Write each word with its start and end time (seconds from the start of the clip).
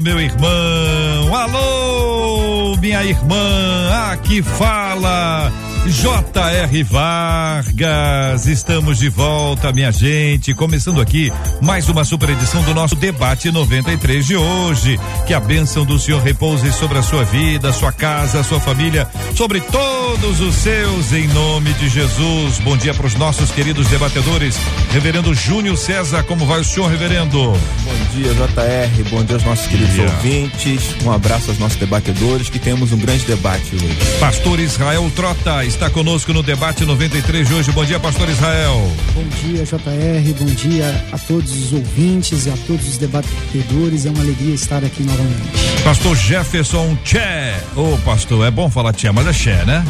meu 0.00 0.18
irmão. 0.20 1.34
Alô, 1.34 2.76
minha 2.76 3.04
irmã. 3.04 4.10
Aqui 4.12 4.42
fala 4.42 5.52
J.R. 5.90 6.84
Vargas, 6.84 8.46
estamos 8.46 8.98
de 8.98 9.08
volta, 9.08 9.72
minha 9.72 9.90
gente. 9.90 10.54
Começando 10.54 11.00
aqui 11.00 11.32
mais 11.60 11.88
uma 11.88 12.04
super 12.04 12.30
edição 12.30 12.62
do 12.62 12.72
nosso 12.72 12.94
debate 12.94 13.50
93 13.50 14.24
de 14.24 14.36
hoje. 14.36 15.00
Que 15.26 15.34
a 15.34 15.40
bênção 15.40 15.84
do 15.84 15.98
Senhor 15.98 16.22
repouse 16.22 16.72
sobre 16.72 16.98
a 16.98 17.02
sua 17.02 17.24
vida, 17.24 17.72
sua 17.72 17.90
casa, 17.90 18.44
sua 18.44 18.60
família, 18.60 19.08
sobre 19.34 19.60
todos 19.60 20.40
os 20.40 20.54
seus, 20.54 21.12
em 21.12 21.26
nome 21.28 21.72
de 21.74 21.88
Jesus. 21.88 22.58
Bom 22.60 22.76
dia 22.76 22.94
para 22.94 23.06
os 23.06 23.16
nossos 23.16 23.50
queridos 23.50 23.88
debatedores. 23.88 24.56
Reverendo 24.92 25.34
Júnior 25.34 25.76
César, 25.76 26.22
como 26.22 26.46
vai 26.46 26.60
o 26.60 26.64
senhor, 26.64 26.88
reverendo? 26.88 27.38
Bom 27.40 27.94
dia, 28.14 28.32
JR. 28.32 29.10
Bom 29.10 29.24
dia 29.24 29.36
aos 29.36 29.44
nossos 29.44 29.66
queridos 29.66 29.94
Dia. 29.94 30.04
ouvintes. 30.04 30.94
Um 31.04 31.10
abraço 31.10 31.50
aos 31.50 31.58
nossos 31.58 31.78
debatedores, 31.78 32.48
que 32.48 32.60
temos 32.60 32.92
um 32.92 32.98
grande 32.98 33.24
debate 33.24 33.74
hoje. 33.74 33.98
Pastor 34.20 34.60
Israel 34.60 35.10
Trota 35.16 35.64
está 35.64 35.79
conosco 35.88 36.32
no 36.32 36.42
debate 36.42 36.84
93 36.84 37.48
de 37.48 37.54
hoje. 37.54 37.72
Bom 37.72 37.84
dia, 37.84 37.98
Pastor 37.98 38.28
Israel. 38.28 38.92
Bom 39.14 39.24
dia, 39.42 39.64
JR. 39.64 40.34
Bom 40.38 40.46
dia 40.46 41.04
a 41.12 41.18
todos 41.18 41.52
os 41.52 41.72
ouvintes 41.72 42.44
e 42.46 42.50
a 42.50 42.56
todos 42.66 42.86
os 42.88 42.98
debatedores. 42.98 44.04
É 44.04 44.10
uma 44.10 44.20
alegria 44.20 44.54
estar 44.54 44.84
aqui 44.84 45.02
novamente. 45.02 45.82
Pastor 45.84 46.14
Jefferson 46.16 46.96
Tché. 47.04 47.54
Ô, 47.76 47.96
pastor, 48.04 48.46
é 48.46 48.50
bom 48.50 48.68
falar 48.68 48.92
Tché, 48.92 49.10
mas 49.12 49.26
é 49.26 49.32
Tché, 49.32 49.64
né? 49.64 49.84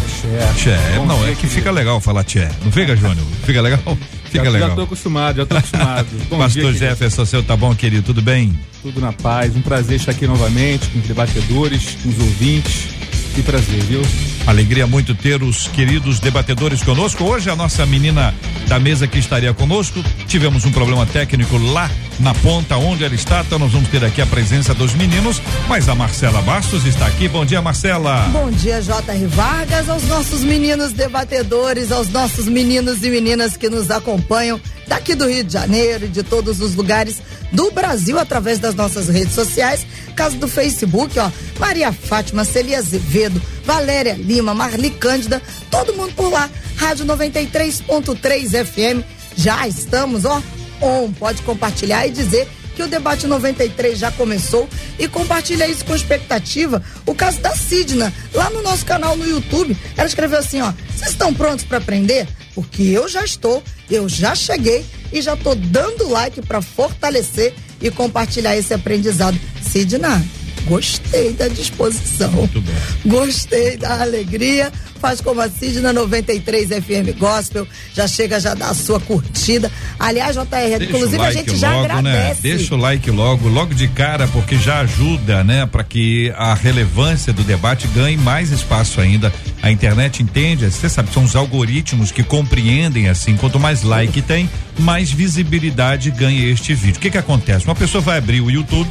Tché. 0.57 0.77
Bom 0.97 1.07
Não, 1.07 1.19
dia, 1.19 1.27
é 1.27 1.31
que 1.31 1.37
querido. 1.37 1.55
fica 1.55 1.71
legal 1.73 2.01
falar 2.01 2.23
Tché. 2.25 2.49
Não 2.65 2.71
fica, 2.71 2.95
Júnior? 2.95 3.27
Fica 3.45 3.61
legal? 3.61 3.81
Fica 4.31 4.45
já, 4.45 4.51
legal. 4.53 4.69
Já 4.69 4.75
tô 4.77 4.83
acostumado, 4.83 5.37
já 5.39 5.47
tô 5.47 5.57
acostumado. 5.57 6.07
Bom 6.31 6.39
Pastor 6.39 6.73
dia. 6.73 6.91
Jefferson, 6.91 7.25
seu 7.25 7.43
tá 7.43 7.57
bom, 7.57 7.75
querido? 7.75 8.05
Tudo 8.05 8.23
bem? 8.23 8.57
Tudo 8.81 9.01
na 9.01 9.13
paz. 9.13 9.57
Um 9.57 9.61
prazer 9.61 9.97
estar 9.97 10.13
aqui 10.13 10.25
novamente 10.25 10.87
com 10.87 11.01
os 11.01 11.07
debatedores, 11.07 11.97
com 12.01 12.11
os 12.11 12.19
ouvintes. 12.21 12.91
Que 13.35 13.43
prazer, 13.43 13.81
viu? 13.83 14.03
Alegria 14.51 14.85
muito 14.85 15.15
ter 15.15 15.45
os 15.45 15.69
queridos 15.69 16.19
debatedores 16.19 16.83
conosco. 16.83 17.23
Hoje 17.23 17.49
a 17.49 17.55
nossa 17.55 17.87
menina 17.87 18.35
da 18.67 18.81
mesa 18.81 19.07
que 19.07 19.17
estaria 19.17 19.55
conosco, 19.55 20.03
tivemos 20.27 20.65
um 20.65 20.73
problema 20.73 21.07
técnico 21.07 21.57
lá 21.57 21.89
na 22.19 22.35
ponta 22.35 22.77
onde 22.77 23.05
ela 23.05 23.15
está, 23.15 23.43
então 23.43 23.59
nós 23.61 23.71
vamos 23.71 23.89
ter 23.89 24.05
aqui 24.05 24.21
a 24.21 24.27
presença 24.27 24.75
dos 24.75 24.93
meninos, 24.95 25.41
mas 25.69 25.89
a 25.89 25.95
Marcela 25.95 26.43
Bastos 26.43 26.85
está 26.85 27.07
aqui. 27.07 27.29
Bom 27.29 27.45
dia, 27.45 27.63
Marcela. 27.63 28.29
Bom 28.33 28.51
dia, 28.51 28.83
J.R. 28.83 29.27
Vargas, 29.27 29.89
aos 29.89 30.03
nossos 30.05 30.43
meninos 30.43 30.93
debatedores, 30.93 31.93
aos 31.93 32.09
nossos 32.09 32.47
meninos 32.47 33.05
e 33.05 33.11
meninas 33.11 33.57
que 33.57 33.71
nos 33.71 33.91
acompanham 33.91 34.61
daqui 34.87 35.15
do 35.15 35.29
Rio 35.29 35.45
de 35.45 35.53
Janeiro 35.53 36.07
e 36.07 36.09
de 36.09 36.25
todos 36.25 36.61
os 36.61 36.75
lugares 36.75 37.23
do 37.53 37.71
Brasil 37.71 38.19
através 38.19 38.59
das 38.59 38.75
nossas 38.75 39.09
redes 39.09 39.35
sociais. 39.35 39.87
Caso 40.15 40.37
do 40.37 40.49
Facebook, 40.49 41.19
ó, 41.19 41.31
Maria 41.59 41.93
Fátima, 41.93 42.45
Celia 42.45 42.79
Azevedo, 42.79 43.41
Valéria 43.65 44.15
Lima, 44.15 44.40
Marli 44.43 44.91
Cândida, 44.91 45.43
todo 45.71 45.95
mundo 45.95 46.15
por 46.15 46.31
lá. 46.31 46.49
Rádio 46.77 47.05
93.3 47.07 48.65
FM. 48.65 49.05
Já 49.37 49.67
estamos, 49.69 50.25
ó, 50.25 50.43
on. 50.81 51.13
Pode 51.13 51.43
compartilhar 51.43 52.07
e 52.07 52.11
dizer 52.11 52.49
que 52.75 52.83
o 52.83 52.89
debate 52.89 53.27
93 53.27 53.99
já 53.99 54.11
começou 54.11 54.69
e 54.99 55.07
compartilha 55.07 55.69
isso 55.69 55.85
com 55.85 55.95
expectativa. 55.95 56.83
O 57.05 57.15
caso 57.15 57.41
da 57.41 57.55
Sidna, 57.55 58.13
lá 58.33 58.49
no 58.51 58.63
nosso 58.63 58.87
canal 58.87 59.17
no 59.17 59.29
YouTube, 59.29 59.77
ela 59.97 60.09
escreveu 60.09 60.39
assim, 60.39 60.63
ó: 60.63 60.73
"Vocês 60.97 61.11
estão 61.11 61.35
prontos 61.35 61.65
para 61.65 61.79
aprender? 61.79 62.27
Porque 62.55 62.83
eu 62.83 63.09
já 63.09 63.23
estou, 63.25 63.63
eu 63.91 64.09
já 64.09 64.35
cheguei 64.35 64.85
e 65.13 65.21
já 65.21 65.37
tô 65.37 65.55
dando 65.55 66.09
like 66.09 66.41
para 66.43 66.63
fortalecer 66.63 67.55
e 67.81 67.91
compartilhar 67.91 68.57
esse 68.57 68.73
aprendizado." 68.73 69.39
Sidna, 69.71 70.25
gostei 70.71 71.33
da 71.33 71.49
disposição. 71.49 72.31
Muito 72.31 72.61
bom. 72.61 72.73
Gostei 73.07 73.77
da 73.77 74.01
alegria. 74.01 74.73
Faz 75.01 75.21
como 75.21 75.41
a 75.41 75.49
Sidna 75.49 75.93
93 75.93 76.69
FM 76.69 77.19
Gospel. 77.19 77.67
Já 77.93 78.07
chega, 78.07 78.39
já 78.39 78.55
dá 78.55 78.69
a 78.69 78.75
sua 78.75 79.01
curtida. 79.01 79.71
Aliás, 79.99 80.37
JR, 80.37 80.45
Deixa 80.79 80.85
inclusive 80.85 81.17
like 81.19 81.39
a 81.39 81.43
gente 81.43 81.57
já 81.57 81.73
logo, 81.73 81.85
agradece. 81.87 82.29
né? 82.29 82.37
Deixa 82.41 82.75
o 82.75 82.79
like 82.79 83.11
logo, 83.11 83.49
logo 83.49 83.75
de 83.75 83.89
cara, 83.89 84.29
porque 84.29 84.57
já 84.57 84.81
ajuda, 84.81 85.43
né? 85.43 85.67
Para 85.67 85.83
que 85.83 86.33
a 86.37 86.55
relevância 86.55 87.33
do 87.33 87.43
debate 87.43 87.89
ganhe 87.89 88.17
mais 88.17 88.53
espaço 88.53 89.01
ainda. 89.01 89.33
A 89.63 89.71
internet 89.73 90.23
entende, 90.23 90.71
você 90.71 90.89
sabe, 90.89 91.13
são 91.13 91.25
os 91.25 91.35
algoritmos 91.35 92.13
que 92.13 92.23
compreendem 92.23 93.09
assim. 93.09 93.37
Quanto 93.37 93.59
mais 93.59 93.83
like 93.83 94.23
tem, 94.23 94.49
mais 94.79 95.11
visibilidade 95.11 96.11
ganha 96.13 96.47
este 96.53 96.75
vídeo. 96.75 96.99
O 96.99 97.01
que 97.01 97.11
que 97.11 97.19
acontece? 97.19 97.65
Uma 97.65 97.75
pessoa 97.75 98.01
vai 98.01 98.19
abrir 98.19 98.41
o 98.41 98.51
YouTube 98.51 98.89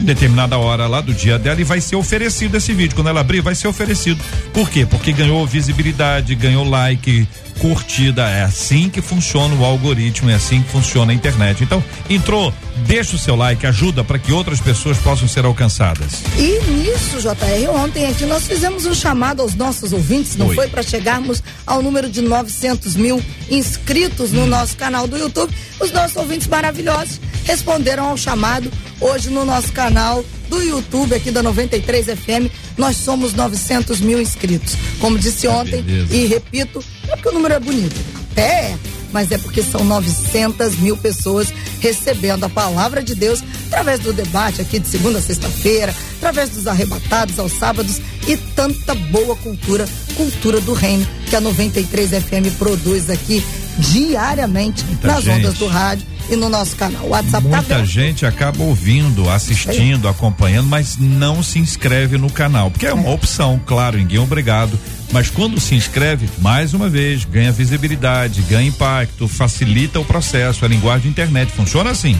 determinada 0.00 0.58
hora 0.58 0.86
lá 0.86 1.00
do 1.00 1.14
dia 1.14 1.38
dela 1.38 1.60
e 1.60 1.64
vai 1.64 1.80
ser 1.80 1.96
oferecido 1.96 2.56
esse 2.56 2.72
vídeo. 2.72 2.94
Quando 2.94 3.08
ela 3.08 3.20
abrir, 3.20 3.40
vai 3.40 3.54
ser 3.54 3.68
oferecido. 3.68 4.22
Por 4.52 4.68
quê? 4.70 4.86
Porque 4.86 5.12
ganhou 5.12 5.46
visibilidade, 5.46 6.34
ganhou 6.34 6.68
like, 6.68 7.26
curtida. 7.60 8.28
É 8.28 8.42
assim 8.42 8.88
que 8.88 9.00
funciona 9.00 9.54
o 9.54 9.64
algoritmo, 9.64 10.30
é 10.30 10.34
assim 10.34 10.62
que 10.62 10.70
funciona 10.70 11.12
a 11.12 11.14
internet. 11.14 11.62
Então, 11.62 11.82
entrou, 12.08 12.52
deixa 12.86 13.16
o 13.16 13.18
seu 13.18 13.36
like, 13.36 13.66
ajuda 13.66 14.04
para 14.04 14.18
que 14.18 14.32
outras 14.32 14.60
pessoas 14.60 14.96
possam 14.98 15.28
ser 15.28 15.44
alcançadas. 15.44 16.22
E 16.36 16.60
nisso, 16.70 17.20
JR, 17.20 17.70
ontem 17.74 18.06
aqui 18.06 18.24
nós 18.26 18.46
fizemos 18.46 18.86
um 18.86 18.94
chamado 18.94 19.42
aos 19.42 19.54
nossos 19.54 19.92
ouvintes, 19.92 20.36
não 20.36 20.46
Foi. 20.46 20.56
foi 20.56 20.68
para 20.68 20.82
chegarmos 20.82 21.42
ao 21.66 21.82
número 21.82 22.08
de 22.08 22.22
900 22.22 22.96
mil 22.96 23.22
inscritos 23.50 24.32
no 24.32 24.46
nosso 24.46 24.76
canal 24.76 25.06
do 25.06 25.16
YouTube. 25.16 25.52
Os 25.80 25.90
nossos 25.92 26.16
ouvintes 26.16 26.46
maravilhosos 26.46 27.20
responderam 27.44 28.08
ao 28.08 28.16
chamado 28.16 28.70
hoje 29.00 29.30
no 29.30 29.44
nosso 29.44 29.72
canal 29.72 30.24
do 30.48 30.62
YouTube 30.62 31.14
aqui 31.14 31.30
da 31.30 31.42
93 31.42 32.06
FM. 32.06 32.50
Nós 32.76 32.96
somos 32.96 33.32
900 33.32 34.00
mil 34.00 34.20
inscritos. 34.20 34.74
Como 35.00 35.18
disse 35.18 35.48
ontem 35.48 35.82
beleza. 35.82 36.14
e 36.14 36.26
repito, 36.26 36.84
não 37.06 37.12
é 37.12 37.16
porque 37.16 37.28
o 37.28 37.32
número 37.32 37.54
é 37.54 37.60
bonito, 37.60 37.96
até 38.32 38.42
é, 38.42 38.78
mas 39.12 39.30
é 39.32 39.38
porque 39.38 39.62
são 39.62 39.82
900 39.84 40.76
mil 40.76 40.96
pessoas 40.96 41.52
recebendo 41.80 42.44
a 42.44 42.48
palavra 42.48 43.02
de 43.02 43.14
Deus 43.14 43.42
através 43.66 44.00
do 44.00 44.12
debate 44.12 44.60
aqui 44.60 44.78
de 44.78 44.88
segunda 44.88 45.18
a 45.18 45.22
sexta-feira, 45.22 45.94
através 46.18 46.50
dos 46.50 46.66
arrebatados 46.66 47.38
aos 47.38 47.52
sábados 47.52 48.00
e 48.28 48.36
tanta 48.36 48.94
boa 48.94 49.36
cultura, 49.36 49.88
cultura 50.16 50.60
do 50.60 50.72
reino 50.72 51.06
que 51.28 51.36
a 51.36 51.40
93 51.40 52.10
FM 52.10 52.56
produz 52.58 53.08
aqui 53.08 53.42
diariamente 53.78 54.84
Muita 54.84 55.06
nas 55.08 55.24
gente. 55.24 55.38
ondas 55.38 55.54
do 55.54 55.66
rádio 55.66 56.06
e 56.30 56.36
no 56.36 56.48
nosso 56.48 56.76
canal. 56.76 57.04
O 57.06 57.08
WhatsApp 57.10 57.48
tá 57.48 57.56
Muita 57.56 57.74
aberto. 57.74 57.86
gente 57.86 58.26
acaba 58.26 58.62
ouvindo, 58.62 59.28
assistindo, 59.30 60.08
acompanhando, 60.08 60.68
mas 60.68 60.96
não 60.98 61.42
se 61.42 61.58
inscreve 61.58 62.18
no 62.18 62.30
canal. 62.30 62.70
Porque 62.70 62.86
é 62.86 62.92
uma 62.92 63.10
opção, 63.10 63.60
claro, 63.64 63.96
ninguém 63.98 64.18
é 64.18 64.20
obrigado. 64.20 64.78
Mas 65.12 65.30
quando 65.30 65.60
se 65.60 65.74
inscreve, 65.76 66.28
mais 66.40 66.74
uma 66.74 66.88
vez, 66.88 67.24
ganha 67.24 67.52
visibilidade, 67.52 68.42
ganha 68.42 68.68
impacto, 68.68 69.28
facilita 69.28 70.00
o 70.00 70.04
processo. 70.04 70.64
A 70.64 70.68
linguagem 70.68 71.02
de 71.02 71.08
internet 71.08 71.52
funciona 71.52 71.90
assim. 71.90 72.18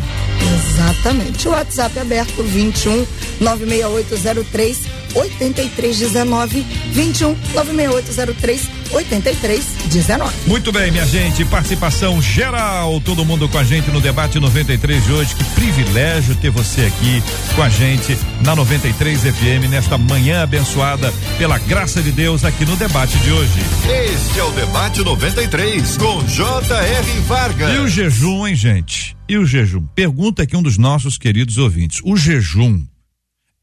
Exatamente. 0.54 1.48
O 1.48 1.50
WhatsApp 1.50 1.98
é 1.98 2.02
aberto 2.02 2.42
21 2.44 3.04
96803 3.40 4.78
8319 5.14 6.64
21 6.92 7.34
96803 7.54 8.60
8319. 8.92 10.34
Muito 10.46 10.72
bem, 10.72 10.90
minha 10.90 11.06
gente, 11.06 11.44
participação 11.44 12.20
geral, 12.20 13.00
todo 13.00 13.24
mundo 13.24 13.48
com 13.48 13.58
a 13.58 13.64
gente 13.64 13.90
no 13.90 14.00
debate 14.00 14.38
93 14.38 15.04
de 15.04 15.12
hoje. 15.12 15.34
Que 15.34 15.44
privilégio 15.44 16.34
ter 16.36 16.50
você 16.50 16.82
aqui 16.82 17.22
com 17.54 17.62
a 17.62 17.68
gente 17.68 18.16
na 18.44 18.54
93 18.54 19.20
FM 19.20 19.68
nesta 19.70 19.96
manhã 19.98 20.42
abençoada 20.42 21.12
pela 21.38 21.58
graça 21.58 22.02
de 22.02 22.12
Deus 22.12 22.44
aqui 22.44 22.64
no 22.64 22.76
debate 22.76 23.16
de 23.18 23.32
hoje. 23.32 23.60
Este 23.88 24.38
é 24.38 24.44
o 24.44 24.50
debate 24.52 25.02
93 25.02 25.96
com 25.96 26.24
J.R. 26.24 27.20
Vargas. 27.26 27.74
E 27.74 27.78
o 27.78 27.88
jejum, 27.88 28.46
hein, 28.46 28.54
gente? 28.54 29.16
E 29.28 29.36
o 29.36 29.44
jejum? 29.44 29.86
Pergunta 29.94 30.42
aqui 30.42 30.56
um 30.56 30.62
dos 30.62 30.78
nossos 30.78 31.18
queridos 31.18 31.58
ouvintes. 31.58 32.00
O 32.04 32.16
jejum 32.16 32.84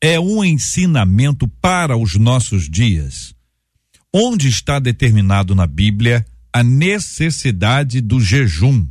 é 0.02 0.20
um 0.20 0.44
ensinamento 0.44 1.48
para 1.62 1.96
os 1.96 2.16
nossos 2.16 2.70
dias? 2.70 3.34
Onde 4.16 4.48
está 4.48 4.78
determinado 4.78 5.56
na 5.56 5.66
Bíblia 5.66 6.24
a 6.54 6.62
necessidade 6.62 8.00
do 8.00 8.22
jejum? 8.22 8.88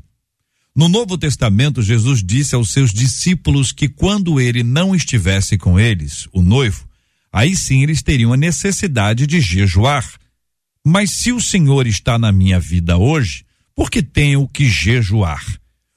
No 0.74 0.88
Novo 0.88 1.16
Testamento, 1.16 1.80
Jesus 1.80 2.24
disse 2.24 2.56
aos 2.56 2.70
seus 2.72 2.92
discípulos 2.92 3.70
que 3.70 3.88
quando 3.88 4.40
ele 4.40 4.64
não 4.64 4.96
estivesse 4.96 5.56
com 5.56 5.78
eles, 5.78 6.26
o 6.32 6.42
noivo, 6.42 6.88
aí 7.32 7.54
sim 7.54 7.84
eles 7.84 8.02
teriam 8.02 8.32
a 8.32 8.36
necessidade 8.36 9.24
de 9.28 9.40
jejuar. 9.40 10.04
Mas 10.84 11.12
se 11.12 11.30
o 11.30 11.40
Senhor 11.40 11.86
está 11.86 12.18
na 12.18 12.32
minha 12.32 12.58
vida 12.58 12.96
hoje, 12.96 13.44
por 13.76 13.92
que 13.92 14.02
tenho 14.02 14.48
que 14.48 14.68
jejuar? 14.68 15.44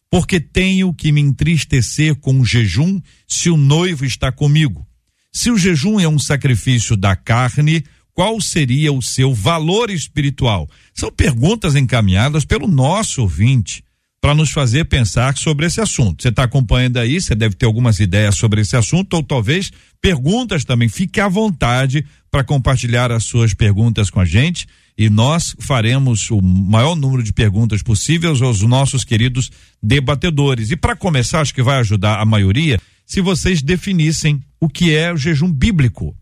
Porque 0.08 0.40
tenho 0.40 0.94
que 0.94 1.12
me 1.12 1.22
entristecer 1.22 2.14
com 2.18 2.40
o 2.40 2.46
jejum 2.46 3.02
se 3.28 3.50
o 3.50 3.58
noivo 3.58 4.06
está 4.06 4.32
comigo? 4.32 4.86
Se 5.32 5.50
o 5.50 5.58
jejum 5.58 6.00
é 6.00 6.08
um 6.08 6.20
sacrifício 6.20 6.96
da 6.96 7.16
carne, 7.16 7.84
qual 8.16 8.40
seria 8.40 8.94
o 8.94 9.02
seu 9.02 9.34
valor 9.34 9.90
espiritual? 9.92 10.70
São 10.94 11.12
perguntas 11.12 11.76
encaminhadas 11.76 12.46
pelo 12.46 12.66
nosso 12.66 13.22
ouvinte 13.22 13.84
para 14.22 14.34
nos 14.34 14.50
fazer 14.50 14.86
pensar 14.86 15.38
sobre 15.38 15.66
esse 15.66 15.82
assunto. 15.82 16.24
Você 16.24 16.30
está 16.30 16.44
acompanhando 16.44 16.98
aí, 16.98 17.20
você 17.20 17.36
deve 17.36 17.56
ter 17.56 17.66
algumas 17.66 18.00
ideias 18.00 18.36
sobre 18.38 18.62
esse 18.62 18.76
assunto 18.76 19.14
ou 19.16 19.22
talvez 19.22 19.70
perguntas 20.02 20.64
também. 20.64 20.88
Fique 20.88 21.20
à 21.20 21.28
vontade 21.28 22.06
para 22.32 22.44
compartilhar 22.44 23.12
as 23.12 23.26
suas 23.26 23.54
perguntas 23.54 24.10
com 24.10 24.22
a 24.22 24.26
gente 24.26 24.66
e 24.98 25.10
nós 25.10 25.54
faremos 25.60 26.32
o 26.32 26.42
maior 26.42 26.96
número 26.96 27.22
de 27.22 27.34
perguntas 27.34 27.84
possíveis 27.84 28.42
aos 28.42 28.62
nossos 28.62 29.04
queridos 29.04 29.52
debatedores. 29.84 30.72
E 30.72 30.78
para 30.78 30.96
começar, 30.96 31.42
acho 31.42 31.54
que 31.54 31.62
vai 31.62 31.80
ajudar 31.80 32.22
a 32.22 32.26
maioria 32.26 32.80
se 33.06 33.20
vocês 33.20 33.62
definissem 33.62 34.42
o 34.60 34.70
que 34.70 34.96
é 34.96 35.12
o 35.12 35.18
jejum 35.18 35.52
bíblico. 35.52 36.16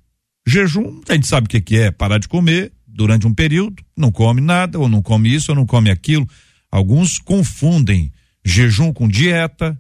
Jejum, 0.47 1.01
a 1.07 1.13
gente 1.13 1.27
sabe 1.27 1.45
o 1.45 1.49
que, 1.49 1.61
que 1.61 1.77
é, 1.77 1.91
parar 1.91 2.17
de 2.17 2.27
comer 2.27 2.71
durante 2.85 3.25
um 3.25 3.33
período, 3.33 3.81
não 3.97 4.11
come 4.11 4.41
nada, 4.41 4.77
ou 4.77 4.87
não 4.87 5.01
come 5.01 5.33
isso, 5.33 5.51
ou 5.51 5.55
não 5.55 5.65
come 5.65 5.89
aquilo. 5.89 6.27
Alguns 6.71 7.17
confundem 7.17 8.11
jejum 8.45 8.91
com 8.91 9.07
dieta, 9.07 9.79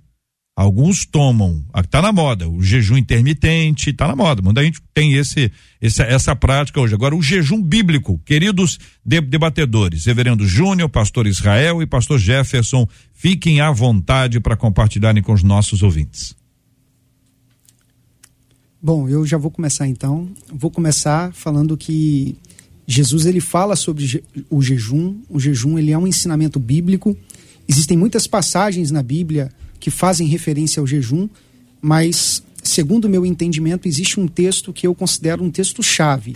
alguns 0.55 1.05
tomam, 1.05 1.65
está 1.75 2.01
na 2.01 2.11
moda, 2.11 2.47
o 2.47 2.61
jejum 2.61 2.97
intermitente, 2.97 3.89
está 3.89 4.07
na 4.07 4.15
moda, 4.15 4.41
muita 4.41 4.63
gente 4.63 4.79
tem 4.93 5.13
esse, 5.13 5.51
essa, 5.81 6.03
essa 6.03 6.35
prática 6.35 6.79
hoje. 6.79 6.93
Agora, 6.93 7.15
o 7.15 7.21
jejum 7.21 7.61
bíblico, 7.61 8.19
queridos 8.25 8.79
debatedores, 9.03 10.05
Reverendo 10.05 10.47
Júnior, 10.47 10.89
Pastor 10.89 11.27
Israel 11.27 11.81
e 11.81 11.87
Pastor 11.87 12.19
Jefferson, 12.19 12.87
fiquem 13.13 13.59
à 13.59 13.69
vontade 13.71 14.39
para 14.39 14.55
compartilharem 14.55 15.21
com 15.21 15.33
os 15.33 15.43
nossos 15.43 15.83
ouvintes. 15.83 16.35
Bom, 18.85 19.07
eu 19.07 19.25
já 19.25 19.37
vou 19.37 19.49
começar 19.49 19.87
então. 19.87 20.27
Vou 20.51 20.69
começar 20.69 21.31
falando 21.33 21.77
que 21.77 22.35
Jesus 22.85 23.25
ele 23.25 23.39
fala 23.39 23.77
sobre 23.77 24.21
o 24.49 24.61
jejum. 24.61 25.15
O 25.29 25.39
jejum 25.39 25.79
ele 25.79 25.93
é 25.93 25.97
um 25.97 26.05
ensinamento 26.05 26.59
bíblico. 26.59 27.15
Existem 27.65 27.95
muitas 27.95 28.27
passagens 28.27 28.91
na 28.91 29.01
Bíblia 29.01 29.49
que 29.79 29.89
fazem 29.89 30.27
referência 30.27 30.81
ao 30.81 30.85
jejum, 30.85 31.29
mas 31.81 32.43
segundo 32.61 33.05
o 33.05 33.09
meu 33.09 33.25
entendimento 33.25 33.87
existe 33.87 34.19
um 34.19 34.27
texto 34.27 34.73
que 34.73 34.85
eu 34.85 34.93
considero 34.93 35.41
um 35.41 35.49
texto 35.49 35.81
chave, 35.81 36.35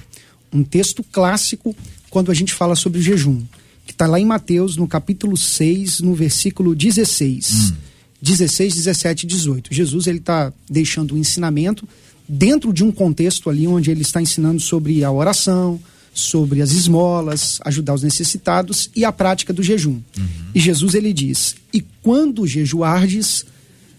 um 0.53 0.63
texto 0.63 1.03
clássico 1.03 1.75
quando 2.09 2.31
a 2.31 2.33
gente 2.33 2.53
fala 2.53 2.77
sobre 2.77 2.99
o 2.99 3.01
jejum, 3.01 3.43
que 3.85 3.91
está 3.91 4.07
lá 4.07 4.21
em 4.21 4.25
Mateus 4.25 4.77
no 4.77 4.87
capítulo 4.87 5.35
6, 5.35 5.99
no 5.99 6.15
versículo 6.15 6.73
16. 6.73 7.71
Hum. 7.71 7.75
16, 8.21 8.73
17 8.73 9.23
e 9.23 9.27
18. 9.27 9.73
Jesus 9.73 10.07
ele 10.07 10.19
está 10.19 10.51
deixando 10.69 11.13
um 11.13 11.17
ensinamento 11.17 11.87
dentro 12.27 12.73
de 12.73 12.83
um 12.83 12.91
contexto 12.91 13.49
ali 13.49 13.67
onde 13.67 13.89
ele 13.89 14.01
está 14.01 14.21
ensinando 14.21 14.59
sobre 14.59 15.03
a 15.03 15.11
oração, 15.11 15.79
sobre 16.13 16.61
as 16.61 16.71
esmolas, 16.71 17.59
ajudar 17.63 17.93
os 17.93 18.03
necessitados 18.03 18.89
e 18.95 19.05
a 19.05 19.11
prática 19.11 19.53
do 19.53 19.63
jejum. 19.63 20.01
Uhum. 20.17 20.27
E 20.53 20.59
Jesus 20.59 20.95
ele 20.95 21.13
diz: 21.13 21.55
"E 21.73 21.81
quando 22.01 22.47
jejuardes, 22.47 23.45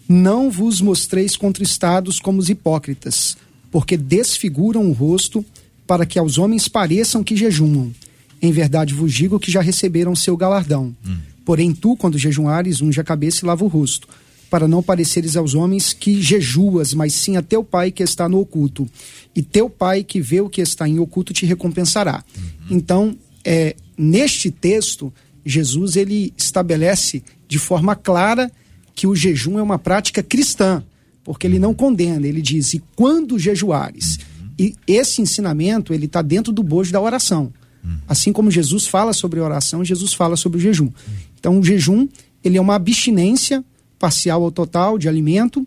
não 0.09 0.51
vos 0.51 0.81
mostreis 0.81 1.37
contristados 1.37 2.19
como 2.19 2.39
os 2.39 2.49
hipócritas, 2.49 3.37
porque 3.71 3.97
desfiguram 3.97 4.89
o 4.89 4.93
rosto 4.93 5.45
para 5.87 6.07
que 6.07 6.19
aos 6.19 6.39
homens 6.39 6.69
pareçam 6.69 7.23
que 7.23 7.37
jejumam. 7.37 7.93
Em 8.41 8.53
verdade 8.53 8.95
vos 8.95 9.13
digo 9.13 9.39
que 9.39 9.51
já 9.51 9.61
receberam 9.61 10.17
seu 10.17 10.37
galardão. 10.37 10.95
Uhum. 11.05 11.19
Porém 11.45 11.73
tu, 11.73 11.97
quando 11.97 12.19
jejuares, 12.19 12.81
unge 12.81 13.01
a 13.01 13.05
cabeça 13.05 13.45
e 13.45 13.47
lava 13.47 13.65
o 13.65 13.69
rosto, 13.69 14.09
para 14.51 14.67
não 14.67 14.83
pareceres 14.83 15.37
aos 15.37 15.55
homens 15.55 15.93
que 15.93 16.23
jejuas, 16.23 16.95
mas 16.95 17.13
sim 17.13 17.37
a 17.37 17.43
teu 17.43 17.63
pai 17.63 17.91
que 17.91 18.03
está 18.03 18.29
no 18.29 18.41
oculto. 18.41 18.89
E 19.35 19.43
teu 19.43 19.69
pai 19.69 20.03
que 20.03 20.21
vê 20.21 20.41
o 20.41 20.49
que 20.49 20.61
está 20.61 20.89
em 20.89 20.99
oculto 20.99 21.33
te 21.33 21.45
recompensará. 21.45 22.25
Uhum. 22.37 22.77
Então, 22.77 23.17
é, 23.45 23.77
neste 23.97 24.51
texto, 24.51 25.13
Jesus 25.45 25.97
ele 25.97 26.33
estabelece 26.37 27.23
de 27.47 27.59
forma 27.59 27.95
clara 27.95 28.51
que 28.95 29.07
o 29.07 29.15
jejum 29.15 29.59
é 29.59 29.63
uma 29.63 29.79
prática 29.79 30.23
cristã, 30.23 30.83
porque 31.23 31.47
ele 31.47 31.59
não 31.59 31.75
condena, 31.75 32.27
ele 32.27 32.43
diz: 32.43 32.75
"E 32.75 32.83
quando 32.97 33.39
jejuares". 33.39 34.17
Uhum. 34.17 34.49
E 34.59 34.75
esse 34.87 35.21
ensinamento, 35.21 35.93
ele 35.93 36.07
está 36.07 36.23
dentro 36.23 36.53
do 36.53 36.63
bojo 36.63 36.91
da 36.91 37.01
oração. 37.01 37.53
Uhum. 37.85 37.99
Assim 38.09 38.33
como 38.33 38.51
Jesus 38.51 38.87
fala 38.87 39.13
sobre 39.13 39.41
oração, 39.41 39.85
Jesus 39.85 40.15
fala 40.15 40.37
sobre 40.37 40.59
o 40.59 40.61
jejum. 40.61 40.91
Então, 41.39 41.61
o 41.61 41.63
jejum, 41.63 42.09
ele 42.43 42.57
é 42.59 42.61
uma 42.61 42.75
abstinência 42.75 43.65
parcial 43.99 44.43
ou 44.43 44.51
total 44.51 44.99
de 44.99 45.09
alimento 45.09 45.67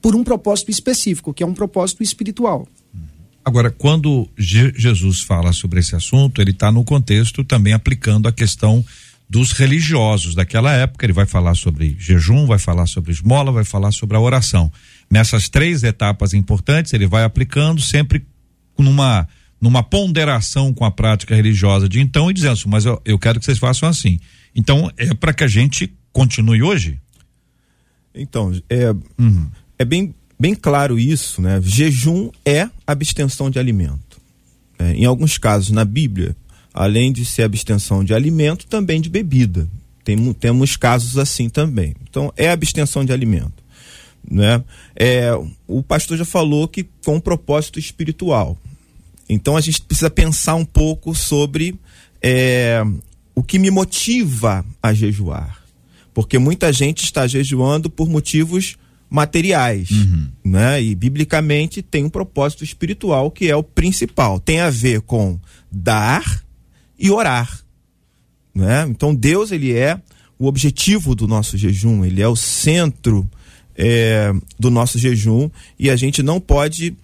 por 0.00 0.16
um 0.16 0.24
propósito 0.24 0.70
específico, 0.70 1.32
que 1.32 1.42
é 1.42 1.46
um 1.46 1.54
propósito 1.54 2.02
espiritual. 2.02 2.66
Agora, 3.44 3.70
quando 3.70 4.28
Je 4.36 4.72
Jesus 4.76 5.20
fala 5.20 5.52
sobre 5.52 5.80
esse 5.80 5.96
assunto, 5.96 6.40
ele 6.40 6.52
está 6.52 6.70
no 6.70 6.84
contexto 6.84 7.42
também 7.42 7.72
aplicando 7.72 8.28
a 8.28 8.32
questão 8.32 8.84
dos 9.28 9.52
religiosos 9.52 10.34
daquela 10.34 10.72
época. 10.72 11.04
Ele 11.04 11.12
vai 11.12 11.26
falar 11.26 11.54
sobre 11.54 11.96
jejum, 11.98 12.46
vai 12.46 12.58
falar 12.58 12.86
sobre 12.86 13.10
esmola, 13.10 13.50
vai 13.50 13.64
falar 13.64 13.90
sobre 13.90 14.16
a 14.16 14.20
oração. 14.20 14.70
Nessas 15.10 15.48
três 15.48 15.82
etapas 15.82 16.34
importantes, 16.34 16.92
ele 16.92 17.06
vai 17.06 17.24
aplicando 17.24 17.80
sempre 17.80 18.24
numa 18.78 19.28
numa 19.60 19.80
ponderação 19.80 20.74
com 20.74 20.84
a 20.84 20.90
prática 20.90 21.36
religiosa 21.36 21.88
de 21.88 22.00
então 22.00 22.28
e 22.28 22.34
dizendo, 22.34 22.54
assim, 22.54 22.68
mas 22.68 22.84
eu, 22.84 23.00
eu 23.04 23.16
quero 23.16 23.38
que 23.38 23.44
vocês 23.44 23.58
façam 23.58 23.88
assim. 23.88 24.18
Então, 24.56 24.90
é 24.96 25.14
para 25.14 25.32
que 25.32 25.44
a 25.44 25.48
gente 25.48 25.94
continue 26.12 26.64
hoje? 26.64 26.98
Então, 28.14 28.52
é, 28.68 28.90
uhum. 29.18 29.50
é 29.78 29.84
bem, 29.84 30.14
bem 30.38 30.54
claro 30.54 30.98
isso, 30.98 31.40
né? 31.40 31.60
Jejum 31.62 32.30
é 32.44 32.68
abstenção 32.86 33.50
de 33.50 33.58
alimento. 33.58 34.20
É, 34.78 34.92
em 34.92 35.04
alguns 35.04 35.38
casos 35.38 35.70
na 35.70 35.84
Bíblia, 35.84 36.36
além 36.74 37.12
de 37.12 37.24
ser 37.24 37.42
abstenção 37.42 38.04
de 38.04 38.14
alimento, 38.14 38.66
também 38.66 39.00
de 39.00 39.08
bebida. 39.08 39.68
Tem, 40.04 40.32
temos 40.34 40.76
casos 40.76 41.16
assim 41.16 41.48
também. 41.48 41.94
Então, 42.08 42.32
é 42.36 42.50
abstenção 42.50 43.04
de 43.04 43.12
alimento. 43.12 43.62
Né? 44.28 44.62
É, 44.96 45.30
o 45.66 45.82
pastor 45.82 46.16
já 46.16 46.24
falou 46.24 46.66
que 46.68 46.86
com 47.04 47.16
um 47.16 47.20
propósito 47.20 47.78
espiritual. 47.78 48.58
Então, 49.28 49.56
a 49.56 49.60
gente 49.60 49.80
precisa 49.82 50.10
pensar 50.10 50.54
um 50.54 50.64
pouco 50.64 51.14
sobre 51.14 51.78
é, 52.20 52.82
o 53.34 53.42
que 53.42 53.58
me 53.58 53.70
motiva 53.70 54.64
a 54.82 54.92
jejuar. 54.92 55.61
Porque 56.14 56.38
muita 56.38 56.72
gente 56.72 57.04
está 57.04 57.26
jejuando 57.26 57.88
por 57.88 58.08
motivos 58.08 58.76
materiais, 59.12 59.90
uhum. 59.90 60.28
né? 60.42 60.82
E 60.82 60.94
biblicamente 60.94 61.82
tem 61.82 62.04
um 62.04 62.08
propósito 62.08 62.64
espiritual 62.64 63.30
que 63.30 63.50
é 63.50 63.54
o 63.54 63.62
principal, 63.62 64.40
tem 64.40 64.60
a 64.60 64.70
ver 64.70 65.02
com 65.02 65.38
dar 65.70 66.42
e 66.98 67.10
orar, 67.10 67.60
né? 68.54 68.86
Então 68.88 69.14
Deus 69.14 69.52
ele 69.52 69.72
é 69.76 70.00
o 70.38 70.46
objetivo 70.46 71.14
do 71.14 71.28
nosso 71.28 71.58
jejum, 71.58 72.04
ele 72.06 72.22
é 72.22 72.28
o 72.28 72.34
centro 72.34 73.30
é, 73.76 74.32
do 74.58 74.70
nosso 74.70 74.98
jejum 74.98 75.50
e 75.78 75.90
a 75.90 75.96
gente 75.96 76.22
não 76.22 76.40
pode 76.40 76.96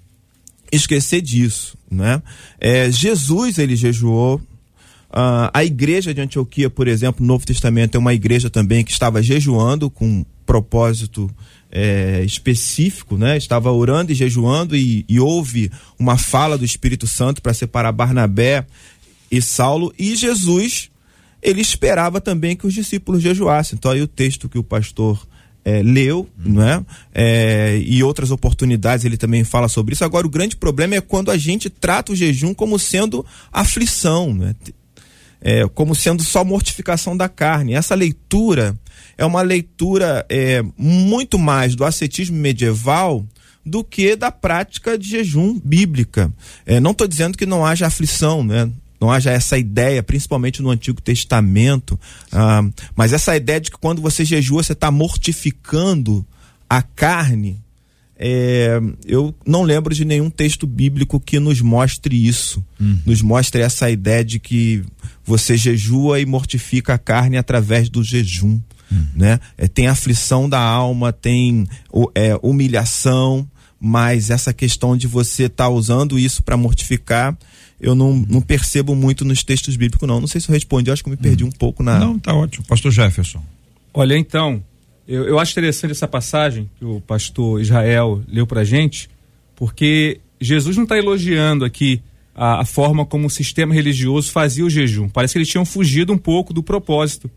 esquecer 0.72 1.20
disso, 1.20 1.76
né? 1.90 2.22
É, 2.58 2.90
Jesus 2.90 3.58
ele 3.58 3.76
jejuou 3.76 4.40
Uh, 5.10 5.48
a 5.54 5.64
igreja 5.64 6.12
de 6.12 6.20
Antioquia, 6.20 6.68
por 6.68 6.86
exemplo, 6.86 7.24
no 7.24 7.32
Novo 7.32 7.46
Testamento, 7.46 7.94
é 7.94 7.98
uma 7.98 8.12
igreja 8.12 8.50
também 8.50 8.84
que 8.84 8.92
estava 8.92 9.22
jejuando 9.22 9.88
com 9.88 10.06
um 10.06 10.24
propósito 10.44 11.30
é, 11.70 12.22
específico, 12.24 13.16
né? 13.16 13.36
Estava 13.36 13.70
orando 13.70 14.12
e 14.12 14.14
jejuando 14.14 14.76
e, 14.76 15.04
e 15.08 15.20
houve 15.20 15.70
uma 15.98 16.16
fala 16.16 16.56
do 16.56 16.64
Espírito 16.64 17.06
Santo 17.06 17.42
para 17.42 17.54
separar 17.54 17.92
Barnabé 17.92 18.66
e 19.30 19.42
Saulo 19.42 19.92
e 19.98 20.16
Jesus 20.16 20.90
ele 21.42 21.60
esperava 21.60 22.20
também 22.20 22.56
que 22.56 22.66
os 22.66 22.74
discípulos 22.74 23.22
jejuassem. 23.22 23.76
Então 23.76 23.92
aí 23.92 24.02
o 24.02 24.08
texto 24.08 24.48
que 24.48 24.58
o 24.58 24.64
pastor 24.64 25.26
é, 25.64 25.82
leu, 25.82 26.26
hum. 26.38 26.54
né? 26.54 26.84
É, 27.14 27.78
e 27.84 28.02
outras 28.02 28.30
oportunidades 28.30 29.04
ele 29.04 29.16
também 29.16 29.44
fala 29.44 29.68
sobre 29.68 29.92
isso. 29.92 30.04
Agora 30.04 30.26
o 30.26 30.30
grande 30.30 30.56
problema 30.56 30.94
é 30.94 31.00
quando 31.00 31.30
a 31.30 31.36
gente 31.36 31.68
trata 31.68 32.12
o 32.12 32.16
jejum 32.16 32.54
como 32.54 32.78
sendo 32.78 33.24
aflição, 33.52 34.32
né? 34.32 34.54
É, 35.40 35.66
como 35.68 35.94
sendo 35.94 36.22
só 36.22 36.44
mortificação 36.44 37.16
da 37.16 37.28
carne. 37.28 37.74
Essa 37.74 37.94
leitura 37.94 38.76
é 39.16 39.24
uma 39.24 39.42
leitura 39.42 40.24
é, 40.28 40.62
muito 40.76 41.38
mais 41.38 41.74
do 41.74 41.84
ascetismo 41.84 42.36
medieval 42.36 43.24
do 43.64 43.84
que 43.84 44.16
da 44.16 44.30
prática 44.30 44.98
de 44.98 45.08
jejum 45.08 45.60
bíblica. 45.62 46.32
É, 46.64 46.80
não 46.80 46.92
estou 46.92 47.06
dizendo 47.06 47.36
que 47.36 47.46
não 47.46 47.64
haja 47.64 47.86
aflição, 47.86 48.42
né? 48.42 48.70
não 49.00 49.10
haja 49.10 49.30
essa 49.30 49.56
ideia, 49.56 50.02
principalmente 50.02 50.60
no 50.60 50.70
Antigo 50.70 51.00
Testamento, 51.00 51.98
ah, 52.32 52.64
mas 52.96 53.12
essa 53.12 53.36
ideia 53.36 53.60
de 53.60 53.70
que 53.70 53.78
quando 53.78 54.02
você 54.02 54.24
jejua, 54.24 54.62
você 54.62 54.72
está 54.72 54.90
mortificando 54.90 56.26
a 56.68 56.82
carne. 56.82 57.62
É, 58.18 58.80
eu 59.06 59.32
não 59.46 59.62
lembro 59.62 59.94
de 59.94 60.04
nenhum 60.04 60.28
texto 60.28 60.66
bíblico 60.66 61.20
que 61.20 61.38
nos 61.38 61.60
mostre 61.60 62.26
isso, 62.26 62.64
Uhum. 62.80 62.98
nos 63.06 63.22
mostre 63.22 63.62
essa 63.62 63.88
ideia 63.90 64.24
de 64.24 64.38
que 64.40 64.82
você 65.24 65.56
jejua 65.56 66.20
e 66.20 66.26
mortifica 66.26 66.94
a 66.94 66.98
carne 66.98 67.36
através 67.36 67.88
do 67.88 68.02
jejum. 68.02 68.60
Né? 69.14 69.38
É, 69.58 69.68
tem 69.68 69.86
aflição 69.86 70.48
da 70.48 70.58
alma, 70.58 71.12
tem 71.12 71.66
é, 72.14 72.38
humilhação, 72.42 73.46
mas 73.78 74.30
essa 74.30 74.52
questão 74.52 74.96
de 74.96 75.06
você 75.06 75.44
estar 75.44 75.68
usando 75.68 76.18
isso 76.18 76.42
para 76.42 76.56
mortificar, 76.56 77.36
eu 77.80 77.94
não, 77.94 78.16
não 78.28 78.40
percebo 78.40 78.94
muito 78.94 79.24
nos 79.26 79.44
textos 79.44 79.76
bíblicos, 79.76 80.08
não. 80.08 80.20
Não 80.20 80.26
sei 80.26 80.40
se 80.40 80.48
eu 80.48 80.54
respondi, 80.54 80.88
eu 80.88 80.94
acho 80.94 81.02
que 81.04 81.08
eu 81.08 81.12
me 81.12 81.16
perdi 81.18 81.44
um 81.44 81.50
pouco 81.50 81.82
na. 81.82 81.98
Não, 81.98 82.18
tá 82.18 82.34
ótimo. 82.34 82.64
Pastor 82.66 82.90
Jefferson. 82.90 83.42
Olha, 83.92 84.16
então, 84.16 84.62
eu, 85.08 85.24
eu 85.24 85.38
acho 85.38 85.52
interessante 85.52 85.92
essa 85.92 86.06
passagem 86.06 86.70
que 86.78 86.84
o 86.84 87.00
pastor 87.00 87.62
Israel 87.62 88.22
leu 88.28 88.46
pra 88.46 88.62
gente, 88.62 89.08
porque 89.56 90.20
Jesus 90.38 90.76
não 90.76 90.84
está 90.84 90.98
elogiando 90.98 91.64
aqui 91.64 92.02
a, 92.34 92.60
a 92.60 92.64
forma 92.66 93.06
como 93.06 93.26
o 93.26 93.30
sistema 93.30 93.74
religioso 93.74 94.30
fazia 94.30 94.64
o 94.64 94.70
jejum. 94.70 95.08
Parece 95.08 95.32
que 95.32 95.38
eles 95.38 95.48
tinham 95.48 95.64
fugido 95.64 96.12
um 96.12 96.18
pouco 96.18 96.52
do 96.52 96.62
propósito. 96.62 97.30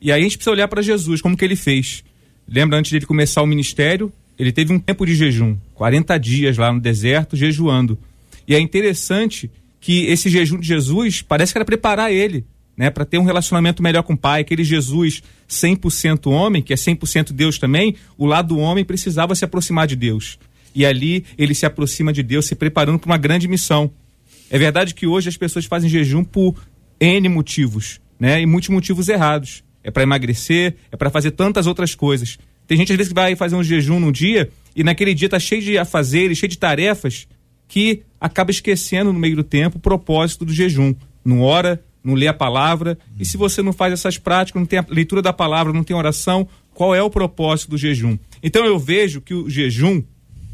E 0.00 0.10
aí 0.10 0.20
a 0.20 0.22
gente 0.24 0.36
precisa 0.36 0.50
olhar 0.50 0.66
para 0.66 0.82
Jesus, 0.82 1.22
como 1.22 1.36
que 1.36 1.44
ele 1.44 1.54
fez. 1.54 2.02
Lembra, 2.46 2.76
antes 2.76 2.90
dele 2.90 3.06
começar 3.06 3.40
o 3.40 3.46
ministério, 3.46 4.12
ele 4.36 4.50
teve 4.50 4.72
um 4.72 4.78
tempo 4.80 5.06
de 5.06 5.14
jejum, 5.14 5.56
40 5.74 6.18
dias 6.18 6.58
lá 6.58 6.72
no 6.72 6.80
deserto, 6.80 7.36
jejuando. 7.36 7.96
E 8.48 8.54
é 8.54 8.58
interessante 8.58 9.48
que 9.80 10.06
esse 10.06 10.28
jejum 10.28 10.58
de 10.58 10.66
Jesus 10.66 11.22
parece 11.22 11.52
que 11.52 11.58
era 11.58 11.64
preparar 11.64 12.12
ele, 12.12 12.44
né, 12.76 12.90
para 12.90 13.04
ter 13.04 13.18
um 13.18 13.24
relacionamento 13.24 13.82
melhor 13.82 14.02
com 14.02 14.14
o 14.14 14.16
Pai, 14.16 14.40
aquele 14.40 14.64
Jesus 14.64 15.22
100% 15.48 16.30
homem, 16.30 16.62
que 16.62 16.72
é 16.72 16.76
100% 16.76 17.32
Deus 17.32 17.58
também, 17.58 17.94
o 18.16 18.26
lado 18.26 18.54
do 18.54 18.58
homem 18.58 18.84
precisava 18.84 19.34
se 19.34 19.44
aproximar 19.44 19.86
de 19.86 19.96
Deus. 19.96 20.38
E 20.74 20.86
ali 20.86 21.24
ele 21.36 21.54
se 21.54 21.66
aproxima 21.66 22.12
de 22.12 22.22
Deus, 22.22 22.46
se 22.46 22.54
preparando 22.54 22.98
para 22.98 23.10
uma 23.10 23.18
grande 23.18 23.46
missão. 23.46 23.90
É 24.50 24.58
verdade 24.58 24.94
que 24.94 25.06
hoje 25.06 25.28
as 25.28 25.36
pessoas 25.36 25.66
fazem 25.66 25.88
jejum 25.88 26.24
por 26.24 26.56
N 27.00 27.28
motivos, 27.28 28.00
né? 28.18 28.40
E 28.40 28.46
muitos 28.46 28.70
motivos 28.70 29.08
errados. 29.08 29.62
É 29.84 29.90
para 29.90 30.04
emagrecer, 30.04 30.76
é 30.90 30.96
para 30.96 31.10
fazer 31.10 31.32
tantas 31.32 31.66
outras 31.66 31.94
coisas. 31.94 32.38
Tem 32.66 32.78
gente 32.78 32.92
às 32.92 32.96
vezes 32.96 33.12
que 33.12 33.14
vai 33.14 33.34
fazer 33.34 33.56
um 33.56 33.64
jejum 33.64 33.98
num 33.98 34.12
dia 34.12 34.48
e 34.74 34.84
naquele 34.84 35.12
dia 35.12 35.28
tá 35.28 35.38
cheio 35.38 35.60
de 35.60 35.76
afazeres, 35.76 36.38
cheio 36.38 36.48
de 36.48 36.58
tarefas 36.58 37.26
que 37.66 38.02
acaba 38.20 38.50
esquecendo 38.50 39.12
no 39.12 39.18
meio 39.18 39.36
do 39.36 39.42
tempo 39.42 39.78
o 39.78 39.80
propósito 39.80 40.44
do 40.44 40.52
jejum. 40.52 40.94
Não 41.24 41.40
ora, 41.40 41.82
não 42.04 42.14
lê 42.14 42.28
a 42.28 42.34
palavra. 42.34 42.98
E 43.18 43.24
se 43.24 43.36
você 43.36 43.62
não 43.62 43.72
faz 43.72 43.92
essas 43.92 44.18
práticas, 44.18 44.60
não 44.60 44.66
tem 44.66 44.78
a 44.78 44.86
leitura 44.88 45.22
da 45.22 45.32
palavra, 45.32 45.72
não 45.72 45.84
tem 45.84 45.96
oração, 45.96 46.48
qual 46.74 46.94
é 46.94 47.02
o 47.02 47.10
propósito 47.10 47.70
do 47.70 47.78
jejum? 47.78 48.18
Então 48.42 48.64
eu 48.64 48.78
vejo 48.78 49.20
que 49.20 49.34
o 49.34 49.48
jejum, 49.48 50.02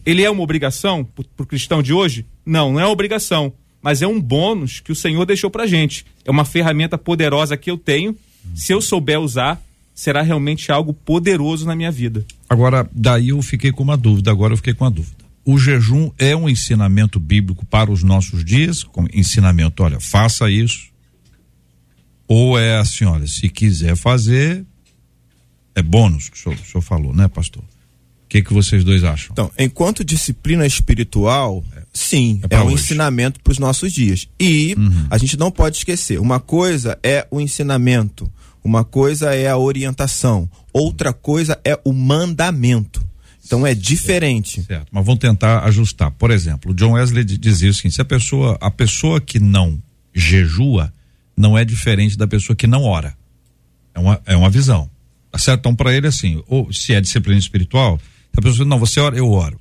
ele 0.04 0.22
é 0.22 0.30
uma 0.30 0.42
obrigação 0.42 1.04
para 1.04 1.42
o 1.42 1.46
cristão 1.46 1.82
de 1.82 1.92
hoje? 1.92 2.26
Não, 2.44 2.72
não 2.72 2.80
é 2.80 2.86
obrigação. 2.86 3.52
Mas 3.80 4.02
é 4.02 4.06
um 4.06 4.20
bônus 4.20 4.80
que 4.80 4.90
o 4.90 4.96
Senhor 4.96 5.24
deixou 5.24 5.50
pra 5.50 5.66
gente. 5.66 6.04
É 6.24 6.30
uma 6.30 6.44
ferramenta 6.44 6.98
poderosa 6.98 7.56
que 7.56 7.70
eu 7.70 7.78
tenho. 7.78 8.16
Se 8.54 8.72
eu 8.72 8.80
souber 8.80 9.20
usar, 9.20 9.62
será 9.94 10.22
realmente 10.22 10.72
algo 10.72 10.92
poderoso 10.92 11.66
na 11.66 11.76
minha 11.76 11.90
vida. 11.90 12.24
Agora, 12.48 12.88
daí 12.92 13.28
eu 13.28 13.40
fiquei 13.42 13.70
com 13.70 13.82
uma 13.82 13.96
dúvida, 13.96 14.30
agora 14.30 14.52
eu 14.52 14.56
fiquei 14.56 14.74
com 14.74 14.84
uma 14.84 14.90
dúvida. 14.90 15.24
O 15.44 15.58
jejum 15.58 16.10
é 16.18 16.36
um 16.36 16.48
ensinamento 16.48 17.18
bíblico 17.18 17.64
para 17.64 17.90
os 17.90 18.02
nossos 18.02 18.44
dias? 18.44 18.84
Como 18.84 19.08
ensinamento, 19.12 19.82
olha, 19.82 19.98
faça 19.98 20.50
isso. 20.50 20.88
Ou 22.28 22.58
é 22.58 22.76
assim, 22.78 23.04
olha, 23.06 23.26
se 23.26 23.48
quiser 23.48 23.96
fazer, 23.96 24.64
é 25.74 25.82
bônus, 25.82 26.28
que 26.28 26.36
o 26.36 26.40
senhor, 26.42 26.58
o 26.58 26.64
senhor 26.64 26.82
falou, 26.82 27.14
né, 27.14 27.26
pastor? 27.26 27.62
O 27.62 28.28
que, 28.28 28.42
que 28.42 28.52
vocês 28.52 28.84
dois 28.84 29.02
acham? 29.04 29.30
Então, 29.32 29.50
enquanto 29.58 30.04
disciplina 30.04 30.66
espiritual, 30.66 31.64
sim, 31.94 32.40
É 32.50 32.56
é, 32.56 32.58
um 32.58 32.64
hoje. 32.64 32.74
Uhum. 32.74 32.78
ensinamento 32.78 33.40
para 33.40 33.50
os 33.52 33.58
nossos 33.58 33.90
dias. 33.90 34.28
E 34.38 34.76
a 35.08 35.16
gente 35.16 35.38
não 35.38 35.50
pode 35.50 35.78
esquecer: 35.78 36.20
uma 36.20 36.38
coisa 36.38 36.98
é 37.02 37.26
o 37.30 37.40
ensinamento, 37.40 38.30
uma 38.62 38.84
coisa 38.84 39.34
é 39.34 39.48
a 39.48 39.56
orientação, 39.56 40.46
outra 40.74 41.10
coisa 41.14 41.58
é 41.64 41.80
o 41.82 41.92
mandamento. 41.94 43.06
Então 43.46 43.66
é 43.66 43.74
diferente. 43.74 44.62
Certo, 44.62 44.88
mas 44.92 45.06
vamos 45.06 45.20
tentar 45.20 45.60
ajustar. 45.64 46.10
Por 46.10 46.30
exemplo, 46.30 46.72
o 46.72 46.74
John 46.74 46.92
Wesley 46.92 47.24
di- 47.24 47.38
dizia 47.38 47.70
assim: 47.70 47.88
se 47.88 48.02
a 48.02 48.04
pessoa, 48.04 48.58
a 48.60 48.70
pessoa 48.70 49.22
que 49.22 49.40
não 49.40 49.82
jejua, 50.14 50.92
não 51.38 51.56
é 51.56 51.64
diferente 51.64 52.16
da 52.18 52.26
pessoa 52.26 52.56
que 52.56 52.66
não 52.66 52.82
ora. 52.82 53.16
É 53.94 53.98
uma, 54.00 54.20
é 54.26 54.36
uma 54.36 54.50
visão. 54.50 54.90
Tá 55.30 55.38
certo? 55.38 55.60
Então, 55.60 55.74
para 55.74 55.94
ele, 55.94 56.06
assim, 56.06 56.42
ou 56.46 56.72
se 56.72 56.92
é 56.92 57.00
disciplina 57.00 57.38
espiritual, 57.38 58.00
a 58.36 58.40
pessoa 58.40 58.66
não, 58.66 58.78
você 58.78 58.98
ora, 59.00 59.16
eu 59.16 59.28
oro. 59.30 59.58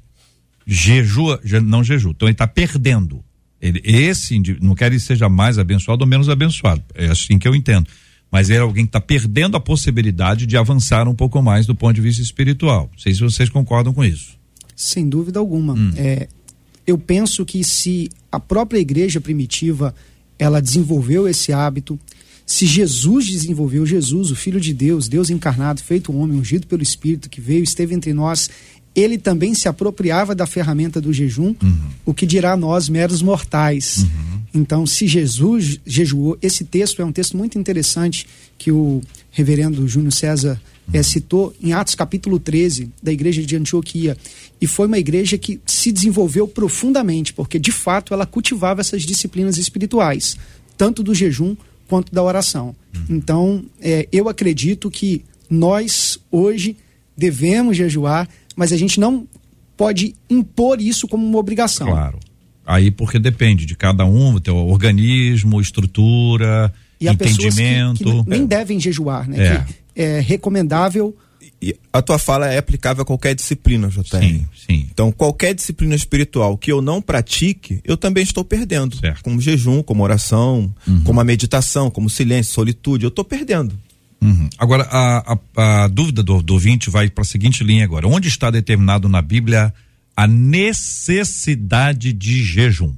Jejua, 0.65 1.39
je- 1.43 1.59
não 1.59 1.83
jejua. 1.83 2.11
Então 2.11 2.27
ele 2.27 2.33
está 2.33 2.47
perdendo. 2.47 3.23
Ele, 3.61 3.81
esse, 3.83 4.37
não 4.61 4.75
quer 4.75 4.89
que 4.89 4.95
ele 4.95 4.99
seja 4.99 5.29
mais 5.29 5.57
abençoado 5.57 6.03
ou 6.03 6.07
menos 6.07 6.29
abençoado. 6.29 6.83
É 6.93 7.07
assim 7.07 7.39
que 7.39 7.47
eu 7.47 7.55
entendo. 7.55 7.87
Mas 8.31 8.49
ele 8.49 8.59
é 8.59 8.61
alguém 8.61 8.83
que 8.85 8.89
está 8.89 8.99
perdendo 8.99 9.55
a 9.55 9.59
possibilidade 9.59 10.45
de 10.45 10.57
avançar 10.57 11.07
um 11.07 11.15
pouco 11.15 11.41
mais 11.41 11.65
do 11.65 11.73
ponto 11.73 11.95
de 11.95 12.01
vista 12.01 12.21
espiritual. 12.21 12.89
Não 12.91 12.99
sei 12.99 13.13
se 13.13 13.21
vocês 13.21 13.49
concordam 13.49 13.93
com 13.93 14.03
isso. 14.03 14.37
Sem 14.75 15.07
dúvida 15.07 15.39
alguma. 15.39 15.75
É, 15.95 16.27
eu 16.85 16.97
penso 16.97 17.45
que 17.45 17.63
se 17.63 18.09
a 18.31 18.39
própria 18.39 18.79
igreja 18.79 19.19
primitiva 19.21 19.95
ela 20.39 20.61
desenvolveu 20.61 21.27
esse 21.27 21.51
hábito, 21.51 21.99
se 22.45 22.65
Jesus 22.65 23.25
desenvolveu, 23.25 23.85
Jesus, 23.85 24.31
o 24.31 24.35
Filho 24.35 24.59
de 24.61 24.73
Deus, 24.73 25.09
Deus 25.09 25.29
encarnado, 25.29 25.83
feito 25.83 26.15
homem, 26.15 26.39
ungido 26.39 26.65
pelo 26.65 26.81
Espírito, 26.81 27.29
que 27.29 27.41
veio, 27.41 27.61
esteve 27.61 27.93
entre 27.93 28.13
nós, 28.13 28.49
ele 28.95 29.17
também 29.17 29.53
se 29.53 29.67
apropriava 29.67 30.33
da 30.33 30.47
ferramenta 30.47 31.01
do 31.01 31.11
jejum, 31.11 31.53
o 32.05 32.13
que 32.13 32.25
dirá 32.25 32.53
a 32.53 32.57
nós, 32.57 32.87
meros 32.87 33.21
mortais. 33.21 34.05
Então, 34.53 34.87
se 34.87 35.07
Jesus 35.07 35.79
jejuou, 35.85 36.37
esse 36.41 36.63
texto 36.63 37.01
é 37.01 37.05
um 37.05 37.11
texto 37.11 37.35
muito 37.35 37.59
interessante 37.59 38.25
que 38.57 38.71
o 38.71 39.01
reverendo 39.29 39.87
Júnior 39.87 40.13
César 40.13 40.59
eh, 40.93 41.03
citou 41.03 41.53
em 41.61 41.73
Atos 41.73 41.95
capítulo 41.95 42.39
13, 42.39 42.91
da 43.01 43.11
igreja 43.11 43.41
de 43.43 43.55
Antioquia. 43.55 44.17
E 44.59 44.67
foi 44.67 44.87
uma 44.87 44.97
igreja 44.97 45.37
que 45.37 45.59
se 45.65 45.91
desenvolveu 45.91 46.47
profundamente, 46.47 47.33
porque 47.33 47.59
de 47.59 47.71
fato 47.71 48.13
ela 48.13 48.25
cultivava 48.25 48.81
essas 48.81 49.03
disciplinas 49.03 49.57
espirituais, 49.57 50.37
tanto 50.77 51.03
do 51.03 51.13
jejum 51.13 51.55
quanto 51.87 52.13
da 52.13 52.23
oração. 52.23 52.75
Então, 53.09 53.63
eh, 53.79 54.07
eu 54.11 54.27
acredito 54.27 54.89
que 54.89 55.23
nós, 55.49 56.19
hoje, 56.31 56.75
devemos 57.15 57.77
jejuar, 57.77 58.27
mas 58.55 58.73
a 58.73 58.77
gente 58.77 58.99
não 58.99 59.27
pode 59.75 60.15
impor 60.29 60.81
isso 60.81 61.07
como 61.07 61.25
uma 61.25 61.37
obrigação. 61.37 61.87
Claro. 61.87 62.19
Aí 62.65 62.91
porque 62.91 63.17
depende 63.17 63.65
de 63.65 63.75
cada 63.75 64.05
um, 64.05 64.39
teu 64.39 64.57
organismo, 64.57 65.61
estrutura, 65.61 66.73
E 66.99 67.07
há 67.07 67.13
pessoas 67.15 67.55
que, 67.55 67.61
entendimento. 67.61 68.23
que 68.23 68.29
nem 68.29 68.45
devem 68.45 68.79
jejuar, 68.79 69.29
né? 69.29 69.37
É. 69.39 69.59
Que 69.59 69.73
é 69.97 70.19
recomendável 70.19 71.15
E 71.61 71.75
a 71.91 72.01
tua 72.03 72.19
fala 72.19 72.47
é 72.51 72.57
aplicável 72.59 73.01
a 73.01 73.05
qualquer 73.05 73.33
disciplina, 73.33 73.87
JR. 73.89 74.03
Sim, 74.21 74.45
sim. 74.67 74.87
Então, 74.91 75.11
qualquer 75.11 75.55
disciplina 75.55 75.95
espiritual 75.95 76.55
que 76.57 76.71
eu 76.71 76.81
não 76.83 77.01
pratique, 77.01 77.79
eu 77.83 77.97
também 77.97 78.23
estou 78.23 78.43
perdendo. 78.45 78.95
Certo. 78.97 79.23
Como 79.23 79.41
jejum, 79.41 79.81
como 79.81 80.03
oração, 80.03 80.71
como 81.03 81.19
a 81.19 81.23
meditação, 81.23 81.89
como 81.89 82.09
silêncio, 82.11 82.53
solitude, 82.53 83.05
eu 83.05 83.09
estou 83.09 83.25
perdendo. 83.25 83.75
Uhum. 84.21 84.47
Agora, 84.57 84.83
a, 84.91 85.33
a- 85.55 85.83
a 85.83 85.87
dúvida 85.87 86.21
do, 86.23 86.41
do 86.43 86.53
ouvinte 86.53 86.89
vai 86.91 87.09
para 87.09 87.23
a 87.23 87.25
seguinte 87.25 87.63
linha 87.63 87.83
agora. 87.83 88.07
Onde 88.07 88.27
está 88.27 88.51
determinado 88.51 89.09
na 89.09 89.21
Bíblia 89.21 89.73
a 90.15 90.27
necessidade 90.27 92.13
de 92.13 92.43
jejum? 92.43 92.93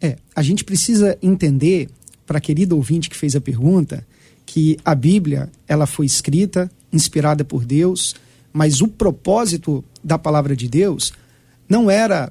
É, 0.00 0.16
a 0.34 0.42
gente 0.42 0.64
precisa 0.64 1.16
entender, 1.22 1.88
para 2.26 2.38
a 2.38 2.40
querida 2.40 2.74
ouvinte 2.74 3.08
que 3.08 3.16
fez 3.16 3.36
a 3.36 3.40
pergunta, 3.40 4.04
que 4.52 4.76
a 4.84 4.94
Bíblia 4.94 5.50
ela 5.66 5.86
foi 5.86 6.04
escrita, 6.04 6.70
inspirada 6.92 7.42
por 7.42 7.64
Deus, 7.64 8.14
mas 8.52 8.82
o 8.82 8.86
propósito 8.86 9.82
da 10.04 10.18
palavra 10.18 10.54
de 10.54 10.68
Deus 10.68 11.10
não 11.66 11.90
era 11.90 12.30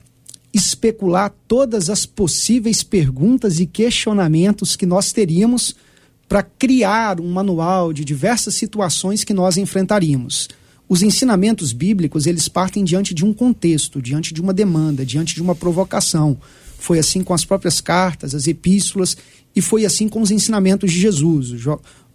especular 0.54 1.34
todas 1.48 1.90
as 1.90 2.06
possíveis 2.06 2.84
perguntas 2.84 3.60
e 3.60 3.66
questionamentos 3.66 4.75
que 4.75 4.86
nós 4.86 5.12
teríamos 5.12 5.75
para 6.30 6.44
criar 6.44 7.20
um 7.20 7.32
manual 7.32 7.92
de 7.92 8.06
diversas 8.06 8.54
situações 8.54 9.24
que 9.24 9.34
nós 9.34 9.58
enfrentaríamos. 9.58 10.48
Os 10.88 11.01
ensinamentos 11.01 11.74
bíblicos, 11.74 12.28
eles 12.28 12.48
partem 12.48 12.84
diante 12.84 13.16
de 13.16 13.25
um 13.25 13.34
contexto, 13.34 14.00
diante 14.00 14.32
de 14.32 14.42
uma 14.42 14.54
demanda, 14.54 15.04
diante 15.04 15.34
de 15.34 15.42
uma 15.42 15.56
provocação. 15.56 16.38
Foi 16.78 17.00
assim 17.00 17.24
com 17.24 17.34
as 17.34 17.44
próprias 17.44 17.82
cartas, 17.82 18.36
as 18.36 18.46
epístolas, 18.46 19.18
e 19.56 19.62
foi 19.62 19.86
assim 19.86 20.08
com 20.08 20.22
os 20.22 20.32
ensinamentos 20.32 20.92
de 20.92 21.00
Jesus. 21.00 21.50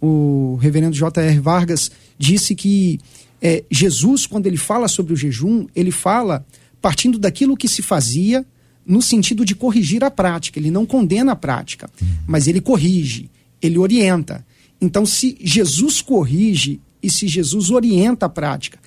O, 0.01 0.57
reverendo 0.61 0.95
J.R. 0.95 1.39
Vargas 1.39 1.91
disse 2.17 2.53
que 2.53 2.99
eh, 3.41 3.63
Jesus, 3.69 4.25
quando 4.25 4.47
ele 4.47 4.57
fala 4.57 4.87
sobre 4.87 5.13
o 5.13 5.17
jejum, 5.17 5.67
ele 5.75 5.91
fala 5.91 6.45
partindo 6.81 7.17
daquilo 7.17 7.57
que 7.57 7.67
se 7.67 7.81
fazia 7.81 8.45
no 8.85 9.01
sentido 9.01 9.43
de 9.43 9.55
corrigir 9.55 10.03
a 10.03 10.11
prática. 10.11 10.59
Ele 10.59 10.71
não 10.71 10.85
condena 10.85 11.33
a 11.33 11.35
prática, 11.35 11.89
uhum. 12.01 12.07
mas 12.27 12.47
ele 12.47 12.61
corrige, 12.61 13.29
ele 13.61 13.77
orienta. 13.77 14.45
Então, 14.79 15.05
se 15.05 15.37
Jesus 15.41 16.01
corrige 16.01 16.79
e 17.01 17.09
se 17.09 17.27
Jesus 17.27 17.69
orienta 17.69 18.27
a 18.27 18.29
prática 18.29 18.79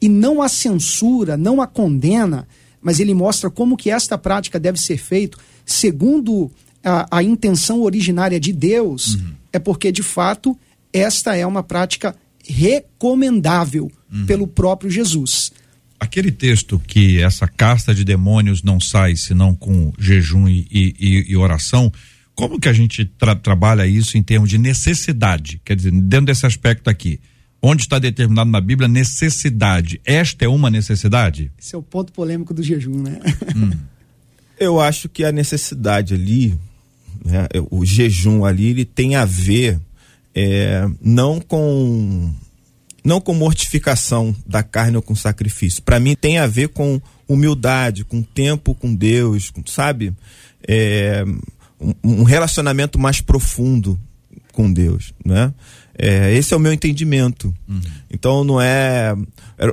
e 0.00 0.08
não 0.08 0.42
a 0.42 0.48
censura, 0.48 1.36
não 1.36 1.62
a 1.62 1.66
condena, 1.66 2.46
mas 2.82 3.00
ele 3.00 3.14
mostra 3.14 3.50
como 3.50 3.76
que 3.76 3.90
esta 3.90 4.18
prática 4.18 4.60
deve 4.60 4.78
ser 4.78 4.98
feita 4.98 5.38
segundo 5.64 6.50
a, 6.84 7.18
a 7.18 7.22
intenção 7.22 7.82
originária 7.82 8.38
de 8.38 8.52
Deus, 8.52 9.14
uhum. 9.14 9.32
É 9.56 9.58
porque 9.58 9.90
de 9.90 10.02
fato 10.02 10.56
esta 10.92 11.34
é 11.36 11.46
uma 11.46 11.62
prática 11.62 12.14
recomendável 12.48 13.90
uhum. 14.12 14.26
pelo 14.26 14.46
próprio 14.46 14.90
Jesus. 14.90 15.52
Aquele 15.98 16.30
texto 16.30 16.78
que 16.86 17.20
essa 17.20 17.48
casta 17.48 17.94
de 17.94 18.04
demônios 18.04 18.62
não 18.62 18.78
sai 18.78 19.16
senão 19.16 19.54
com 19.54 19.92
jejum 19.98 20.46
e, 20.48 20.66
e, 20.70 21.24
e 21.28 21.36
oração, 21.36 21.90
como 22.34 22.60
que 22.60 22.68
a 22.68 22.72
gente 22.72 23.04
tra 23.04 23.34
trabalha 23.34 23.86
isso 23.86 24.18
em 24.18 24.22
termos 24.22 24.50
de 24.50 24.58
necessidade? 24.58 25.60
Quer 25.64 25.74
dizer, 25.74 25.90
dentro 25.90 26.26
desse 26.26 26.44
aspecto 26.44 26.88
aqui, 26.88 27.18
onde 27.62 27.82
está 27.82 27.98
determinado 27.98 28.50
na 28.50 28.60
Bíblia 28.60 28.86
necessidade, 28.86 30.00
esta 30.04 30.44
é 30.44 30.48
uma 30.48 30.70
necessidade? 30.70 31.50
Esse 31.58 31.74
é 31.74 31.78
o 31.78 31.82
ponto 31.82 32.12
polêmico 32.12 32.52
do 32.52 32.62
jejum, 32.62 33.02
né? 33.02 33.18
Hum. 33.56 33.70
Eu 34.58 34.80
acho 34.80 35.08
que 35.08 35.22
a 35.24 35.32
necessidade 35.32 36.14
ali, 36.14 36.58
né, 37.26 37.48
o 37.70 37.84
jejum 37.84 38.44
ali, 38.44 38.70
ele 38.70 38.84
tem 38.84 39.16
a 39.16 39.24
ver 39.24 39.80
é, 40.34 40.88
não 41.02 41.40
com 41.40 42.32
não 43.02 43.20
com 43.20 43.34
mortificação 43.34 44.34
da 44.44 44.62
carne 44.64 44.96
ou 44.96 45.02
com 45.02 45.14
sacrifício. 45.14 45.82
Para 45.82 46.00
mim 46.00 46.16
tem 46.16 46.38
a 46.38 46.46
ver 46.46 46.68
com 46.68 47.00
humildade, 47.28 48.04
com 48.04 48.20
tempo 48.20 48.74
com 48.74 48.92
Deus, 48.92 49.48
com, 49.48 49.64
sabe? 49.64 50.12
É, 50.66 51.24
um, 51.80 51.94
um, 52.02 52.22
relacionamento 52.24 52.98
mais 52.98 53.20
profundo 53.20 53.98
com 54.52 54.72
Deus, 54.72 55.12
né? 55.24 55.54
É, 55.96 56.32
esse 56.34 56.52
é 56.52 56.56
o 56.56 56.60
meu 56.60 56.72
entendimento. 56.72 57.54
Uhum. 57.68 57.80
Então 58.10 58.44
não 58.44 58.60
é 58.60 59.14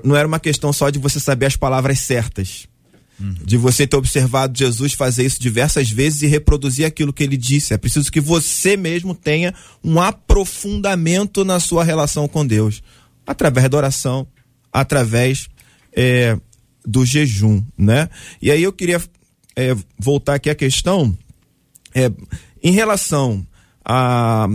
não 0.04 0.16
era 0.16 0.28
uma 0.28 0.40
questão 0.40 0.72
só 0.72 0.90
de 0.90 1.00
você 1.00 1.20
saber 1.20 1.48
as 1.48 1.56
palavras 1.56 2.00
certas, 2.00 2.68
de 3.20 3.58
você 3.58 3.86
ter 3.86 3.96
observado 3.96 4.58
Jesus 4.58 4.94
fazer 4.94 5.26
isso 5.26 5.40
diversas 5.40 5.90
vezes 5.90 6.24
e 6.24 6.28
reproduzir 6.28 6.86
aquilo 6.86 7.14
que 7.14 7.24
ele 7.24 7.38
disse. 7.38 7.74
É 7.74 7.78
preciso 7.78 8.12
que 8.12 8.20
você 8.20 8.76
mesmo 8.76 9.14
tenha 9.14 9.54
um 9.84 10.00
aprofundamento 10.02 11.46
na 11.46 11.60
sua 11.60 11.84
relação 11.84 12.28
com 12.28 12.46
Deus 12.46 12.82
através 13.26 13.70
da 13.70 13.78
oração, 13.78 14.28
através 14.72 15.48
é, 15.96 16.38
do 16.86 17.06
jejum, 17.06 17.64
né? 17.78 18.10
E 18.42 18.52
aí 18.52 18.64
eu 18.64 18.74
queria 18.74 19.02
é, 19.56 19.76
voltar 19.98 20.36
aqui 20.36 20.50
à 20.50 20.56
questão 20.56 21.18
é, 21.96 22.12
em 22.62 22.72
relação 22.72 23.46
a, 23.86 24.48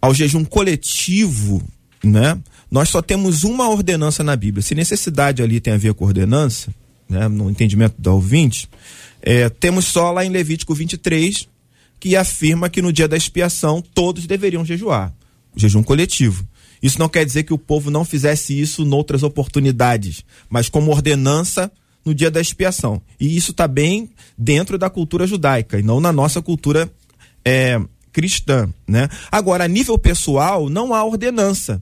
ao 0.00 0.12
jejum 0.12 0.44
coletivo, 0.44 1.62
né? 2.04 2.38
Nós 2.70 2.88
só 2.88 3.00
temos 3.00 3.44
uma 3.44 3.68
ordenança 3.68 4.24
na 4.24 4.34
Bíblia. 4.34 4.62
Se 4.62 4.74
necessidade 4.74 5.42
ali 5.42 5.60
tem 5.60 5.74
a 5.74 5.78
ver 5.78 5.94
com 5.94 6.04
ordenança, 6.04 6.74
né, 7.12 7.28
no 7.28 7.50
entendimento 7.50 7.94
da 7.98 8.12
ouvinte, 8.12 8.68
é, 9.20 9.48
temos 9.48 9.84
só 9.84 10.10
lá 10.10 10.24
em 10.24 10.30
Levítico 10.30 10.74
23 10.74 11.48
que 12.00 12.16
afirma 12.16 12.68
que 12.68 12.82
no 12.82 12.92
dia 12.92 13.06
da 13.06 13.16
expiação 13.16 13.80
todos 13.80 14.26
deveriam 14.26 14.64
jejuar, 14.64 15.14
jejum 15.54 15.82
coletivo. 15.82 16.44
Isso 16.82 16.98
não 16.98 17.08
quer 17.08 17.24
dizer 17.24 17.44
que 17.44 17.54
o 17.54 17.58
povo 17.58 17.90
não 17.90 18.04
fizesse 18.04 18.58
isso 18.58 18.84
noutras 18.84 19.22
oportunidades, 19.22 20.24
mas 20.50 20.68
como 20.68 20.90
ordenança 20.90 21.70
no 22.04 22.12
dia 22.12 22.28
da 22.28 22.40
expiação. 22.40 23.00
E 23.20 23.36
isso 23.36 23.52
está 23.52 23.68
bem 23.68 24.10
dentro 24.36 24.76
da 24.76 24.90
cultura 24.90 25.24
judaica 25.28 25.78
e 25.78 25.82
não 25.82 26.00
na 26.00 26.12
nossa 26.12 26.42
cultura 26.42 26.90
é, 27.44 27.80
cristã, 28.12 28.68
né? 28.88 29.08
Agora, 29.30 29.64
a 29.64 29.68
nível 29.68 29.96
pessoal, 29.96 30.68
não 30.68 30.92
há 30.92 31.04
ordenança, 31.04 31.80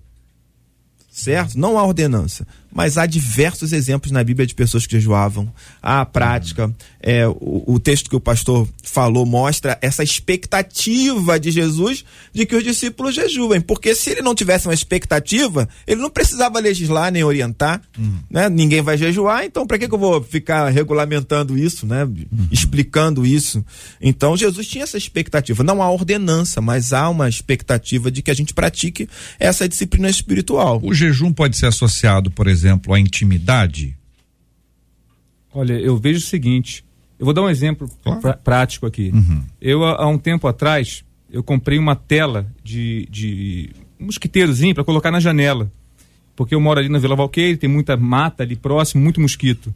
certo? 1.11 1.59
Não 1.59 1.79
há 1.79 1.85
ordenança 1.85 2.47
mas 2.73 2.97
há 2.97 3.07
diversos 3.07 3.73
exemplos 3.73 4.13
na 4.13 4.23
Bíblia 4.23 4.47
de 4.47 4.55
pessoas 4.55 4.87
que 4.87 4.93
jejuavam. 4.93 5.53
Há 5.83 6.01
a 6.01 6.07
prática. 6.07 6.73
É, 7.03 7.27
o, 7.27 7.65
o, 7.67 7.81
texto 7.81 8.09
que 8.09 8.17
o 8.17 8.21
pastor 8.21 8.69
falou 8.83 9.25
mostra 9.25 9.79
essa 9.81 10.05
expectativa 10.05 11.41
de 11.41 11.51
Jesus 11.51 12.05
de 12.33 12.47
que 12.47 12.55
os 12.55 12.63
discípulos 12.63 13.15
jejuem. 13.15 13.61
Porque 13.61 13.95
se 13.95 14.11
ele 14.11 14.23
não 14.23 14.35
tivesse 14.35 14.69
uma 14.69 14.75
expectativa, 14.75 15.69
ele 15.87 16.01
não 16.01 16.11
precisava 16.11 16.61
legislar 16.61 17.11
nem 17.11 17.25
orientar. 17.25 17.81
Uhum. 17.99 18.19
Né? 18.31 18.49
Ninguém 18.49 18.83
vai 18.83 18.97
jejuar, 18.97 19.45
então 19.45 19.67
para 19.67 19.79
que, 19.79 19.89
que 19.89 19.95
eu 19.95 19.99
vou 19.99 20.23
ficar 20.23 20.69
regulamentando 20.69 21.59
isso, 21.59 21.87
né? 21.87 22.05
Uhum. 22.05 22.49
explicando 22.51 23.27
isso? 23.27 23.65
Então 24.01 24.37
Jesus 24.37 24.67
tinha 24.67 24.85
essa 24.85 24.99
expectativa. 24.99 25.65
Não 25.65 25.83
há 25.83 25.91
ordenança, 25.91 26.61
mas 26.61 26.93
há 26.93 27.09
uma 27.09 27.29
expectativa 27.29 28.11
de 28.11 28.23
que 28.23 28.31
a 28.31 28.35
gente 28.35 28.55
pratique 28.55 29.09
essa 29.39 29.69
disciplina 29.69 30.09
espiritual. 30.09 30.81
O 30.83 30.95
jejum 30.95 31.33
pode 31.33 31.57
ser 31.57 31.67
associado, 31.67 32.31
por 32.31 32.47
exemplo, 32.47 32.60
exemplo, 32.61 32.95
a 32.95 33.01
intimidade? 33.01 33.97
Olha, 35.53 35.75
eu 35.75 35.97
vejo 35.97 36.19
o 36.19 36.23
seguinte. 36.23 36.85
Eu 37.19 37.25
vou 37.25 37.35
dar 37.35 37.43
um 37.43 37.51
exemplo 37.51 37.91
claro. 38.03 38.39
prático 38.45 38.87
aqui. 38.87 39.11
Uhum. 39.13 39.43
Eu, 39.61 39.85
há 39.85 40.07
um 40.07 40.19
tempo 40.19 40.47
atrás, 40.47 41.05
eu 41.31 41.43
comprei 41.43 41.79
uma 41.79 41.97
tela 41.97 42.47
de, 42.63 43.07
de 43.11 43.71
mosquiteirozinho 43.99 44.75
para 44.75 44.85
colocar 44.85 45.11
na 45.11 45.21
janela. 45.21 45.71
Porque 46.37 46.55
eu 46.55 46.61
moro 46.61 46.81
ali 46.81 46.89
na 46.89 46.99
Vila 46.99 47.17
Valqueire, 47.17 47.57
tem 47.57 47.69
muita 47.69 47.97
mata 47.97 48.43
ali 48.43 48.57
próximo, 48.57 49.03
muito 49.03 49.21
mosquito. 49.21 49.75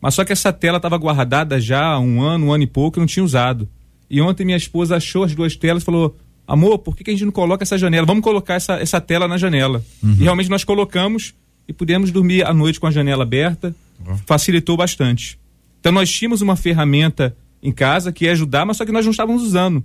Mas 0.00 0.14
só 0.14 0.24
que 0.24 0.32
essa 0.32 0.52
tela 0.52 0.76
estava 0.76 0.96
guardada 0.96 1.60
já 1.60 1.84
há 1.84 1.98
um 1.98 2.22
ano, 2.22 2.46
um 2.46 2.52
ano 2.52 2.64
e 2.64 2.66
pouco, 2.66 2.98
eu 2.98 3.00
não 3.00 3.06
tinha 3.06 3.24
usado. 3.24 3.68
E 4.08 4.20
ontem 4.20 4.44
minha 4.44 4.56
esposa 4.56 4.96
achou 4.96 5.24
as 5.24 5.34
duas 5.34 5.56
telas 5.56 5.82
e 5.82 5.86
falou: 5.86 6.16
Amor, 6.46 6.78
por 6.78 6.96
que, 6.96 7.02
que 7.02 7.10
a 7.10 7.12
gente 7.12 7.24
não 7.24 7.32
coloca 7.32 7.64
essa 7.64 7.76
janela? 7.76 8.06
Vamos 8.06 8.22
colocar 8.22 8.54
essa, 8.54 8.74
essa 8.74 9.00
tela 9.00 9.26
na 9.26 9.36
janela. 9.36 9.84
Uhum. 10.02 10.12
E 10.12 10.22
realmente 10.22 10.48
nós 10.48 10.64
colocamos 10.64 11.34
e 11.68 11.72
pudemos 11.72 12.10
dormir 12.10 12.44
à 12.44 12.52
noite 12.52 12.78
com 12.78 12.86
a 12.86 12.90
janela 12.90 13.22
aberta. 13.22 13.74
Uhum. 14.06 14.16
Facilitou 14.26 14.76
bastante. 14.76 15.38
Então 15.80 15.92
nós 15.92 16.10
tínhamos 16.10 16.42
uma 16.42 16.56
ferramenta 16.56 17.36
em 17.62 17.72
casa 17.72 18.12
que 18.12 18.24
ia 18.24 18.32
ajudar, 18.32 18.64
mas 18.66 18.76
só 18.76 18.84
que 18.84 18.92
nós 18.92 19.04
não 19.04 19.10
estávamos 19.10 19.42
usando. 19.42 19.82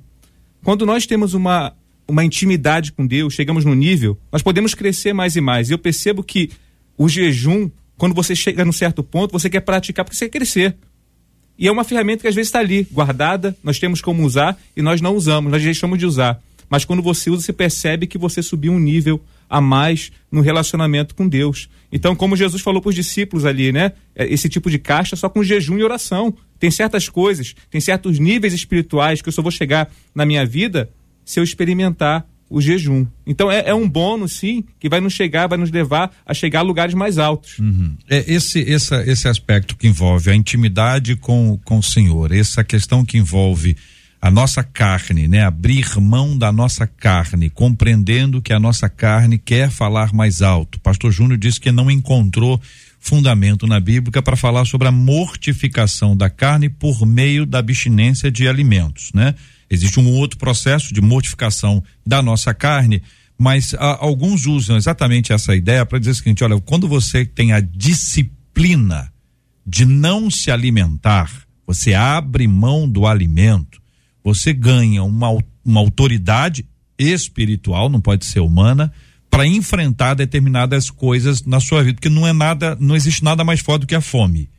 Quando 0.63 0.85
nós 0.85 1.05
temos 1.05 1.33
uma, 1.33 1.73
uma 2.07 2.23
intimidade 2.23 2.91
com 2.91 3.05
Deus, 3.05 3.33
chegamos 3.33 3.65
no 3.65 3.73
nível, 3.73 4.17
nós 4.31 4.41
podemos 4.41 4.73
crescer 4.75 5.13
mais 5.13 5.35
e 5.35 5.41
mais. 5.41 5.69
E 5.69 5.73
eu 5.73 5.77
percebo 5.77 6.23
que 6.23 6.51
o 6.97 7.09
jejum, 7.09 7.69
quando 7.97 8.13
você 8.13 8.35
chega 8.35 8.63
num 8.63 8.71
certo 8.71 9.03
ponto, 9.03 9.31
você 9.31 9.49
quer 9.49 9.61
praticar 9.61 10.05
porque 10.05 10.17
você 10.17 10.25
quer 10.25 10.39
crescer. 10.39 10.75
E 11.57 11.67
é 11.67 11.71
uma 11.71 11.83
ferramenta 11.83 12.21
que 12.21 12.27
às 12.27 12.35
vezes 12.35 12.47
está 12.47 12.59
ali, 12.59 12.87
guardada, 12.91 13.55
nós 13.63 13.79
temos 13.79 14.01
como 14.01 14.23
usar 14.23 14.57
e 14.75 14.81
nós 14.81 15.01
não 15.01 15.15
usamos, 15.15 15.51
nós 15.51 15.63
deixamos 15.63 15.97
de 15.99 16.05
usar. 16.05 16.41
Mas 16.69 16.85
quando 16.85 17.01
você 17.01 17.29
usa, 17.29 17.43
você 17.43 17.53
percebe 17.53 18.07
que 18.07 18.17
você 18.17 18.41
subiu 18.41 18.71
um 18.71 18.79
nível 18.79 19.21
a 19.51 19.59
mais 19.59 20.13
no 20.31 20.39
relacionamento 20.39 21.13
com 21.13 21.27
Deus. 21.27 21.69
Então, 21.91 22.15
como 22.15 22.37
Jesus 22.37 22.61
falou 22.61 22.81
para 22.81 22.87
os 22.87 22.95
discípulos 22.95 23.45
ali, 23.45 23.73
né? 23.73 23.91
É, 24.15 24.25
esse 24.33 24.47
tipo 24.47 24.71
de 24.71 24.79
caixa 24.79 25.17
só 25.17 25.27
com 25.27 25.43
jejum 25.43 25.77
e 25.77 25.83
oração. 25.83 26.33
Tem 26.57 26.71
certas 26.71 27.09
coisas, 27.09 27.53
tem 27.69 27.81
certos 27.81 28.17
níveis 28.17 28.53
espirituais 28.53 29.21
que 29.21 29.27
eu 29.27 29.33
só 29.33 29.41
vou 29.41 29.51
chegar 29.51 29.91
na 30.15 30.25
minha 30.25 30.45
vida 30.45 30.89
se 31.25 31.37
eu 31.37 31.43
experimentar 31.43 32.25
o 32.49 32.61
jejum. 32.61 33.05
Então 33.27 33.51
é, 33.51 33.69
é, 33.69 33.73
um 33.73 33.89
bônus, 33.89 34.33
sim, 34.33 34.63
que 34.79 34.87
vai 34.87 35.01
nos 35.01 35.13
chegar, 35.13 35.47
vai 35.47 35.57
nos 35.57 35.71
levar 35.71 36.11
a 36.25 36.33
chegar 36.33 36.59
a 36.59 36.63
lugares 36.63 36.93
mais 36.93 37.17
altos. 37.17 37.59
Uhum. 37.59 37.95
É 38.09 38.23
esse, 38.31 38.59
esse, 38.59 38.95
esse 39.03 39.27
aspecto 39.27 39.75
que 39.75 39.87
envolve 39.87 40.29
a 40.29 40.35
intimidade 40.35 41.15
com, 41.17 41.59
com 41.65 41.79
o 41.79 41.83
Senhor, 41.83 42.31
essa 42.31 42.63
questão 42.63 43.03
que 43.03 43.17
envolve 43.17 43.75
a 44.21 44.29
nossa 44.29 44.63
carne, 44.63 45.27
né? 45.27 45.43
Abrir 45.43 45.99
mão 45.99 46.37
da 46.37 46.51
nossa 46.51 46.85
carne, 46.85 47.49
compreendendo 47.49 48.39
que 48.39 48.53
a 48.53 48.59
nossa 48.59 48.87
carne 48.87 49.39
quer 49.39 49.71
falar 49.71 50.13
mais 50.13 50.43
alto. 50.43 50.79
Pastor 50.79 51.11
Júnior 51.11 51.39
disse 51.39 51.59
que 51.59 51.71
não 51.71 51.89
encontrou 51.89 52.61
fundamento 52.99 53.65
na 53.65 53.79
Bíblia 53.79 54.21
para 54.21 54.35
falar 54.35 54.65
sobre 54.65 54.87
a 54.87 54.91
mortificação 54.91 56.15
da 56.15 56.29
carne 56.29 56.69
por 56.69 57.03
meio 57.03 57.47
da 57.47 57.57
abstinência 57.57 58.31
de 58.31 58.47
alimentos, 58.47 59.11
né? 59.11 59.33
Existe 59.67 59.99
um 59.99 60.07
outro 60.11 60.37
processo 60.37 60.93
de 60.93 61.01
mortificação 61.01 61.83
da 62.05 62.21
nossa 62.21 62.53
carne, 62.53 63.01
mas 63.35 63.73
a, 63.73 64.05
alguns 64.05 64.45
usam 64.45 64.77
exatamente 64.77 65.33
essa 65.33 65.55
ideia 65.55 65.83
para 65.83 65.97
dizer 65.97 66.11
o 66.11 66.15
seguinte: 66.15 66.43
olha, 66.43 66.61
quando 66.61 66.87
você 66.87 67.25
tem 67.25 67.53
a 67.53 67.59
disciplina 67.59 69.11
de 69.65 69.83
não 69.83 70.29
se 70.29 70.51
alimentar, 70.51 71.31
você 71.65 71.95
abre 71.95 72.47
mão 72.47 72.87
do 72.87 73.07
alimento 73.07 73.80
você 74.23 74.53
ganha 74.53 75.03
uma, 75.03 75.29
uma 75.63 75.79
autoridade 75.79 76.65
espiritual, 76.97 77.89
não 77.89 77.99
pode 77.99 78.25
ser 78.25 78.39
humana, 78.39 78.91
para 79.29 79.47
enfrentar 79.47 80.13
determinadas 80.13 80.89
coisas 80.89 81.43
na 81.45 81.59
sua 81.59 81.83
vida, 81.83 81.95
porque 81.95 82.09
não 82.09 82.27
é 82.27 82.33
nada, 82.33 82.77
não 82.79 82.95
existe 82.95 83.23
nada 83.23 83.43
mais 83.43 83.61
forte 83.61 83.81
do 83.81 83.87
que 83.87 83.95
a 83.95 84.01
fome. 84.01 84.49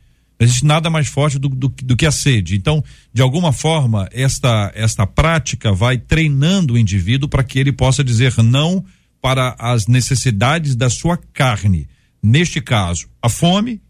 Não 0.41 0.47
existe 0.47 0.65
nada 0.65 0.91
mais 0.91 1.07
forte 1.07 1.39
do, 1.39 1.49
do, 1.49 1.69
do 1.69 1.97
que 1.97 2.07
a 2.07 2.11
sede. 2.11 2.57
Então, 2.57 2.83
de 3.13 3.23
alguma 3.23 3.53
forma, 3.53 4.09
esta, 4.11 4.73
esta 4.75 5.07
prática 5.07 5.73
vai 5.73 5.99
treinando 5.99 6.75
o 6.75 6.79
indivíduo 6.79 7.29
para 7.29 7.45
que 7.45 7.59
ele 7.59 7.71
possa 7.71 8.03
dizer 8.03 8.35
não 8.43 8.85
para 9.21 9.55
as 9.59 9.87
necessidades 9.87 10.75
da 10.75 10.91
sua 10.91 11.17
carne. 11.17 11.87
Neste 12.21 12.61
caso, 12.61 13.09
a 13.21 13.29
fome, 13.29 13.81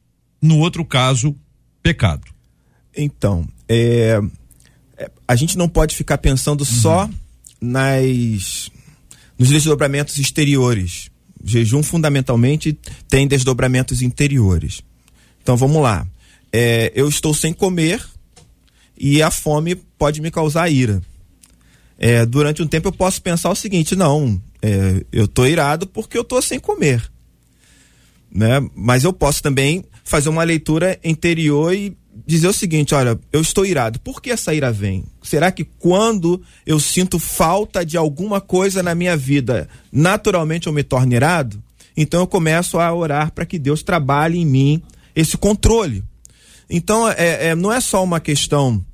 no 0.43 0.59
outro 0.59 0.85
caso, 0.85 1.35
pecado. 1.83 2.27
Então, 2.95 3.49
é, 3.69 4.21
a 5.33 5.37
gente 5.37 5.57
não 5.57 5.67
pode 5.67 5.97
ficar 5.97 6.19
pensando 6.19 6.61
uhum. 6.61 6.67
só 6.67 7.11
nas 7.59 8.71
nos 9.39 9.49
desdobramentos 9.49 10.19
exteriores. 10.19 11.09
O 11.43 11.49
jejum 11.49 11.83
fundamentalmente 11.83 12.79
tem 13.09 13.27
desdobramentos 13.27 14.03
interiores. 14.03 14.83
Então 15.43 15.57
vamos 15.57 15.83
lá. 15.83 16.07
É, 16.53 16.93
eu 16.95 17.09
estou 17.09 17.33
sem 17.33 17.51
comer 17.53 18.05
e 18.97 19.23
a 19.23 19.31
fome 19.31 19.75
pode 19.75 20.21
me 20.21 20.31
causar 20.31 20.69
ira. 20.69 21.03
É, 21.99 22.27
durante 22.27 22.63
um 22.63 22.67
tempo 22.67 22.89
eu 22.89 22.93
posso 22.93 23.23
pensar 23.23 23.49
o 23.49 23.57
seguinte: 23.57 23.97
não, 23.97 24.41
é, 24.61 25.03
eu 25.11 25.25
estou 25.25 25.47
irado 25.47 25.87
porque 25.87 26.19
eu 26.19 26.23
estou 26.23 26.43
sem 26.43 26.61
comer. 26.61 27.11
Né? 28.31 28.61
Mas 28.75 29.03
eu 29.03 29.15
posso 29.15 29.43
também 29.43 29.83
fazer 30.05 30.29
uma 30.29 30.43
leitura 30.43 30.99
interior 31.03 31.75
e 31.75 31.97
dizer 32.27 32.49
o 32.49 32.53
seguinte: 32.53 32.95
olha, 32.95 33.19
eu 33.33 33.41
estou 33.41 33.65
irado. 33.65 34.01
Por 34.01 34.21
que 34.21 34.31
essa 34.31 34.55
ira 34.55 34.73
vem? 34.73 35.05
Será 35.23 35.51
que 35.51 35.65
quando 35.65 36.43
eu 36.67 36.79
sinto 36.79 37.19
falta 37.19 37.85
de 37.85 37.97
alguma 37.97 38.41
coisa 38.41 38.83
na 38.83 38.95
minha 38.95 39.17
vida, 39.17 39.69
naturalmente 39.91 40.67
eu 40.67 40.73
me 40.73 40.83
torno 40.83 41.13
irado? 41.15 41.63
Então 41.97 42.21
eu 42.21 42.27
começo 42.27 42.79
a 42.79 42.93
orar 42.93 43.33
para 43.33 43.47
que 43.47 43.59
Deus 43.59 43.83
trabalhe 43.83 44.39
em 44.39 44.47
mim 44.47 44.83
esse 45.15 45.37
controle. 45.37 46.03
Então 46.69 47.09
é, 47.09 47.49
é, 47.49 47.55
não 47.55 47.73
é 47.73 47.81
só 47.81 48.03
uma 48.03 48.21
questão. 48.21 48.85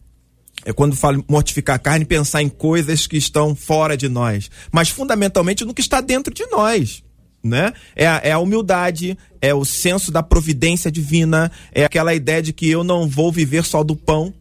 É 0.64 0.72
quando 0.72 0.96
falo 0.96 1.24
mortificar 1.28 1.76
a 1.76 1.78
carne, 1.78 2.04
pensar 2.04 2.42
em 2.42 2.48
coisas 2.48 3.06
que 3.06 3.16
estão 3.16 3.54
fora 3.54 3.96
de 3.96 4.08
nós, 4.08 4.50
mas 4.72 4.88
fundamentalmente 4.88 5.64
no 5.64 5.72
que 5.72 5.80
está 5.80 6.00
dentro 6.00 6.34
de 6.34 6.44
nós 6.46 7.02
né? 7.48 7.72
É 7.96 8.06
a, 8.06 8.20
é 8.22 8.32
a 8.32 8.38
humildade, 8.38 9.16
é 9.40 9.54
o 9.54 9.64
senso 9.64 10.12
da 10.12 10.22
providência 10.22 10.90
divina, 10.90 11.50
é 11.72 11.84
aquela 11.84 12.14
ideia 12.14 12.42
de 12.42 12.52
que 12.52 12.68
eu 12.68 12.84
não 12.84 13.08
vou 13.08 13.32
viver 13.32 13.64
só 13.64 13.82
do 13.82 13.96
pão, 13.96 14.32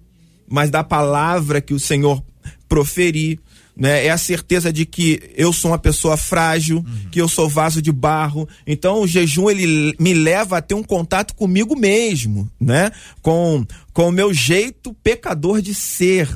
mas 0.48 0.70
da 0.70 0.84
palavra 0.84 1.62
que 1.62 1.74
o 1.74 1.80
Senhor 1.80 2.24
proferir. 2.68 3.40
Né? 3.76 4.08
É 4.08 4.10
a 4.10 4.18
certeza 4.18 4.74
de 4.74 4.88
que 4.88 5.22
eu 5.36 5.54
sou 5.54 5.70
uma 5.70 5.78
pessoa 5.78 6.18
frágil, 6.18 6.78
uhum. 6.78 7.10
que 7.12 7.22
eu 7.22 7.28
sou 7.28 7.48
vaso 7.48 7.80
de 7.80 7.92
barro. 7.92 8.50
Então 8.66 9.02
o 9.02 9.08
jejum 9.08 9.52
ele 9.52 9.94
me 10.00 10.16
leva 10.16 10.58
a 10.58 10.62
ter 10.62 10.74
um 10.74 10.82
contato 10.82 11.36
comigo 11.36 11.78
mesmo, 11.78 12.50
né? 12.60 12.92
Com 13.22 13.64
com 13.94 14.10
o 14.10 14.12
meu 14.12 14.34
jeito 14.34 14.96
pecador 15.04 15.62
de 15.62 15.76
ser. 15.76 16.28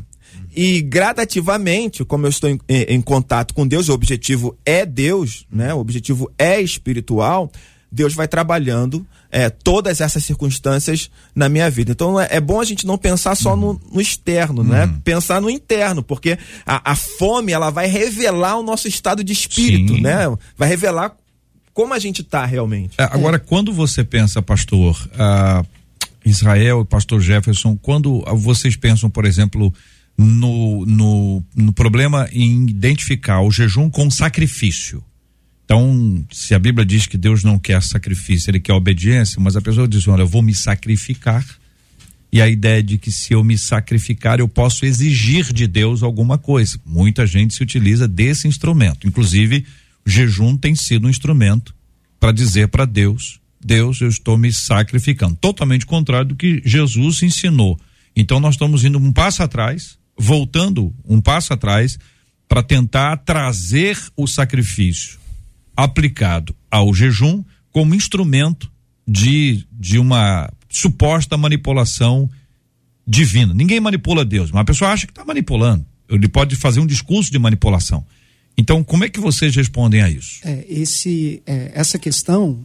E 0.53 0.81
gradativamente, 0.81 2.03
como 2.03 2.25
eu 2.25 2.29
estou 2.29 2.49
em, 2.49 2.59
em, 2.67 2.81
em, 2.95 3.01
contato 3.01 3.53
com 3.53 3.67
Deus, 3.67 3.89
o 3.89 3.93
objetivo 3.93 4.57
é 4.65 4.85
Deus, 4.85 5.45
né? 5.51 5.73
O 5.73 5.79
objetivo 5.79 6.31
é 6.37 6.59
espiritual. 6.59 7.51
Deus 7.91 8.13
vai 8.13 8.27
trabalhando 8.27 9.05
é, 9.29 9.49
todas 9.49 10.01
essas 10.01 10.23
circunstâncias 10.23 11.09
na 11.33 11.49
minha 11.49 11.69
vida. 11.69 11.91
Então 11.91 12.19
é, 12.19 12.27
é 12.31 12.39
bom 12.39 12.59
a 12.59 12.63
gente 12.63 12.85
não 12.85 12.97
pensar 12.97 13.35
só 13.35 13.55
no, 13.55 13.79
no 13.91 14.01
externo, 14.01 14.63
né? 14.63 14.85
Uhum. 14.85 14.99
Pensar 15.01 15.41
no 15.41 15.49
interno, 15.49 16.03
porque 16.03 16.37
a, 16.65 16.91
a, 16.91 16.95
fome 16.95 17.51
ela 17.51 17.69
vai 17.69 17.87
revelar 17.87 18.57
o 18.57 18.63
nosso 18.63 18.87
estado 18.87 19.23
de 19.23 19.33
espírito, 19.33 19.95
Sim. 19.95 20.01
né? 20.01 20.25
Vai 20.57 20.69
revelar 20.69 21.15
como 21.73 21.93
a 21.93 21.99
gente 21.99 22.21
está 22.21 22.45
realmente. 22.45 22.95
É, 22.97 23.03
agora, 23.03 23.39
quando 23.39 23.71
você 23.71 24.03
pensa, 24.03 24.41
pastor, 24.41 24.97
uh, 25.13 25.65
Israel 26.25 26.81
e 26.81 26.85
pastor 26.85 27.21
Jefferson, 27.21 27.77
quando 27.81 28.21
vocês 28.35 28.75
pensam, 28.75 29.09
por 29.09 29.25
exemplo, 29.25 29.73
no, 30.21 30.85
no, 30.85 31.43
no 31.55 31.73
problema 31.73 32.29
em 32.31 32.69
identificar 32.69 33.41
o 33.41 33.51
jejum 33.51 33.89
com 33.89 34.09
sacrifício. 34.09 35.03
Então, 35.65 36.25
se 36.31 36.53
a 36.53 36.59
Bíblia 36.59 36.85
diz 36.85 37.07
que 37.07 37.17
Deus 37.17 37.43
não 37.43 37.57
quer 37.57 37.81
sacrifício, 37.81 38.51
ele 38.51 38.59
quer 38.59 38.73
obediência, 38.73 39.41
mas 39.41 39.55
a 39.55 39.61
pessoa 39.61 39.87
diz: 39.87 40.07
olha, 40.07 40.21
eu 40.21 40.27
vou 40.27 40.41
me 40.41 40.53
sacrificar. 40.53 41.45
E 42.33 42.41
a 42.41 42.47
ideia 42.47 42.81
de 42.81 42.97
que 42.97 43.11
se 43.11 43.33
eu 43.33 43.43
me 43.43 43.57
sacrificar, 43.57 44.39
eu 44.39 44.47
posso 44.47 44.85
exigir 44.85 45.51
de 45.51 45.67
Deus 45.67 46.01
alguma 46.01 46.37
coisa. 46.37 46.79
Muita 46.85 47.25
gente 47.27 47.53
se 47.53 47.61
utiliza 47.61 48.07
desse 48.07 48.47
instrumento. 48.47 49.05
Inclusive, 49.05 49.65
o 50.05 50.09
jejum 50.09 50.55
tem 50.55 50.73
sido 50.73 51.07
um 51.07 51.09
instrumento 51.09 51.75
para 52.19 52.31
dizer 52.31 52.67
para 52.67 52.85
Deus: 52.85 53.39
Deus, 53.63 54.01
eu 54.01 54.09
estou 54.09 54.37
me 54.37 54.51
sacrificando. 54.51 55.35
Totalmente 55.35 55.85
contrário 55.85 56.29
do 56.29 56.35
que 56.35 56.61
Jesus 56.65 57.21
ensinou. 57.21 57.79
Então, 58.15 58.41
nós 58.41 58.55
estamos 58.55 58.83
indo 58.83 58.97
um 58.97 59.11
passo 59.11 59.41
atrás 59.41 60.00
voltando 60.17 60.93
um 61.05 61.21
passo 61.21 61.53
atrás 61.53 61.97
para 62.47 62.61
tentar 62.61 63.17
trazer 63.17 63.97
o 64.15 64.27
sacrifício 64.27 65.19
aplicado 65.75 66.55
ao 66.69 66.93
jejum 66.93 67.43
como 67.71 67.95
instrumento 67.95 68.71
de, 69.07 69.65
de 69.71 69.97
uma 69.97 70.51
suposta 70.69 71.37
manipulação 71.37 72.29
divina. 73.07 73.53
Ninguém 73.53 73.79
manipula 73.79 74.23
Deus, 74.23 74.51
mas 74.51 74.61
a 74.61 74.65
pessoa 74.65 74.91
acha 74.91 75.05
que 75.05 75.11
está 75.11 75.25
manipulando. 75.25 75.85
Ele 76.09 76.27
pode 76.27 76.55
fazer 76.55 76.79
um 76.79 76.85
discurso 76.85 77.31
de 77.31 77.39
manipulação. 77.39 78.05
Então, 78.57 78.83
como 78.83 79.03
é 79.03 79.09
que 79.09 79.19
vocês 79.19 79.55
respondem 79.55 80.01
a 80.01 80.09
isso? 80.09 80.39
É, 80.43 80.65
esse, 80.69 81.41
é, 81.45 81.71
essa 81.73 81.97
questão 81.97 82.59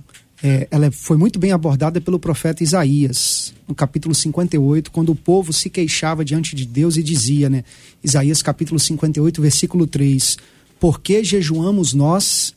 é, 0.46 0.68
ela 0.70 0.92
foi 0.92 1.16
muito 1.16 1.40
bem 1.40 1.50
abordada 1.50 2.00
pelo 2.00 2.20
profeta 2.20 2.62
Isaías, 2.62 3.52
no 3.66 3.74
capítulo 3.74 4.14
58, 4.14 4.92
quando 4.92 5.10
o 5.10 5.16
povo 5.16 5.52
se 5.52 5.68
queixava 5.68 6.24
diante 6.24 6.54
de 6.54 6.64
Deus 6.64 6.96
e 6.96 7.02
dizia, 7.02 7.50
né? 7.50 7.64
Isaías 8.02 8.42
capítulo 8.42 8.78
58, 8.78 9.42
versículo 9.42 9.88
3: 9.88 10.38
Por 10.78 11.00
que 11.00 11.24
jejuamos 11.24 11.92
nós 11.92 12.54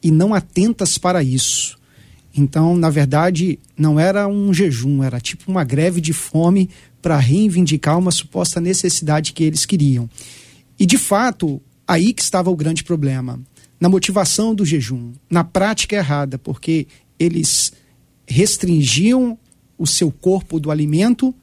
e 0.00 0.12
não 0.12 0.32
atentas 0.32 0.96
para 0.98 1.20
isso? 1.20 1.76
Então, 2.32 2.76
na 2.76 2.90
verdade, 2.90 3.58
não 3.76 3.98
era 3.98 4.28
um 4.28 4.54
jejum, 4.54 5.02
era 5.02 5.20
tipo 5.20 5.50
uma 5.50 5.64
greve 5.64 6.00
de 6.00 6.12
fome 6.12 6.70
para 7.02 7.18
reivindicar 7.18 7.98
uma 7.98 8.12
suposta 8.12 8.60
necessidade 8.60 9.32
que 9.32 9.42
eles 9.42 9.66
queriam. 9.66 10.08
E 10.78 10.86
de 10.86 10.96
fato, 10.96 11.60
aí 11.88 12.12
que 12.12 12.22
estava 12.22 12.50
o 12.50 12.56
grande 12.56 12.84
problema. 12.84 13.40
Na 13.80 13.88
motivação 13.88 14.54
do 14.54 14.64
jejum, 14.64 15.10
na 15.28 15.42
prática 15.42 15.96
errada, 15.96 16.38
porque 16.38 16.86
eles 17.22 17.72
restringiam 18.26 19.38
o 19.78 19.86
seu 19.86 20.10
corpo 20.10 20.58
do 20.58 20.70
alimento, 20.70 21.34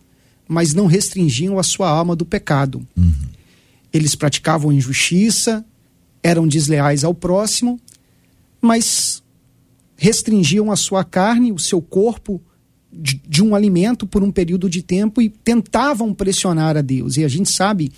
mas 0.47 0.73
não 0.73 0.85
restringiam 0.87 1.59
a 1.59 1.63
sua 1.63 1.89
alma 1.89 2.15
do 2.15 2.25
pecado. 2.25 2.85
Uhum. 2.97 3.13
Eles 3.91 4.15
praticavam 4.15 4.71
injustiça, 4.71 5.65
eram 6.21 6.47
desleais 6.47 7.03
ao 7.03 7.13
próximo, 7.13 7.79
mas 8.61 9.23
restringiam 9.95 10.71
a 10.71 10.75
sua 10.75 11.03
carne, 11.03 11.51
o 11.51 11.59
seu 11.59 11.81
corpo 11.81 12.41
de, 12.91 13.21
de, 13.27 13.43
um 13.43 13.53
alimento 13.53 14.07
por 14.07 14.23
um 14.23 14.31
período 14.31 14.69
de 14.69 14.81
tempo 14.81 15.21
e 15.21 15.29
tentavam 15.29 16.13
pressionar 16.13 16.75
a 16.77 16.81
Deus. 16.81 17.17
E 17.17 17.23
a 17.23 17.27
gente 17.27 17.49
sabe 17.51 17.91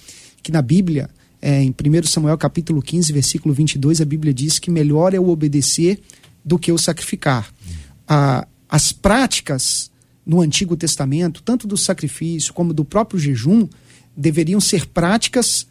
que 0.43 0.51
na 0.51 0.61
Bíblia, 0.61 1.09
é, 1.41 1.63
em 1.63 1.69
1 1.69 2.07
Samuel 2.07 2.37
capítulo 2.37 2.81
15, 2.81 3.13
versículo 3.13 3.53
22, 3.53 4.01
a 4.01 4.05
Bíblia 4.05 4.33
diz 4.33 4.59
que 4.59 4.69
melhor 4.69 5.13
é 5.13 5.19
o 5.19 5.29
obedecer 5.29 6.01
do 6.43 6.57
que 6.57 6.71
o 6.71 6.77
sacrificar. 6.77 7.53
As 8.67 8.91
práticas 8.91 9.89
no 10.25 10.41
Antigo 10.41 10.75
Testamento, 10.75 11.41
tanto 11.41 11.67
do 11.67 11.77
sacrifício 11.77 12.53
como 12.53 12.73
do 12.73 12.83
próprio 12.83 13.19
jejum, 13.19 13.67
deveriam 14.15 14.59
ser 14.59 14.85
práticas 14.87 15.67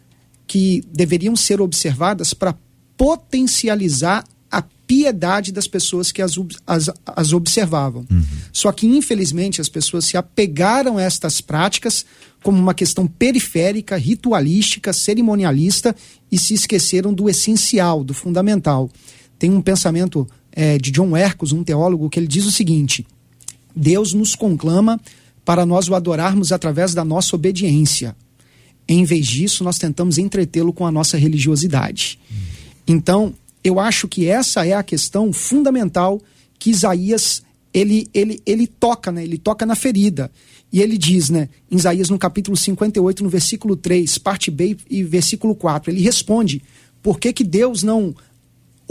que 0.47 0.83
deveriam 0.91 1.35
ser 1.35 1.61
observadas 1.61 2.33
para 2.33 2.55
potencializar 2.97 4.23
a 4.51 4.61
piedade 4.61 5.51
das 5.51 5.67
pessoas 5.67 6.11
que 6.11 6.21
as, 6.21 6.33
as, 6.67 6.89
as 7.05 7.31
observavam. 7.31 8.05
Uhum. 8.11 8.23
Só 8.51 8.71
que, 8.71 8.85
infelizmente, 8.85 9.61
as 9.61 9.69
pessoas 9.69 10.05
se 10.05 10.17
apegaram 10.17 10.97
a 10.97 11.01
estas 11.01 11.39
práticas 11.39 12.05
como 12.43 12.57
uma 12.57 12.73
questão 12.73 13.07
periférica, 13.07 13.95
ritualística, 13.95 14.91
cerimonialista 14.91 15.95
e 16.31 16.37
se 16.37 16.53
esqueceram 16.53 17.13
do 17.13 17.29
essencial, 17.29 18.03
do 18.03 18.13
fundamental. 18.13 18.89
Tem 19.39 19.49
um 19.49 19.61
pensamento 19.61 20.27
é, 20.51 20.77
de 20.77 20.91
John 20.91 21.15
Ercos, 21.15 21.51
um 21.51 21.63
teólogo, 21.63 22.09
que 22.09 22.19
ele 22.19 22.27
diz 22.27 22.45
o 22.45 22.51
seguinte: 22.51 23.05
Deus 23.75 24.13
nos 24.13 24.35
conclama 24.35 24.99
para 25.43 25.65
nós 25.65 25.87
o 25.89 25.95
adorarmos 25.95 26.51
através 26.51 26.93
da 26.93 27.03
nossa 27.03 27.35
obediência. 27.35 28.15
Em 28.87 29.03
vez 29.03 29.27
disso, 29.27 29.63
nós 29.63 29.77
tentamos 29.77 30.17
entretê-lo 30.17 30.73
com 30.73 30.85
a 30.85 30.91
nossa 30.91 31.17
religiosidade. 31.17 32.19
Então, 32.87 33.33
eu 33.63 33.79
acho 33.79 34.07
que 34.07 34.27
essa 34.27 34.65
é 34.65 34.73
a 34.73 34.83
questão 34.83 35.31
fundamental 35.31 36.21
que 36.59 36.71
Isaías 36.71 37.43
ele, 37.73 38.09
ele, 38.13 38.41
ele 38.45 38.67
toca, 38.67 39.11
né? 39.11 39.23
Ele 39.23 39.37
toca 39.37 39.65
na 39.65 39.75
ferida. 39.75 40.29
E 40.71 40.81
ele 40.81 40.97
diz, 40.97 41.29
né, 41.29 41.49
em 41.69 41.75
Isaías 41.75 42.09
no 42.09 42.17
capítulo 42.17 42.55
58, 42.55 43.23
no 43.23 43.29
versículo 43.29 43.75
3, 43.75 44.17
parte 44.19 44.49
B 44.49 44.77
e 44.89 45.03
versículo 45.03 45.53
4, 45.53 45.91
ele 45.91 46.01
responde: 46.01 46.61
por 47.03 47.19
que, 47.19 47.33
que 47.33 47.43
Deus 47.43 47.83
não 47.83 48.15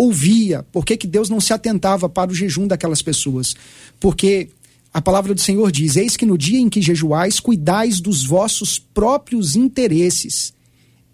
ouvia, 0.00 0.64
por 0.72 0.84
que, 0.84 0.96
que 0.96 1.06
Deus 1.06 1.28
não 1.28 1.40
se 1.40 1.52
atentava 1.52 2.08
para 2.08 2.30
o 2.30 2.34
jejum 2.34 2.66
daquelas 2.66 3.02
pessoas? 3.02 3.54
Porque 4.00 4.48
a 4.94 5.02
palavra 5.02 5.34
do 5.34 5.40
Senhor 5.40 5.70
diz: 5.70 5.96
Eis 5.96 6.16
que 6.16 6.24
no 6.24 6.38
dia 6.38 6.58
em 6.58 6.70
que 6.70 6.80
jejuais, 6.80 7.38
cuidais 7.38 8.00
dos 8.00 8.24
vossos 8.24 8.78
próprios 8.78 9.56
interesses 9.56 10.54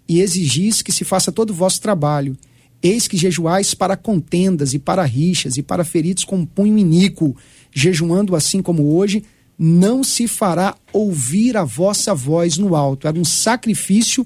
e 0.07 0.21
exigis 0.21 0.81
que 0.81 0.93
se 0.93 1.03
faça 1.03 1.33
todo 1.33 1.49
o 1.49 1.53
vosso 1.53 1.81
trabalho. 1.81 2.37
Eis 2.81 3.09
que 3.09 3.17
jejuais 3.17 3.73
para 3.73 3.97
contendas 3.97 4.73
e 4.73 4.79
para 4.79 5.03
rixas 5.03 5.57
e 5.57 5.63
para 5.63 5.83
feridos 5.83 6.23
com 6.23 6.45
punho 6.45 6.77
iníquo, 6.77 7.35
jejuando 7.73 8.35
assim 8.35 8.61
como 8.61 8.95
hoje, 8.95 9.21
não 9.59 10.01
se 10.01 10.27
fará 10.27 10.75
ouvir 10.93 11.57
a 11.57 11.65
vossa 11.65 12.15
voz 12.15 12.57
no 12.57 12.73
alto. 12.73 13.07
Era 13.07 13.19
um 13.19 13.25
sacrifício 13.25 14.25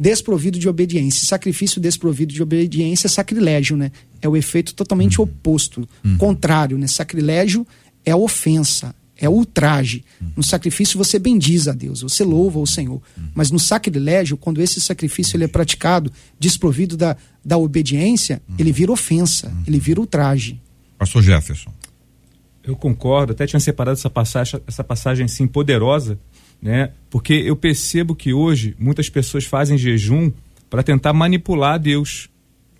desprovido 0.00 0.58
de 0.58 0.66
obediência. 0.66 1.26
Sacrifício 1.26 1.78
desprovido 1.78 2.32
de 2.32 2.42
obediência 2.42 3.06
é 3.06 3.10
sacrilégio, 3.10 3.76
né? 3.76 3.92
É 4.22 4.26
o 4.26 4.34
efeito 4.34 4.74
totalmente 4.74 5.20
oposto, 5.20 5.86
contrário, 6.16 6.78
né? 6.78 6.86
Sacrilégio 6.86 7.66
é 8.02 8.16
ofensa, 8.16 8.94
é 9.14 9.28
ultraje. 9.28 10.02
No 10.34 10.42
sacrifício 10.42 10.96
você 10.96 11.18
bendiz 11.18 11.68
a 11.68 11.72
Deus, 11.72 12.00
você 12.00 12.24
louva 12.24 12.58
o 12.58 12.66
Senhor. 12.66 13.02
Mas 13.34 13.50
no 13.50 13.58
sacrilégio, 13.58 14.38
quando 14.38 14.62
esse 14.62 14.80
sacrifício 14.80 15.36
ele 15.36 15.44
é 15.44 15.48
praticado 15.48 16.10
desprovido 16.38 16.96
da, 16.96 17.14
da 17.44 17.58
obediência, 17.58 18.40
ele 18.58 18.72
vira 18.72 18.90
ofensa, 18.90 19.52
ele 19.66 19.78
vira 19.78 20.00
ultraje. 20.00 20.58
Pastor 20.96 21.22
Jefferson. 21.22 21.70
Eu 22.62 22.76
concordo, 22.76 23.32
até 23.32 23.46
tinha 23.46 23.60
separado 23.60 23.98
essa 23.98 24.10
passagem, 24.10 24.60
essa 24.66 24.84
passagem 24.84 25.24
assim 25.24 25.46
poderosa, 25.46 26.18
né? 26.60 26.90
Porque 27.08 27.32
eu 27.32 27.56
percebo 27.56 28.14
que 28.14 28.32
hoje 28.32 28.74
muitas 28.78 29.08
pessoas 29.08 29.44
fazem 29.44 29.78
jejum 29.78 30.30
para 30.68 30.82
tentar 30.82 31.12
manipular 31.12 31.78
Deus. 31.78 32.28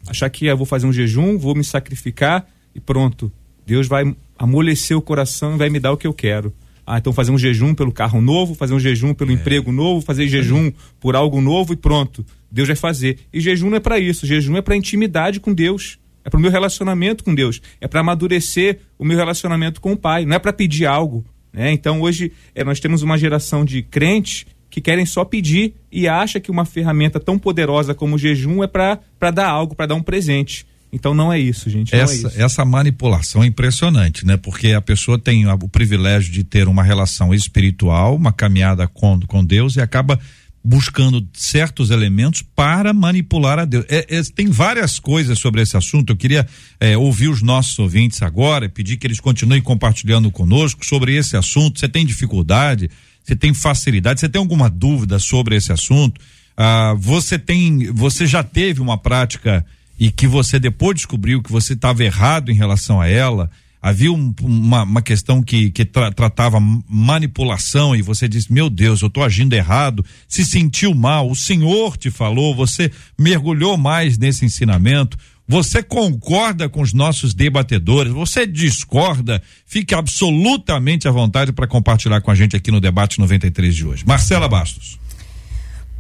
Achar 0.06 0.30
que 0.30 0.46
eu 0.46 0.56
vou 0.56 0.66
fazer 0.66 0.86
um 0.86 0.92
jejum, 0.92 1.38
vou 1.38 1.54
me 1.54 1.64
sacrificar 1.64 2.46
e 2.74 2.80
pronto. 2.80 3.30
Deus 3.66 3.86
vai 3.86 4.14
amolecer 4.38 4.96
o 4.96 5.02
coração 5.02 5.54
e 5.54 5.58
vai 5.58 5.68
me 5.68 5.80
dar 5.80 5.92
o 5.92 5.96
que 5.96 6.06
eu 6.06 6.14
quero. 6.14 6.52
Ah, 6.86 6.98
então 6.98 7.12
fazer 7.12 7.30
um 7.30 7.38
jejum 7.38 7.74
pelo 7.74 7.92
carro 7.92 8.20
novo, 8.20 8.54
fazer 8.54 8.74
um 8.74 8.80
jejum 8.80 9.14
pelo 9.14 9.30
é. 9.30 9.34
emprego 9.34 9.70
novo, 9.70 10.00
fazer 10.00 10.26
jejum 10.26 10.72
por 10.98 11.14
algo 11.14 11.40
novo 11.40 11.72
e 11.72 11.76
pronto. 11.76 12.24
Deus 12.50 12.66
vai 12.66 12.76
fazer. 12.76 13.18
E 13.32 13.40
jejum 13.40 13.70
não 13.70 13.76
é 13.76 13.80
para 13.80 13.98
isso, 13.98 14.26
jejum 14.26 14.56
é 14.56 14.62
para 14.62 14.76
intimidade 14.76 15.38
com 15.38 15.52
Deus. 15.52 15.98
É 16.24 16.28
para 16.28 16.38
o 16.38 16.40
meu 16.40 16.50
relacionamento 16.50 17.24
com 17.24 17.34
Deus. 17.34 17.60
É 17.80 17.88
para 17.88 18.00
amadurecer 18.00 18.80
o 18.98 19.04
meu 19.04 19.16
relacionamento 19.16 19.80
com 19.80 19.92
o 19.92 19.96
Pai. 19.96 20.26
Não 20.26 20.36
é 20.36 20.38
para 20.38 20.52
pedir 20.52 20.86
algo. 20.86 21.24
Né? 21.52 21.72
Então 21.72 22.00
hoje 22.00 22.32
é, 22.54 22.64
nós 22.64 22.80
temos 22.80 23.02
uma 23.02 23.18
geração 23.18 23.64
de 23.64 23.82
crentes 23.82 24.46
que 24.70 24.80
querem 24.80 25.04
só 25.04 25.24
pedir 25.24 25.74
e 25.90 26.06
acha 26.06 26.38
que 26.38 26.50
uma 26.50 26.64
ferramenta 26.64 27.18
tão 27.18 27.38
poderosa 27.38 27.94
como 27.94 28.14
o 28.14 28.18
jejum 28.18 28.62
é 28.62 28.68
para 28.68 29.30
dar 29.32 29.48
algo, 29.48 29.74
para 29.74 29.86
dar 29.86 29.96
um 29.96 30.02
presente. 30.02 30.64
Então 30.92 31.14
não 31.14 31.32
é 31.32 31.38
isso, 31.38 31.70
gente. 31.70 31.94
Essa, 31.94 32.12
é 32.12 32.16
isso. 32.16 32.42
essa 32.42 32.64
manipulação 32.64 33.42
é 33.42 33.46
impressionante, 33.46 34.26
né? 34.26 34.36
Porque 34.36 34.72
a 34.72 34.80
pessoa 34.80 35.18
tem 35.18 35.46
o 35.46 35.68
privilégio 35.68 36.32
de 36.32 36.42
ter 36.42 36.66
uma 36.66 36.82
relação 36.82 37.32
espiritual, 37.32 38.16
uma 38.16 38.32
caminhada 38.32 38.88
com, 38.88 39.20
com 39.20 39.44
Deus 39.44 39.76
e 39.76 39.80
acaba 39.80 40.18
buscando 40.62 41.26
certos 41.32 41.90
elementos 41.90 42.42
para 42.42 42.92
manipular 42.92 43.58
a 43.58 43.64
Deus. 43.64 43.84
É, 43.88 44.06
é, 44.08 44.22
tem 44.34 44.48
várias 44.48 44.98
coisas 44.98 45.38
sobre 45.38 45.62
esse 45.62 45.76
assunto. 45.76 46.12
Eu 46.12 46.16
queria 46.16 46.46
é, 46.78 46.96
ouvir 46.96 47.28
os 47.28 47.42
nossos 47.42 47.78
ouvintes 47.78 48.22
agora, 48.22 48.68
pedir 48.68 48.96
que 48.96 49.06
eles 49.06 49.20
continuem 49.20 49.62
compartilhando 49.62 50.30
conosco 50.30 50.84
sobre 50.84 51.16
esse 51.16 51.36
assunto. 51.36 51.80
Você 51.80 51.88
tem 51.88 52.04
dificuldade? 52.04 52.90
Você 53.24 53.34
tem 53.34 53.54
facilidade? 53.54 54.20
Você 54.20 54.28
tem 54.28 54.38
alguma 54.38 54.68
dúvida 54.68 55.18
sobre 55.18 55.56
esse 55.56 55.72
assunto? 55.72 56.20
Ah, 56.56 56.94
você 56.98 57.38
tem, 57.38 57.90
você 57.92 58.26
já 58.26 58.42
teve 58.42 58.82
uma 58.82 58.98
prática 58.98 59.64
e 59.98 60.10
que 60.10 60.26
você 60.26 60.58
depois 60.58 60.96
descobriu 60.96 61.42
que 61.42 61.50
você 61.50 61.72
estava 61.72 62.04
errado 62.04 62.50
em 62.50 62.54
relação 62.54 63.00
a 63.00 63.08
ela? 63.08 63.50
Havia 63.80 64.12
um, 64.12 64.34
uma, 64.42 64.82
uma, 64.82 65.02
questão 65.02 65.42
que, 65.42 65.70
que 65.70 65.84
tra, 65.84 66.12
tratava 66.12 66.58
manipulação 66.88 67.96
e 67.96 68.02
você 68.02 68.28
disse, 68.28 68.52
meu 68.52 68.68
Deus, 68.68 69.00
eu 69.00 69.08
estou 69.08 69.22
agindo 69.22 69.54
errado, 69.54 70.04
se 70.28 70.44
sentiu 70.44 70.94
mal, 70.94 71.30
o 71.30 71.36
Senhor 71.36 71.96
te 71.96 72.10
falou, 72.10 72.54
você 72.54 72.90
mergulhou 73.18 73.76
mais 73.76 74.18
nesse 74.18 74.44
ensinamento, 74.44 75.16
você 75.48 75.82
concorda 75.82 76.68
com 76.68 76.80
os 76.80 76.92
nossos 76.92 77.34
debatedores, 77.34 78.12
você 78.12 78.46
discorda, 78.46 79.42
fique 79.66 79.94
absolutamente 79.94 81.08
à 81.08 81.10
vontade 81.10 81.50
para 81.52 81.66
compartilhar 81.66 82.20
com 82.20 82.30
a 82.30 82.34
gente 82.34 82.54
aqui 82.54 82.70
no 82.70 82.80
debate 82.80 83.18
93 83.18 83.74
de 83.74 83.84
hoje. 83.84 84.04
Marcela 84.06 84.48
Bastos. 84.48 85.00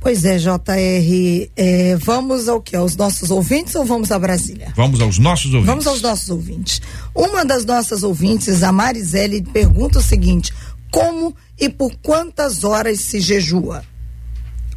Pois 0.00 0.24
é, 0.24 0.38
JR. 0.38 1.50
É, 1.56 1.96
vamos 1.96 2.48
ao 2.48 2.60
que? 2.60 2.74
Aos 2.74 2.96
nossos 2.96 3.30
ouvintes 3.30 3.74
ou 3.74 3.84
vamos 3.84 4.10
a 4.10 4.18
Brasília? 4.18 4.72
Vamos 4.74 5.00
aos 5.00 5.18
nossos 5.18 5.46
ouvintes. 5.52 5.66
Vamos 5.66 5.86
aos 5.86 6.00
nossos 6.00 6.30
ouvintes. 6.30 6.80
Uma 7.14 7.44
das 7.44 7.66
nossas 7.66 8.02
ouvintes, 8.02 8.62
a 8.62 8.72
Marisele, 8.72 9.42
pergunta 9.42 9.98
o 9.98 10.02
seguinte: 10.02 10.52
como 10.90 11.36
e 11.58 11.68
por 11.68 11.94
quantas 12.02 12.64
horas 12.64 13.00
se 13.00 13.20
jejua? 13.20 13.84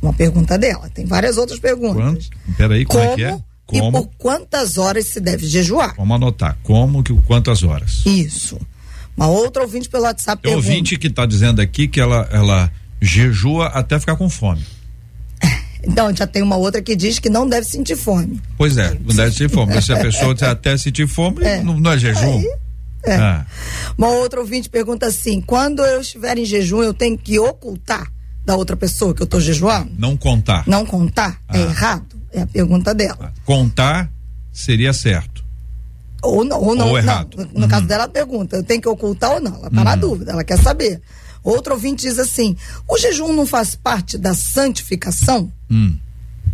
Uma 0.02 0.12
pergunta 0.12 0.58
dela. 0.58 0.90
Tem 0.90 1.06
várias 1.06 1.38
outras 1.38 1.58
perguntas. 1.60 2.28
Quanto? 2.28 2.58
Peraí, 2.58 2.84
como, 2.84 3.00
como 3.02 3.14
é 3.14 3.16
que 3.16 3.24
é? 3.24 3.40
Como? 3.66 3.88
E 3.88 3.92
por 3.92 4.10
quantas 4.18 4.78
horas 4.78 5.08
se 5.08 5.22
deve 5.22 5.48
jejuar? 5.48 5.96
Vamos 5.96 6.16
anotar. 6.18 6.58
Como 6.64 7.02
que 7.02 7.14
quantas 7.26 7.64
horas? 7.64 8.02
Isso. 8.06 8.60
Uma 9.16 9.28
outra 9.28 9.62
ouvinte 9.64 9.88
pelo 9.88 10.04
WhatsApp 10.04 10.42
Tem 10.42 10.52
pergunta. 10.52 10.68
ouvinte 10.70 10.98
que 10.98 11.08
está 11.08 11.26
dizendo 11.26 11.62
aqui 11.62 11.88
que 11.88 12.02
ela, 12.02 12.28
ela 12.32 12.70
jejua 13.02 13.68
até 13.68 13.98
ficar 13.98 14.18
com 14.18 14.30
fome. 14.30 14.66
Então, 15.86 16.16
já 16.16 16.26
tem 16.26 16.42
uma 16.42 16.56
outra 16.56 16.82
que 16.82 16.96
diz 16.96 17.20
que 17.20 17.30
não 17.30 17.48
deve 17.48 17.68
sentir 17.68 17.98
fome. 17.98 18.42
Pois 18.58 18.78
é, 18.78 18.98
não 19.06 19.14
deve 19.14 19.32
sentir 19.32 19.50
fome. 19.50 19.74
Mas 19.76 19.86
se 19.86 19.94
a 19.94 20.00
pessoa 20.02 20.34
até 20.50 20.78
sentir 20.78 21.08
fome, 21.08 21.44
é. 21.44 21.62
Não, 21.62 21.80
não, 21.80 21.92
é 21.92 21.98
jejum. 21.98 22.40
Aí, 22.40 22.48
é. 23.06 23.16
Ah. 23.16 23.46
Uma 23.98 24.10
outra 24.10 24.40
ouvinte 24.40 24.70
pergunta 24.70 25.06
assim: 25.08 25.42
quando 25.42 25.84
eu 25.84 26.02
estiver 26.02 26.38
em 26.38 26.46
jejum, 26.46 26.82
eu 26.82 26.94
tenho 26.94 27.18
que 27.18 27.38
ocultar 27.38 28.12
da 28.46 28.56
outra 28.56 28.76
pessoa 28.76 29.14
que 29.14 29.22
eu 29.22 29.26
estou 29.26 29.42
jejuando? 29.42 29.92
Não 29.98 30.16
contar. 30.16 30.64
Não 30.68 30.86
contar? 30.86 31.42
É 31.50 31.58
ah. 31.58 31.60
É 31.60 31.62
errado? 31.62 32.16
É 32.32 32.42
a 32.42 32.48
pergunta 32.48 32.94
dela. 32.94 33.18
Ah. 33.20 33.32
Contar 33.46 34.10
seria 34.52 34.94
certo. 34.94 35.44
Ou 36.22 36.46
não, 36.46 36.62
ou 36.62 36.76
não. 36.76 36.90
Ou 36.90 36.98
errado. 36.98 37.38
Não, 37.38 37.46
no 37.54 37.62
uhum. 37.64 37.68
caso 37.68 37.86
dela, 37.86 38.08
pergunta: 38.08 38.56
eu 38.56 38.64
tenho 38.64 38.82
que 38.82 38.88
ocultar 38.88 39.32
ou 39.34 39.42
não? 39.42 39.56
Ela 39.56 39.68
está 39.68 39.80
uhum. 39.80 39.84
na 39.84 39.96
dúvida, 39.96 40.32
ela 40.32 40.44
quer 40.44 40.58
saber. 40.58 41.02
Outro 41.44 41.74
ouvinte 41.74 42.08
diz 42.08 42.18
assim: 42.20 42.56
o 42.88 42.98
jejum 42.98 43.34
não 43.34 43.46
faz 43.46 43.76
parte 43.76 44.18
da 44.18 44.34
santificação? 44.34 45.52
Hum. 45.70 45.98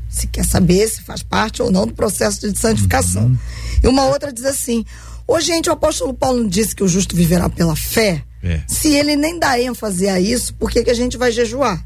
Se 0.10 0.26
quer 0.28 0.44
saber 0.44 0.88
se 0.88 1.02
faz 1.02 1.22
parte 1.22 1.62
ou 1.62 1.72
não 1.72 1.86
do 1.86 1.94
processo 1.94 2.52
de 2.52 2.58
santificação. 2.58 3.26
Uhum. 3.26 3.38
E 3.84 3.88
uma 3.88 4.06
outra 4.06 4.34
diz 4.34 4.46
assim: 4.46 4.84
Ô, 5.28 5.40
gente, 5.40 5.70
o 5.70 5.74
apóstolo 5.74 6.14
Paulo 6.14 6.50
disse 6.50 6.76
que 6.76 6.84
o 6.84 6.88
justo 6.88 7.16
viverá 7.16 7.48
pela 7.48 7.76
fé. 7.76 8.24
É. 8.42 8.62
Se 8.68 8.94
ele 8.96 9.16
nem 9.16 9.38
dá 9.38 9.60
ênfase 9.60 10.08
a 10.08 10.20
isso, 10.20 10.54
por 10.56 10.72
que, 10.72 10.84
que 10.84 10.90
a 10.90 10.96
gente 10.96 11.18
vai 11.18 11.32
jejuar? 11.32 11.86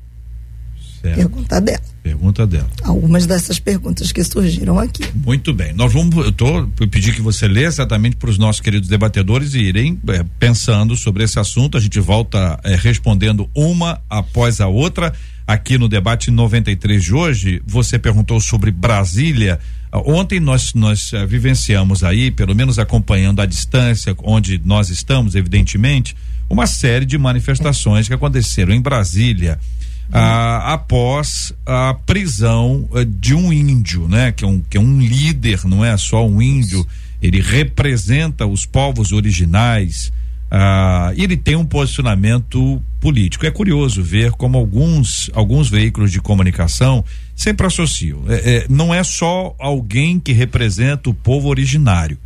Certo. 1.04 1.18
Pergunta 1.18 1.60
dela. 1.60 1.82
Pergunta 2.02 2.48
dela. 2.48 2.70
Algumas 2.82 3.26
dessas 3.26 3.60
perguntas 3.60 4.14
que 4.14 4.24
surgiram 4.24 4.80
aqui. 4.80 5.04
Muito 5.14 5.54
bem. 5.54 5.74
Nós 5.74 5.92
vamos, 5.92 6.16
eu 6.26 6.32
tô, 6.32 6.60
eu 6.80 6.88
pedi 6.88 7.12
que 7.12 7.22
você 7.22 7.46
lê 7.46 7.66
exatamente 7.66 8.16
para 8.16 8.30
os 8.30 8.38
nossos 8.38 8.62
queridos 8.62 8.88
debatedores 8.88 9.54
irem 9.54 10.00
é, 10.08 10.24
pensando 10.40 10.96
sobre 10.96 11.26
esse 11.26 11.38
assunto. 11.38 11.78
A 11.78 11.82
gente 11.82 12.00
volta 12.00 12.58
é, 12.64 12.78
respondendo 12.78 13.50
uma 13.54 14.00
após 14.10 14.62
a 14.62 14.68
outra. 14.68 15.14
Aqui 15.46 15.78
no 15.78 15.90
debate 15.90 16.32
93 16.32 17.04
de 17.04 17.14
hoje, 17.14 17.62
você 17.68 18.00
perguntou 18.00 18.40
sobre 18.40 18.72
Brasília. 18.72 19.60
Ontem 19.92 20.40
nós 20.40 20.74
nós 20.74 21.12
uh, 21.12 21.28
vivenciamos 21.28 22.02
aí, 22.02 22.32
pelo 22.32 22.56
menos 22.56 22.80
acompanhando 22.80 23.42
à 23.42 23.46
distância, 23.46 24.16
onde 24.24 24.60
nós 24.64 24.90
estamos, 24.90 25.36
evidentemente, 25.36 26.16
uma 26.50 26.66
série 26.66 27.06
de 27.06 27.18
manifestações 27.18 28.08
que 28.08 28.14
aconteceram 28.14 28.74
em 28.74 28.82
Brasília 28.82 29.60
ah, 30.12 30.74
após 30.74 31.54
a 31.66 31.94
prisão 31.94 32.88
ah, 32.94 33.04
de 33.08 33.34
um 33.34 33.52
índio, 33.52 34.08
né? 34.08 34.32
Que 34.32 34.44
é 34.44 34.48
um, 34.48 34.60
que 34.62 34.78
é 34.78 34.80
um 34.80 35.00
líder, 35.00 35.66
não 35.66 35.84
é 35.84 35.96
só 35.98 36.28
um 36.28 36.42
índio, 36.42 36.86
ele 37.22 37.42
representa 37.42 38.46
os 38.46 38.66
povos 38.66 39.12
originais. 39.12 40.12
Ah, 40.52 41.12
ele 41.16 41.36
tem 41.36 41.56
um 41.56 41.66
posicionamento 41.66 42.82
político. 43.00 43.46
É 43.46 43.52
curioso 43.52 44.04
ver 44.04 44.32
como 44.32 44.58
alguns, 44.58 45.30
alguns 45.34 45.70
veículos 45.70 46.12
de 46.12 46.22
comunicação 46.22 47.04
sempre 47.36 47.66
associam. 47.66 48.24
É, 48.28 48.36
é, 48.36 48.66
não 48.70 48.94
é 48.94 49.04
só 49.04 49.56
alguém 49.58 50.20
que 50.20 50.32
representa 50.32 51.10
o 51.10 51.14
povo 51.14 51.50
originário. 51.50 52.18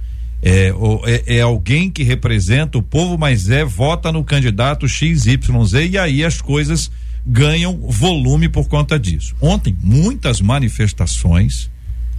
É, 0.41 0.71
é, 1.05 1.37
é, 1.37 1.41
alguém 1.41 1.89
que 1.89 2.03
representa 2.03 2.77
o 2.77 2.81
povo, 2.81 3.17
mas 3.17 3.49
é 3.49 3.65
vota 3.65 4.11
no 4.11 4.23
candidato 4.23 4.87
XYZ 4.87 5.25
e 5.89 5.97
aí 5.97 6.23
as 6.23 6.39
coisas 6.41 6.91
ganham 7.27 7.77
volume 7.89 8.47
por 8.47 8.67
conta 8.67 8.97
disso. 8.97 9.35
Ontem, 9.41 9.77
muitas 9.83 10.39
manifestações, 10.39 11.69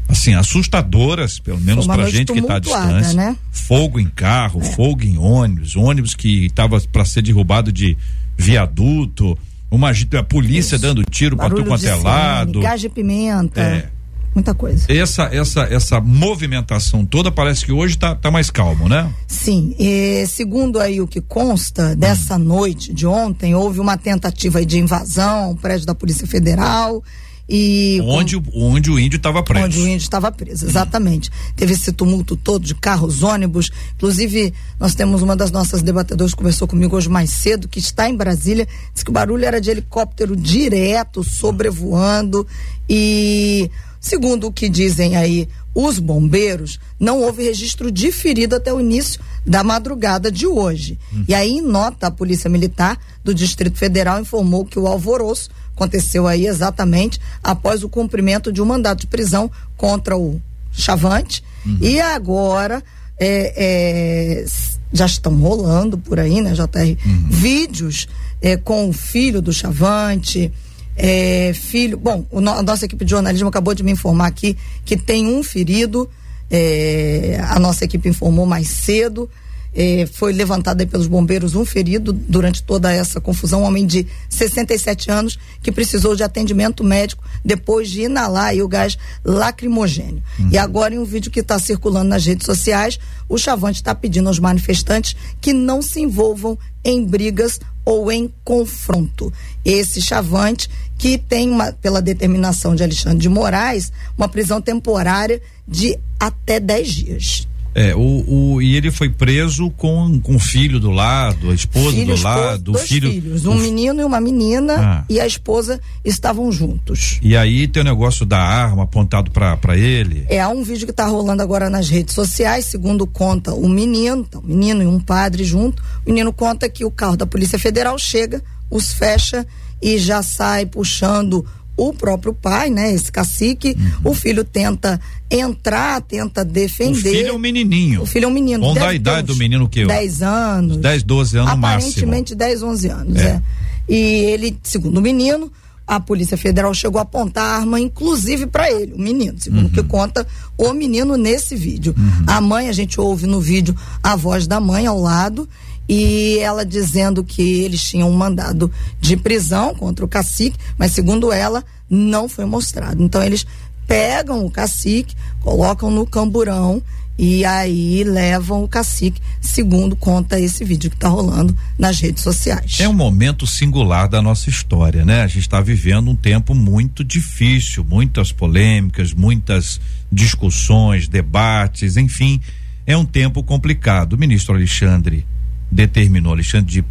assim, 0.09 0.35
assustadoras, 0.35 1.39
pelo 1.39 1.61
menos 1.61 1.87
para 1.87 2.11
gente 2.11 2.33
que 2.33 2.39
está 2.39 2.57
à 2.57 2.59
distância. 2.59 3.15
Né? 3.15 3.37
Fogo 3.51 3.99
em 3.99 4.07
carro, 4.07 4.61
é. 4.61 4.65
fogo 4.65 5.05
em 5.05 5.17
ônibus, 5.17 5.77
ônibus 5.77 6.15
que 6.15 6.47
estava 6.47 6.81
para 6.81 7.05
ser 7.05 7.23
derrubado 7.23 7.73
de 7.73 7.97
viaduto, 8.37 9.37
uma 9.71 9.91
a 9.91 10.23
polícia 10.23 10.77
Isso. 10.77 10.83
dando 10.83 11.05
tiro 11.05 11.37
para 11.37 11.51
tudo 11.51 11.65
quanto 11.65 11.87
é 11.87 11.95
lado. 11.95 12.61
Gás 12.61 12.81
de 12.81 12.89
pimenta. 12.89 13.61
É 13.61 13.91
muita 14.35 14.55
coisa. 14.55 14.87
Essa 14.89 15.25
essa 15.25 15.63
essa 15.63 16.01
movimentação 16.01 17.05
toda 17.05 17.31
parece 17.31 17.65
que 17.65 17.73
hoje 17.73 17.95
está 17.95 18.15
tá 18.15 18.31
mais 18.31 18.51
calmo, 18.51 18.89
né? 18.89 19.11
Sim, 19.27 19.75
e, 19.79 20.27
segundo 20.27 20.79
aí 20.79 21.01
o 21.01 21.07
que 21.07 21.21
consta 21.21 21.95
dessa 21.97 22.37
hum. 22.37 22.41
noite 22.41 22.93
de 22.93 23.07
ontem, 23.07 23.55
houve 23.55 23.81
uma 23.81 23.97
tentativa 23.97 24.65
de 24.65 24.79
invasão 24.79 25.45
ao 25.45 25.55
prédio 25.55 25.87
da 25.87 25.95
Polícia 25.95 26.27
Federal 26.27 27.03
E 27.49 27.99
onde, 28.05 28.39
com, 28.39 28.75
onde 28.75 28.91
o 28.91 28.99
índio 28.99 29.17
estava 29.17 29.43
preso. 29.43 29.65
Onde 29.65 29.79
o 29.79 29.89
índio 29.89 30.05
estava 30.05 30.31
preso, 30.31 30.67
exatamente. 30.67 31.31
Teve 31.57 31.73
esse 31.73 31.93
tumulto 31.93 32.37
todo 32.37 32.63
de 32.63 32.75
carros, 32.75 33.23
ônibus. 33.23 33.71
Inclusive, 33.97 34.53
nós 34.79 34.95
temos 34.95 35.23
uma 35.23 35.35
das 35.35 35.51
nossas 35.51 35.81
debatedoras 35.81 36.33
que 36.33 36.37
conversou 36.37 36.69
comigo 36.69 36.95
hoje 36.95 37.09
mais 37.09 37.31
cedo, 37.31 37.67
que 37.67 37.79
está 37.79 38.09
em 38.09 38.15
Brasília, 38.15 38.69
disse 38.93 39.03
que 39.03 39.11
o 39.11 39.15
barulho 39.15 39.47
era 39.47 39.61
de 39.61 39.71
helicóptero 39.71 40.37
direto, 40.37 41.25
sobrevoando. 41.25 42.47
E, 42.89 43.71
segundo 44.01 44.47
o 44.47 44.53
que 44.53 44.69
dizem 44.69 45.17
aí 45.17 45.49
os 45.75 45.99
bombeiros, 45.99 46.79
não 46.99 47.23
houve 47.23 47.45
registro 47.45 47.91
de 47.91 48.11
ferido 48.11 48.57
até 48.57 48.73
o 48.73 48.81
início 48.81 49.21
da 49.47 49.63
madrugada 49.63 50.31
de 50.31 50.47
hoje. 50.47 50.99
Hum. 51.13 51.25
E 51.29 51.35
aí, 51.35 51.53
em 51.53 51.63
nota, 51.63 52.09
a 52.09 52.11
Polícia 52.11 52.51
Militar 52.51 52.99
do 53.23 53.33
Distrito 53.33 53.79
Federal 53.79 54.21
informou 54.21 54.65
que 54.65 54.79
o 54.79 54.87
alvoroço 54.87 55.51
Aconteceu 55.79 56.27
aí 56.27 56.45
exatamente 56.45 57.21
após 57.41 57.85
o 57.85 57.89
cumprimento 57.89 58.53
de 58.53 58.61
um 58.61 58.65
mandato 58.65 59.03
de 59.03 59.07
prisão 59.07 59.49
contra 59.77 60.19
o 60.19 60.43
Chavante. 60.73 61.43
Uhum. 61.65 61.79
E 61.81 62.01
agora 62.01 62.83
é, 63.17 64.43
é, 64.43 64.45
já 64.93 65.07
estão 65.07 65.37
rolando 65.37 65.97
por 65.97 66.19
aí, 66.19 66.41
né, 66.41 66.53
JR? 66.53 66.99
Uhum. 67.07 67.27
Vídeos 67.31 68.09
é, 68.43 68.57
com 68.57 68.89
o 68.89 68.93
filho 68.93 69.41
do 69.41 69.53
Chavante. 69.53 70.53
É, 70.99 71.53
filho. 71.55 71.97
Bom, 71.97 72.27
o, 72.31 72.39
a 72.39 72.63
nossa 72.63 72.85
equipe 72.85 73.05
de 73.05 73.13
jornalismo 73.13 73.49
acabou 73.49 73.73
de 73.73 73.85
me 73.85 73.93
informar 73.93 74.27
aqui 74.27 74.57
que 74.85 74.97
tem 74.97 75.27
um 75.27 75.43
ferido. 75.45 76.11
É, 76.51 77.41
a 77.49 77.59
nossa 77.61 77.85
equipe 77.85 78.09
informou 78.09 78.45
mais 78.45 78.69
cedo. 78.69 79.31
Eh, 79.75 80.09
foi 80.13 80.33
levantado 80.33 80.87
pelos 80.87 81.07
bombeiros 81.07 81.55
um 81.55 81.65
ferido 81.65 82.13
durante 82.13 82.63
toda 82.63 82.93
essa 82.93 83.21
confusão, 83.21 83.63
um 83.63 83.65
homem 83.65 83.87
de 83.87 84.07
67 84.29 85.11
anos 85.11 85.39
que 85.63 85.71
precisou 85.71 86.17
de 86.17 86.23
atendimento 86.23 86.83
médico 86.83 87.23
depois 87.45 87.89
de 87.89 88.03
inalar 88.03 88.55
o 88.57 88.69
gás 88.69 88.97
lacrimogênio. 89.25 90.23
Uhum. 90.39 90.49
E 90.51 90.59
agora 90.59 90.95
em 90.95 90.99
um 90.99 91.05
vídeo 91.05 91.31
que 91.31 91.41
está 91.41 91.59
circulando 91.59 92.09
nas 92.09 92.25
redes 92.25 92.47
sociais, 92.47 92.99
o 93.29 93.37
Chavante 93.37 93.81
está 93.81 93.95
pedindo 93.95 94.29
aos 94.29 94.39
manifestantes 94.39 95.15
que 95.41 95.53
não 95.53 95.83
se 95.83 96.01
envolvam 96.01 96.59
em 96.85 97.05
brigas 97.05 97.61
ou 97.85 98.11
em 98.11 98.33
confronto. 98.45 99.33
Esse 99.65 100.01
Chavante 100.01 100.69
que 100.97 101.17
tem 101.17 101.49
uma, 101.49 101.73
pela 101.73 102.03
determinação 102.03 102.75
de 102.75 102.83
Alexandre 102.83 103.19
de 103.19 103.29
Moraes, 103.29 103.93
uma 104.17 104.29
prisão 104.29 104.61
temporária 104.61 105.41
de 105.67 105.99
até 106.19 106.59
10 106.59 106.89
dias. 106.89 107.48
É, 107.75 107.95
o, 107.95 108.55
o, 108.55 108.63
e 108.63 108.77
ele 108.77 108.91
foi 108.91 109.09
preso 109.09 109.71
com, 109.71 110.19
com 110.21 110.37
o 110.37 110.39
filho 110.39 110.81
do 110.81 110.91
lado, 110.91 111.51
a 111.51 111.55
esposa 111.55 111.91
filho, 111.91 112.17
do 112.17 112.23
lado, 112.23 112.73
dois 112.73 112.89
filho. 112.89 113.11
filhos, 113.11 113.47
um 113.47 113.53
o... 113.53 113.59
menino 113.59 114.01
e 114.01 114.05
uma 114.05 114.21
menina, 114.21 114.75
ah. 114.79 115.05
e 115.09 115.21
a 115.21 115.27
esposa 115.27 115.81
estavam 116.05 116.51
juntos. 116.51 117.19
E 117.23 117.37
aí 117.37 117.69
tem 117.69 117.83
o 117.83 117.85
negócio 117.85 118.27
da 118.27 118.41
arma 118.41 118.85
apontado 118.85 119.31
para 119.31 119.77
ele. 119.77 120.25
É, 120.29 120.41
há 120.41 120.49
um 120.49 120.63
vídeo 120.63 120.87
que 120.87 120.91
está 120.91 121.07
rolando 121.07 121.43
agora 121.43 121.71
nas 121.71 121.89
redes 121.89 122.15
sociais, 122.15 122.65
segundo 122.65 123.07
conta 123.07 123.53
o 123.55 123.69
menino, 123.69 124.25
então, 124.29 124.43
menino 124.43 124.83
e 124.83 124.87
um 124.87 124.99
padre 124.99 125.45
junto. 125.45 125.83
O 126.05 126.11
menino 126.11 126.33
conta 126.33 126.69
que 126.69 126.85
o 126.85 126.91
carro 126.91 127.17
da 127.17 127.27
Polícia 127.27 127.59
Federal 127.59 127.99
chega, 127.99 128.43
os 128.71 128.93
fecha 128.93 129.47
e 129.81 129.99
já 129.99 130.23
sai 130.23 130.67
puxando 130.67 131.47
o 131.79 131.93
próprio 131.93 132.35
pai, 132.35 132.69
né, 132.69 132.93
esse 132.93 133.11
cacique, 133.11 133.77
uhum. 133.79 134.11
o 134.11 134.15
filho 134.15 134.43
tenta 134.43 135.01
entrar, 135.31 136.03
tenta 136.03 136.45
defender. 136.45 136.99
O 136.99 137.13
filho 137.13 137.29
é 137.29 137.33
um 137.33 137.39
menininho. 137.39 138.03
O 138.03 138.07
filho 138.07 138.25
é 138.25 138.29
um 138.29 138.33
menino. 138.33 138.61
Vamos 138.65 138.81
dar 138.81 138.89
a 138.89 138.95
idade 138.95 139.29
do 139.29 139.37
menino 139.37 139.65
o 139.65 139.69
quê? 139.69 139.87
10 139.87 140.23
anos. 140.23 140.77
10, 140.79 141.03
12 141.05 141.39
anos 141.39 141.53
Aparentemente 141.53 142.35
máximo. 142.35 142.39
10, 142.39 142.63
11 142.63 142.89
anos, 142.89 143.17
é. 143.17 143.29
é. 143.29 143.43
E 143.89 143.97
ele, 143.97 144.59
segundo 144.63 144.99
o 144.99 145.01
menino, 145.01 145.51
a 145.87 146.01
Polícia 146.01 146.37
Federal 146.37 146.75
chegou 146.75 146.99
a 146.99 147.03
apontar 147.03 147.45
a 147.45 147.57
arma, 147.61 147.79
inclusive 147.79 148.47
para 148.47 148.71
ele, 148.71 148.93
o 148.93 148.99
menino, 148.99 149.39
segundo 149.39 149.63
o 149.63 149.65
uhum. 149.67 149.71
que 149.71 149.83
conta 149.85 150.27
o 150.59 150.73
menino 150.73 151.17
nesse 151.17 151.55
vídeo. 151.55 151.95
Uhum. 151.97 152.25
A 152.27 152.41
mãe, 152.41 152.69
a 152.69 152.73
gente 152.73 153.01
ouve 153.01 153.27
no 153.27 153.41
vídeo 153.41 153.75
a 154.03 154.17
voz 154.17 154.47
da 154.49 154.59
mãe 154.59 154.87
ao 154.87 155.01
lado 155.01 155.49
e 155.89 156.39
ela 156.41 156.67
dizendo 156.67 157.25
que 157.25 157.43
eles 157.43 157.83
tinham 157.83 158.11
um 158.11 158.17
mandado 158.17 158.71
de 159.01 159.17
prisão 159.17 159.75
contra 159.75 160.05
o 160.05 160.09
cacique, 160.09 160.59
mas 160.77 160.93
segundo 160.93 161.33
ela, 161.33 161.65
não 161.89 162.29
foi 162.29 162.45
mostrado. 162.45 163.03
Então 163.03 163.23
eles 163.23 163.47
pegam 163.87 164.45
o 164.45 164.51
cacique, 164.51 165.17
colocam 165.41 165.91
no 165.91 166.07
camburão 166.07 166.83
e 167.19 167.45
aí 167.45 168.05
levam 168.05 168.63
o 168.63 168.69
cacique, 168.69 169.21
segundo 169.41 169.97
conta 169.97 170.39
esse 170.39 170.63
vídeo 170.63 170.89
que 170.89 170.95
está 170.95 171.09
rolando 171.09 171.57
nas 171.77 171.99
redes 171.99 172.23
sociais. 172.23 172.79
É 172.79 172.89
um 172.89 172.93
momento 172.93 173.45
singular 173.45 174.09
da 174.09 174.23
nossa 174.23 174.49
história, 174.49 175.05
né? 175.05 175.23
A 175.23 175.27
gente 175.27 175.41
está 175.41 175.61
vivendo 175.61 176.11
um 176.11 176.15
tempo 176.15 176.55
muito 176.55 177.03
difícil, 177.03 177.83
muitas 177.83 178.31
polêmicas, 178.31 179.13
muitas 179.13 179.81
discussões, 180.13 181.09
debates, 181.09 181.97
enfim, 181.97 182.41
é 182.87 182.97
um 182.97 183.05
tempo 183.05 183.43
complicado. 183.43 184.17
Ministro 184.17 184.55
Alexandre 184.55 185.27
determinou, 185.71 186.33
Alexandre 186.33 186.71
de 186.71 186.85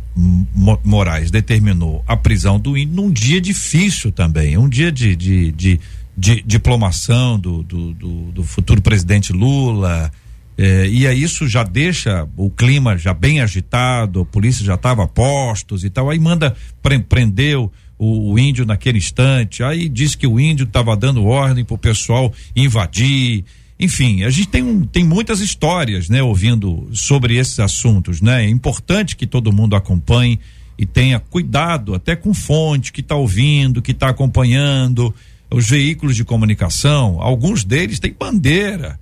Moraes 0.84 1.32
determinou 1.32 2.04
a 2.08 2.16
prisão 2.16 2.60
do 2.60 2.78
índio 2.78 2.96
num 2.96 3.12
dia 3.12 3.42
difícil 3.42 4.12
também, 4.12 4.58
um 4.58 4.70
dia 4.70 4.92
de, 4.92 5.16
de, 5.16 5.52
de, 5.52 5.80
de 6.16 6.44
diplomação 6.46 7.40
do, 7.40 7.64
do, 7.64 7.94
do, 7.94 8.32
do, 8.32 8.44
futuro 8.44 8.82
presidente 8.82 9.34
Lula. 9.34 10.12
Eh, 10.58 10.90
e 10.90 11.08
aí 11.08 11.22
isso 11.22 11.48
já 11.48 11.64
deixa 11.64 12.28
o 12.36 12.50
clima 12.50 12.98
já 12.98 13.14
bem 13.14 13.42
agitado, 13.42 14.22
a 14.22 14.26
polícia 14.26 14.66
já 14.66 14.76
estava 14.76 15.04
a 15.04 15.08
postos 15.08 15.84
e 15.84 15.90
tal, 15.90 16.10
aí 16.10 16.20
manda 16.20 16.56
pre 16.82 17.00
prender 17.00 17.58
o, 17.58 17.72
o, 18.00 18.38
índio 18.38 18.66
naquele 18.66 18.98
instante, 18.98 19.64
aí 19.64 19.90
diz 19.90 20.16
que 20.16 20.28
o 20.28 20.40
índio 20.40 20.66
estava 20.66 20.96
dando 20.96 21.26
ordem 21.26 21.66
para 21.66 21.76
o 21.76 21.80
pessoal 21.80 22.32
invadir 22.56 23.44
enfim, 23.80 24.24
a 24.24 24.30
gente 24.30 24.48
tem, 24.48 24.64
um, 24.64 24.86
tem 24.86 25.04
muitas 25.04 25.40
histórias, 25.40 26.10
né, 26.10 26.24
ouvindo 26.24 26.90
sobre 26.94 27.38
esses 27.38 27.60
assuntos, 27.60 28.22
né? 28.22 28.46
É 28.46 28.50
importante 28.50 29.16
que 29.16 29.28
todo 29.28 29.54
mundo 29.54 29.76
acompanhe 29.76 30.40
e 30.78 30.86
tenha 30.86 31.20
cuidado 31.20 31.94
até 31.94 32.16
com 32.16 32.34
fonte 32.34 32.92
que 32.92 33.02
está 33.02 33.16
ouvindo, 33.16 33.82
que 33.82 33.92
está 33.92 34.10
acompanhando, 34.10 35.14
os 35.50 35.70
veículos 35.70 36.16
de 36.16 36.26
comunicação, 36.26 37.22
alguns 37.22 37.64
deles 37.64 38.00
têm 38.00 38.14
bandeira, 38.18 39.00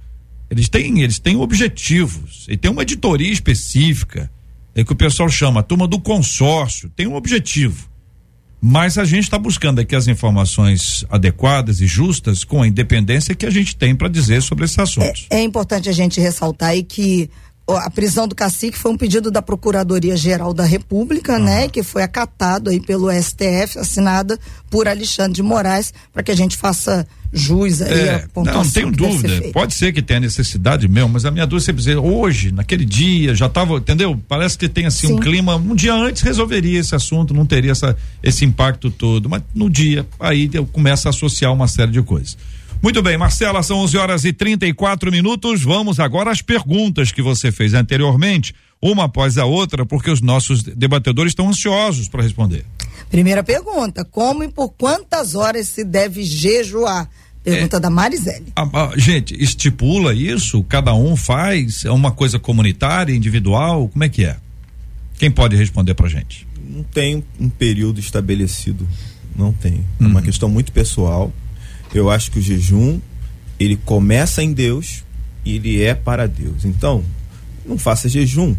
eles 0.50 0.70
têm, 0.70 1.02
eles 1.02 1.20
têm 1.20 1.36
objetivos, 1.38 2.46
e 2.50 2.56
tem 2.56 2.70
uma 2.70 2.84
editoria 2.84 3.32
específica, 3.32 4.30
é 4.74 4.84
que 4.84 4.92
o 4.92 4.96
pessoal 4.96 5.30
chama 5.30 5.62
a 5.62 5.64
turma 5.64 5.88
do 5.88 6.00
consórcio, 6.00 6.90
tem 6.90 7.08
um 7.08 7.16
objetivo. 7.16 7.90
Mas 8.68 8.98
a 8.98 9.06
gente 9.06 9.26
está 9.26 9.38
buscando 9.38 9.78
aqui 9.78 9.96
as 9.96 10.08
informações 10.08 11.06
adequadas 11.12 11.82
e 11.82 11.86
justas 11.86 12.44
com 12.44 12.64
a 12.64 12.68
independência 12.68 13.36
que 13.36 13.46
a 13.46 13.50
gente 13.52 13.76
tem 13.76 13.96
para 13.96 14.08
dizer 14.08 14.42
sobre 14.42 14.66
esses 14.66 14.80
assuntos. 14.80 15.28
É, 15.30 15.38
é, 15.38 15.44
importante 15.44 15.88
a 15.88 15.92
gente 15.92 16.20
ressaltar 16.20 16.70
aí 16.70 16.82
que 16.82 17.30
a 17.68 17.90
prisão 17.90 18.28
do 18.28 18.36
cacique 18.36 18.78
foi 18.78 18.92
um 18.92 18.98
pedido 18.98 19.32
da 19.32 19.42
Procuradoria 19.42 20.16
Geral 20.16 20.54
da 20.54 20.64
República, 20.64 21.34
uhum. 21.34 21.46
né, 21.46 21.68
que 21.68 21.82
foi 21.82 22.04
acatado 22.04 22.70
aí 22.70 22.80
pelo 22.80 23.12
STF, 23.12 23.80
assinada 23.80 24.40
por 24.70 24.88
Alexandre 24.88 25.34
de 25.34 25.44
Moraes, 25.44 25.94
para 26.14 26.22
que 26.22 26.32
a 26.32 26.36
gente 26.36 26.58
faça 26.58 27.08
jus 27.34 27.82
aí 27.82 27.92
é, 27.92 28.28
Não, 28.36 28.70
tenho 28.70 28.92
dúvida. 28.92 29.50
Pode 29.52 29.74
ser 29.74 29.92
que 29.92 30.02
tenha 30.02 30.20
necessidade 30.20 30.88
mesmo, 30.88 31.10
mas 31.10 31.26
a 31.26 31.32
minha 31.32 31.46
dúvida 31.46 31.72
é 31.72 31.74
dizer, 31.74 31.98
hoje, 31.98 32.52
naquele 32.52 32.86
dia, 32.86 33.34
já 33.34 33.48
estava, 33.48 33.78
entendeu? 33.78 34.20
Parece 34.28 34.58
que 34.58 34.70
tem 34.70 34.86
assim 34.86 35.08
Sim. 35.08 35.14
um 35.14 35.20
clima, 35.20 35.56
um 35.56 35.76
dia 35.76 35.94
antes 35.94 36.22
resolveria 36.22 36.80
esse 36.80 36.96
assunto, 36.96 37.34
não 37.34 37.46
teria 37.46 37.72
essa, 37.72 37.98
esse 38.22 38.46
impacto 38.46 38.92
todo, 38.92 39.28
mas 39.28 39.42
no 39.54 39.70
dia, 39.70 40.06
aí 40.20 40.50
eu 40.54 40.66
começo 40.66 41.08
a 41.08 41.10
associar 41.10 41.52
uma 41.52 41.68
série 41.68 41.92
de 41.92 42.02
coisas. 42.02 42.38
Muito 42.82 43.02
bem, 43.02 43.18
Marcela, 43.18 43.64
são 43.64 43.78
11 43.80 43.98
horas 43.98 44.26
e 44.26 44.34
34 44.34 45.12
minutos. 45.12 45.64
Vamos 45.64 46.00
agora 46.00 46.32
às 46.32 46.42
perguntas 46.42 47.12
que 47.12 47.22
você 47.22 47.52
fez 47.52 47.74
anteriormente, 47.74 48.54
uma 48.82 49.06
após 49.06 49.38
a 49.38 49.46
outra, 49.46 49.86
porque 49.86 50.12
os 50.12 50.22
nossos 50.22 50.62
debatedores 50.62 51.32
estão 51.32 51.50
ansiosos 51.50 52.08
para 52.08 52.22
responder. 52.22 52.66
Primeira 53.10 53.44
pergunta: 53.44 54.06
como 54.06 54.44
e 54.44 54.48
por 54.48 54.70
quantas 54.70 55.36
horas 55.36 55.68
se 55.68 55.84
deve 55.84 56.24
jejuar? 56.24 57.10
Pergunta 57.44 57.78
é, 57.78 57.80
da 57.80 57.90
Marisele. 57.92 58.48
A, 58.56 58.64
a, 58.64 58.98
gente, 58.98 59.36
estipula 59.42 60.16
isso? 60.16 60.64
Cada 60.64 60.96
um 60.96 61.16
faz? 61.16 61.86
É 61.86 61.92
uma 61.92 62.12
coisa 62.12 62.40
comunitária, 62.40 63.14
individual? 63.14 63.88
Como 63.88 64.04
é 64.04 64.10
que 64.10 64.26
é? 64.26 64.38
Quem 65.20 65.30
pode 65.30 65.56
responder 65.56 65.94
pra 65.94 66.10
gente? 66.10 66.48
Não 66.68 66.84
tem 66.84 67.24
um 67.40 67.48
período 67.48 68.00
estabelecido. 68.00 68.88
Não 69.36 69.54
tem. 69.54 69.86
É 70.00 70.04
uma 70.04 70.20
uhum. 70.20 70.26
questão 70.26 70.50
muito 70.50 70.72
pessoal. 70.72 71.32
Eu 71.96 72.10
acho 72.10 72.30
que 72.30 72.40
o 72.40 72.42
jejum, 72.42 73.00
ele 73.58 73.78
começa 73.78 74.44
em 74.44 74.52
Deus 74.52 75.04
e 75.46 75.56
ele 75.56 75.82
é 75.82 75.96
para 75.96 76.28
Deus. 76.28 76.66
Então, 76.66 77.04
não 77.66 77.78
faça 77.78 78.10
jejum 78.10 78.56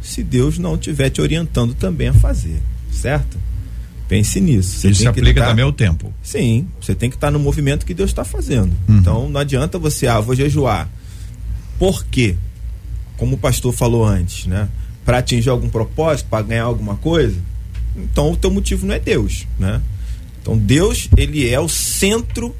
se 0.00 0.22
Deus 0.22 0.58
não 0.58 0.76
estiver 0.76 1.10
te 1.10 1.20
orientando 1.20 1.74
também 1.74 2.08
a 2.08 2.14
fazer, 2.14 2.60
certo? 2.90 3.36
Pense 4.08 4.40
nisso. 4.40 4.80
Você 4.80 4.90
Isso 4.90 5.02
se 5.02 5.06
aplica 5.06 5.44
também 5.44 5.64
ao 5.64 5.72
tempo. 5.72 6.12
Sim, 6.22 6.66
você 6.80 6.94
tem 6.94 7.10
que 7.10 7.16
estar 7.16 7.30
no 7.30 7.38
movimento 7.38 7.84
que 7.84 7.94
Deus 7.94 8.10
está 8.10 8.24
fazendo. 8.24 8.72
Uhum. 8.88 8.96
Então 8.96 9.28
não 9.28 9.38
adianta 9.40 9.78
você, 9.78 10.06
ah, 10.06 10.18
vou 10.18 10.34
jejuar. 10.34 10.88
Por 11.78 12.04
quê? 12.06 12.34
Como 13.16 13.36
o 13.36 13.38
pastor 13.38 13.72
falou 13.72 14.04
antes, 14.04 14.46
né? 14.46 14.68
Para 15.04 15.18
atingir 15.18 15.50
algum 15.50 15.68
propósito, 15.68 16.28
para 16.28 16.42
ganhar 16.42 16.64
alguma 16.64 16.96
coisa. 16.96 17.36
Então 17.94 18.32
o 18.32 18.36
teu 18.36 18.50
motivo 18.50 18.86
não 18.86 18.94
é 18.94 18.98
Deus, 18.98 19.46
né? 19.58 19.80
Então 20.40 20.56
Deus, 20.56 21.08
ele 21.16 21.48
é 21.48 21.60
o 21.60 21.68
centro 21.68 22.56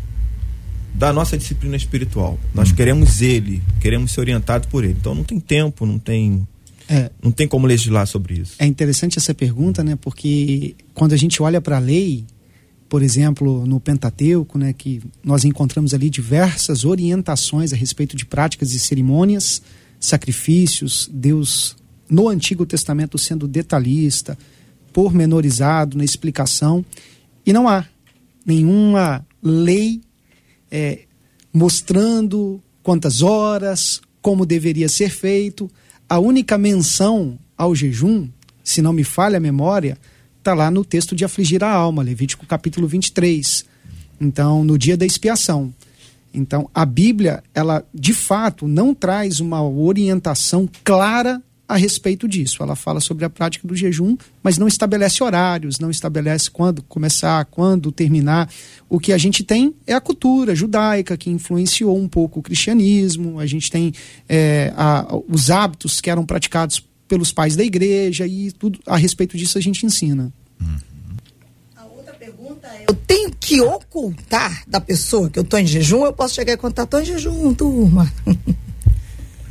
da 0.95 1.13
nossa 1.13 1.37
disciplina 1.37 1.77
espiritual. 1.77 2.39
Nós 2.55 2.71
hum. 2.71 2.75
queremos 2.75 3.23
ele, 3.23 3.63
queremos 3.81 4.13
ser 4.13 4.21
orientados 4.21 4.69
por 4.69 4.85
ele. 4.85 4.97
Então 4.99 5.15
não 5.15 5.25
tem 5.25 5.39
tempo, 5.41 5.87
não 5.87 5.99
tem 5.99 6.47
é, 6.89 7.11
não 7.23 7.31
tem 7.31 7.47
como 7.47 7.67
legislar 7.67 8.07
sobre 8.07 8.41
isso. 8.41 8.55
É 8.59 8.67
interessante 8.67 9.17
essa 9.17 9.33
pergunta, 9.33 9.85
né? 9.85 9.97
Porque 10.01 10.75
quando 10.93 11.13
a 11.13 11.17
gente 11.17 11.41
olha 11.41 11.61
para 11.61 11.77
a 11.77 11.81
lei, 11.81 12.25
por 12.89 13.01
exemplo, 13.01 13.65
no 13.65 13.79
Pentateuco, 13.79 14.59
né, 14.59 14.73
que 14.73 15.01
nós 15.23 15.45
encontramos 15.45 15.95
ali 15.95 16.11
diversas 16.11 16.85
orientações 16.85 17.73
a 17.73 17.77
respeito 17.77 18.17
de 18.17 18.27
práticas 18.27 18.73
e 18.73 18.81
cerimônias, 18.81 19.63
sacrifícios, 20.01 21.09
Deus 21.13 21.77
no 22.09 22.29
Antigo 22.29 22.67
Testamento 22.67 23.17
sendo 23.17 23.47
detalhista, 23.47 24.37
pormenorizado 24.93 25.97
na 25.97 26.05
explicação, 26.05 26.85
e 27.47 27.53
não 27.53 27.69
há 27.69 27.87
nenhuma 28.45 29.25
lei 29.41 30.01
é, 30.71 31.01
mostrando 31.53 32.61
quantas 32.83 33.23
horas, 33.23 34.01
como 34.23 34.47
deveria 34.47 34.89
ser 34.89 35.11
feito. 35.11 35.71
A 36.09 36.19
única 36.19 36.57
menção 36.57 37.39
ao 37.57 37.75
jejum, 37.75 38.29
se 38.63 38.81
não 38.81 38.93
me 38.93 39.05
falha 39.05 39.39
a 39.39 39.41
memória, 39.41 39.99
está 40.39 40.55
lá 40.55 40.71
no 40.71 40.85
texto 40.85 41.15
de 41.15 41.25
afligir 41.25 41.63
a 41.63 41.71
alma, 41.71 42.03
Levítico 42.03 42.47
capítulo 42.47 42.87
23. 42.87 43.65
Então, 44.21 44.65
no 44.65 44.79
dia 44.79 44.97
da 44.97 45.07
expiação. 45.07 45.73
Então, 46.33 46.71
a 46.75 46.85
Bíblia, 46.85 47.43
ela 47.55 47.85
de 47.93 48.15
fato 48.15 48.69
não 48.69 48.95
traz 48.95 49.41
uma 49.41 49.63
orientação 49.63 50.69
clara 50.85 51.43
a 51.71 51.77
respeito 51.77 52.27
disso. 52.27 52.65
Ela 52.65 52.75
fala 52.75 52.99
sobre 52.99 53.25
a 53.25 53.31
prática 53.31 53.67
do 53.67 53.77
jejum, 53.77 54.17
mas 54.43 54.59
não 54.59 54.67
estabelece 54.67 55.23
horários, 55.23 55.79
não 55.79 55.89
estabelece 55.89 56.51
quando 56.51 56.83
começar, 56.83 57.45
quando 57.45 57.93
terminar. 57.93 58.51
O 58.89 58.99
que 58.99 59.13
a 59.13 59.19
gente 59.19 59.45
tem 59.45 59.73
é 59.87 59.95
a 59.95 60.01
cultura 60.01 60.53
judaica, 60.53 61.17
que 61.17 61.31
influenciou 61.31 61.97
um 61.97 62.09
pouco 62.09 62.41
o 62.41 62.43
cristianismo, 62.43 63.39
a 63.39 63.47
gente 63.47 63.71
tem 63.71 63.93
é, 64.29 64.73
a, 64.77 65.07
os 65.29 65.49
hábitos 65.49 66.01
que 66.01 66.11
eram 66.11 66.27
praticados 66.27 66.85
pelos 67.07 67.33
pais 67.33 67.55
da 67.55 67.63
igreja 67.63 68.27
e 68.27 68.51
tudo 68.51 68.81
a 68.85 68.97
respeito 68.97 69.37
disso 69.37 69.57
a 69.57 69.61
gente 69.61 69.87
ensina. 69.87 70.33
A 71.77 71.85
outra 71.85 72.15
pergunta 72.15 72.67
é: 72.67 72.87
eu 72.89 72.95
tenho 72.95 73.31
que 73.31 73.61
ocultar 73.61 74.65
da 74.67 74.81
pessoa 74.81 75.31
que 75.31 75.39
eu 75.39 75.45
estou 75.45 75.61
em 75.61 75.67
jejum? 75.67 76.05
Eu 76.05 76.13
posso 76.13 76.35
chegar 76.35 76.53
e 76.53 76.57
contar, 76.57 76.83
estou 76.83 77.01
em 77.01 77.05
jejum, 77.05 77.55
turma. 77.55 78.13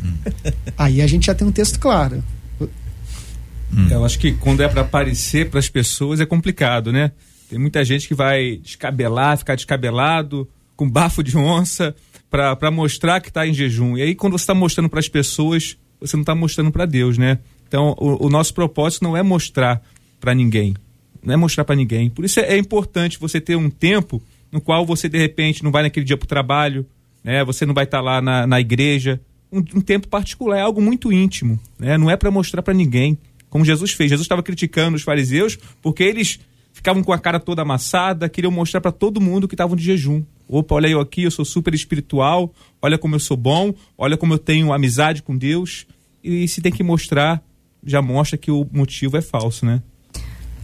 Aí 0.77 1.01
a 1.01 1.07
gente 1.07 1.27
já 1.27 1.35
tem 1.35 1.47
um 1.47 1.51
texto 1.51 1.79
claro. 1.79 2.23
Hum. 2.61 3.87
Eu 3.89 4.03
acho 4.03 4.17
que 4.17 4.31
quando 4.33 4.61
é 4.61 4.67
para 4.67 4.81
aparecer 4.81 5.49
para 5.49 5.59
as 5.59 5.69
pessoas 5.69 6.19
é 6.19 6.25
complicado, 6.25 6.91
né? 6.91 7.11
Tem 7.49 7.57
muita 7.57 7.83
gente 7.83 8.07
que 8.07 8.13
vai 8.13 8.57
descabelar, 8.57 9.37
ficar 9.37 9.55
descabelado, 9.55 10.47
com 10.75 10.89
bafo 10.89 11.23
de 11.23 11.35
onça, 11.37 11.95
para 12.29 12.71
mostrar 12.71 13.19
que 13.19 13.29
está 13.29 13.45
em 13.45 13.53
jejum. 13.53 13.97
E 13.97 14.01
aí, 14.01 14.15
quando 14.15 14.33
você 14.37 14.43
está 14.43 14.53
mostrando 14.53 14.87
para 14.87 14.99
as 14.99 15.09
pessoas, 15.09 15.75
você 15.99 16.15
não 16.15 16.21
está 16.21 16.35
mostrando 16.35 16.71
para 16.71 16.85
Deus, 16.85 17.17
né? 17.17 17.39
Então, 17.67 17.95
o, 17.97 18.27
o, 18.27 18.29
nosso 18.29 18.53
propósito 18.53 19.03
não 19.03 19.17
é 19.17 19.23
mostrar 19.23 19.81
para 20.19 20.33
ninguém. 20.33 20.75
Não 21.23 21.33
é 21.33 21.37
mostrar 21.37 21.65
para 21.65 21.75
ninguém. 21.75 22.09
Por 22.09 22.23
isso 22.23 22.39
é, 22.39 22.53
é, 22.53 22.57
importante 22.57 23.19
você 23.19 23.41
ter 23.41 23.55
um 23.55 23.69
tempo 23.69 24.21
no 24.51 24.61
qual 24.61 24.85
você, 24.85 25.09
de 25.09 25.17
repente, 25.17 25.63
não 25.63 25.71
vai 25.71 25.83
naquele 25.83 26.05
dia 26.05 26.17
para 26.17 26.25
o 26.25 26.29
trabalho, 26.29 26.85
né? 27.23 27.43
Você 27.43 27.65
não 27.65 27.73
vai 27.73 27.83
estar 27.83 27.97
tá 27.97 28.03
lá 28.03 28.21
na, 28.21 28.47
na 28.47 28.59
igreja, 28.59 29.19
um, 29.51 29.59
um 29.59 29.81
tempo 29.81 30.07
particular, 30.07 30.57
é 30.57 30.61
algo 30.61 30.81
muito 30.81 31.11
íntimo, 31.11 31.59
né? 31.77 31.97
não 31.97 32.09
é 32.09 32.15
para 32.15 32.31
mostrar 32.31 32.61
para 32.61 32.73
ninguém, 32.73 33.17
como 33.49 33.65
Jesus 33.65 33.91
fez. 33.91 34.09
Jesus 34.09 34.25
estava 34.25 34.43
criticando 34.43 34.95
os 34.95 35.03
fariseus 35.03 35.57
porque 35.81 36.03
eles 36.03 36.39
ficavam 36.71 37.03
com 37.03 37.11
a 37.11 37.19
cara 37.19 37.39
toda 37.39 37.61
amassada, 37.61 38.29
queriam 38.29 38.51
mostrar 38.51 38.79
para 38.79 38.91
todo 38.91 39.19
mundo 39.19 39.47
que 39.47 39.55
estavam 39.55 39.75
de 39.75 39.83
jejum. 39.83 40.23
Opa, 40.47 40.75
olha 40.75 40.87
eu 40.87 40.99
aqui, 40.99 41.23
eu 41.23 41.31
sou 41.31 41.45
super 41.45 41.73
espiritual, 41.73 42.53
olha 42.81 42.97
como 42.97 43.15
eu 43.15 43.19
sou 43.19 43.37
bom, 43.37 43.73
olha 43.97 44.17
como 44.17 44.33
eu 44.33 44.39
tenho 44.39 44.71
amizade 44.71 45.21
com 45.21 45.37
Deus. 45.37 45.85
E 46.23 46.47
se 46.47 46.61
tem 46.61 46.71
que 46.71 46.83
mostrar, 46.83 47.43
já 47.83 48.01
mostra 48.01 48.37
que 48.37 48.51
o 48.51 48.67
motivo 48.71 49.17
é 49.17 49.21
falso, 49.21 49.65
né? 49.65 49.81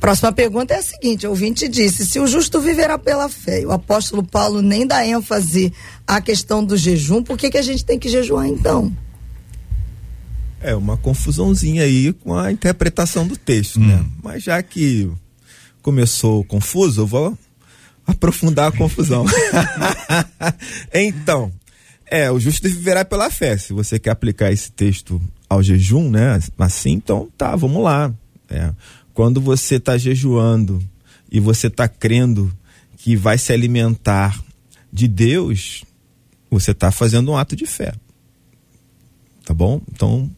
Próxima 0.05 0.31
pergunta 0.31 0.75
é 0.75 0.77
a 0.77 0.83
seguinte: 0.83 1.25
o 1.25 1.31
ouvinte 1.31 1.67
disse: 1.67 2.05
se 2.05 2.19
o 2.19 2.27
justo 2.27 2.61
viverá 2.61 2.95
pela 2.95 3.27
fé, 3.27 3.65
o 3.65 3.71
apóstolo 3.71 4.21
Paulo 4.21 4.61
nem 4.61 4.85
dá 4.85 5.03
ênfase 5.03 5.73
à 6.05 6.21
questão 6.21 6.63
do 6.63 6.77
jejum, 6.77 7.23
por 7.23 7.35
que, 7.35 7.49
que 7.49 7.57
a 7.57 7.61
gente 7.63 7.83
tem 7.83 7.97
que 7.97 8.07
jejuar 8.07 8.45
então? 8.45 8.95
É 10.61 10.75
uma 10.75 10.95
confusãozinha 10.95 11.81
aí 11.81 12.13
com 12.13 12.37
a 12.37 12.51
interpretação 12.51 13.25
do 13.25 13.35
texto, 13.35 13.79
né? 13.79 13.95
hum. 13.95 13.97
né? 13.97 14.05
Mas 14.21 14.43
já 14.43 14.61
que 14.61 15.09
começou 15.81 16.43
confuso, 16.43 17.01
eu 17.01 17.07
vou 17.07 17.35
aprofundar 18.05 18.67
a 18.67 18.77
confusão. 18.77 19.25
então, 20.93 21.51
é, 22.05 22.29
o 22.29 22.39
justo 22.39 22.69
viverá 22.69 23.03
pela 23.03 23.31
fé. 23.31 23.57
Se 23.57 23.73
você 23.73 23.97
quer 23.97 24.11
aplicar 24.11 24.51
esse 24.51 24.71
texto 24.71 25.19
ao 25.49 25.63
jejum, 25.63 26.11
né? 26.11 26.39
Assim, 26.59 26.91
então 26.91 27.27
tá, 27.35 27.55
vamos 27.55 27.83
lá. 27.83 28.13
É. 28.47 28.71
Quando 29.15 29.39
você 29.39 29.75
está 29.75 29.97
jejuando 29.97 30.83
e 31.31 31.39
você 31.39 31.67
está 31.67 31.87
crendo 31.87 32.55
que 32.97 33.15
vai 33.15 33.37
se 33.37 33.53
alimentar 33.53 34.37
de 34.91 35.07
Deus, 35.07 35.85
você 36.51 36.71
está 36.71 36.91
fazendo 36.91 37.31
um 37.31 37.37
ato 37.37 37.55
de 37.55 37.65
fé. 37.65 37.93
Tá 39.45 39.53
bom? 39.53 39.81
Então, 39.89 40.29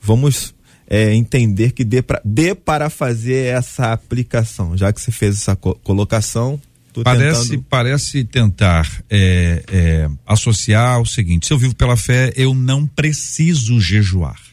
vamos 0.00 0.54
é, 0.86 1.12
entender 1.12 1.72
que 1.72 1.82
dê, 1.82 2.02
pra, 2.02 2.22
dê 2.24 2.54
para 2.54 2.88
fazer 2.88 3.46
essa 3.46 3.92
aplicação. 3.92 4.76
Já 4.76 4.92
que 4.92 5.00
você 5.00 5.10
fez 5.10 5.34
essa 5.34 5.56
co 5.56 5.74
colocação, 5.82 6.60
parece 7.02 7.50
tentando... 7.50 7.66
parece 7.68 8.24
tentar 8.24 9.04
é, 9.10 9.64
é, 9.66 10.10
associar 10.24 11.00
o 11.00 11.06
seguinte: 11.06 11.48
se 11.48 11.52
eu 11.52 11.58
vivo 11.58 11.74
pela 11.74 11.96
fé, 11.96 12.32
eu 12.36 12.54
não 12.54 12.86
preciso 12.86 13.80
jejuar. 13.80 14.43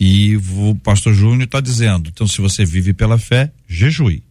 E 0.00 0.34
o 0.36 0.74
pastor 0.82 1.12
Júnior 1.12 1.42
está 1.42 1.60
dizendo, 1.60 2.08
então 2.08 2.26
se 2.26 2.40
você 2.40 2.64
vive 2.64 2.94
pela 2.94 3.18
fé, 3.18 3.52
jejue. 3.68 4.24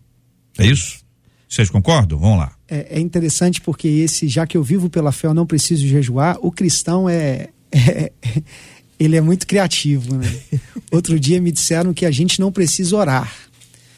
É 0.58 0.66
isso? 0.66 1.02
Vocês 1.48 1.70
concordam? 1.70 2.18
Vamos 2.18 2.40
lá. 2.40 2.52
É, 2.68 2.98
é 2.98 3.00
interessante 3.00 3.62
porque 3.62 3.88
esse, 3.88 4.28
já 4.28 4.48
que 4.48 4.58
eu 4.58 4.64
vivo 4.64 4.90
pela 4.90 5.12
fé, 5.12 5.28
eu 5.28 5.34
não 5.34 5.46
preciso 5.46 5.86
jejuar, 5.88 6.38
o 6.42 6.52
cristão 6.52 7.08
é, 7.08 7.50
é 7.72 8.12
ele 9.00 9.16
é 9.16 9.22
muito 9.22 9.46
criativo, 9.46 10.16
né? 10.16 10.28
Outro 10.92 11.20
dia 11.20 11.40
me 11.40 11.52
disseram 11.52 11.94
que 11.94 12.06
a 12.06 12.12
gente 12.12 12.40
não 12.40 12.52
precisa 12.52 12.96
orar. 12.96 13.32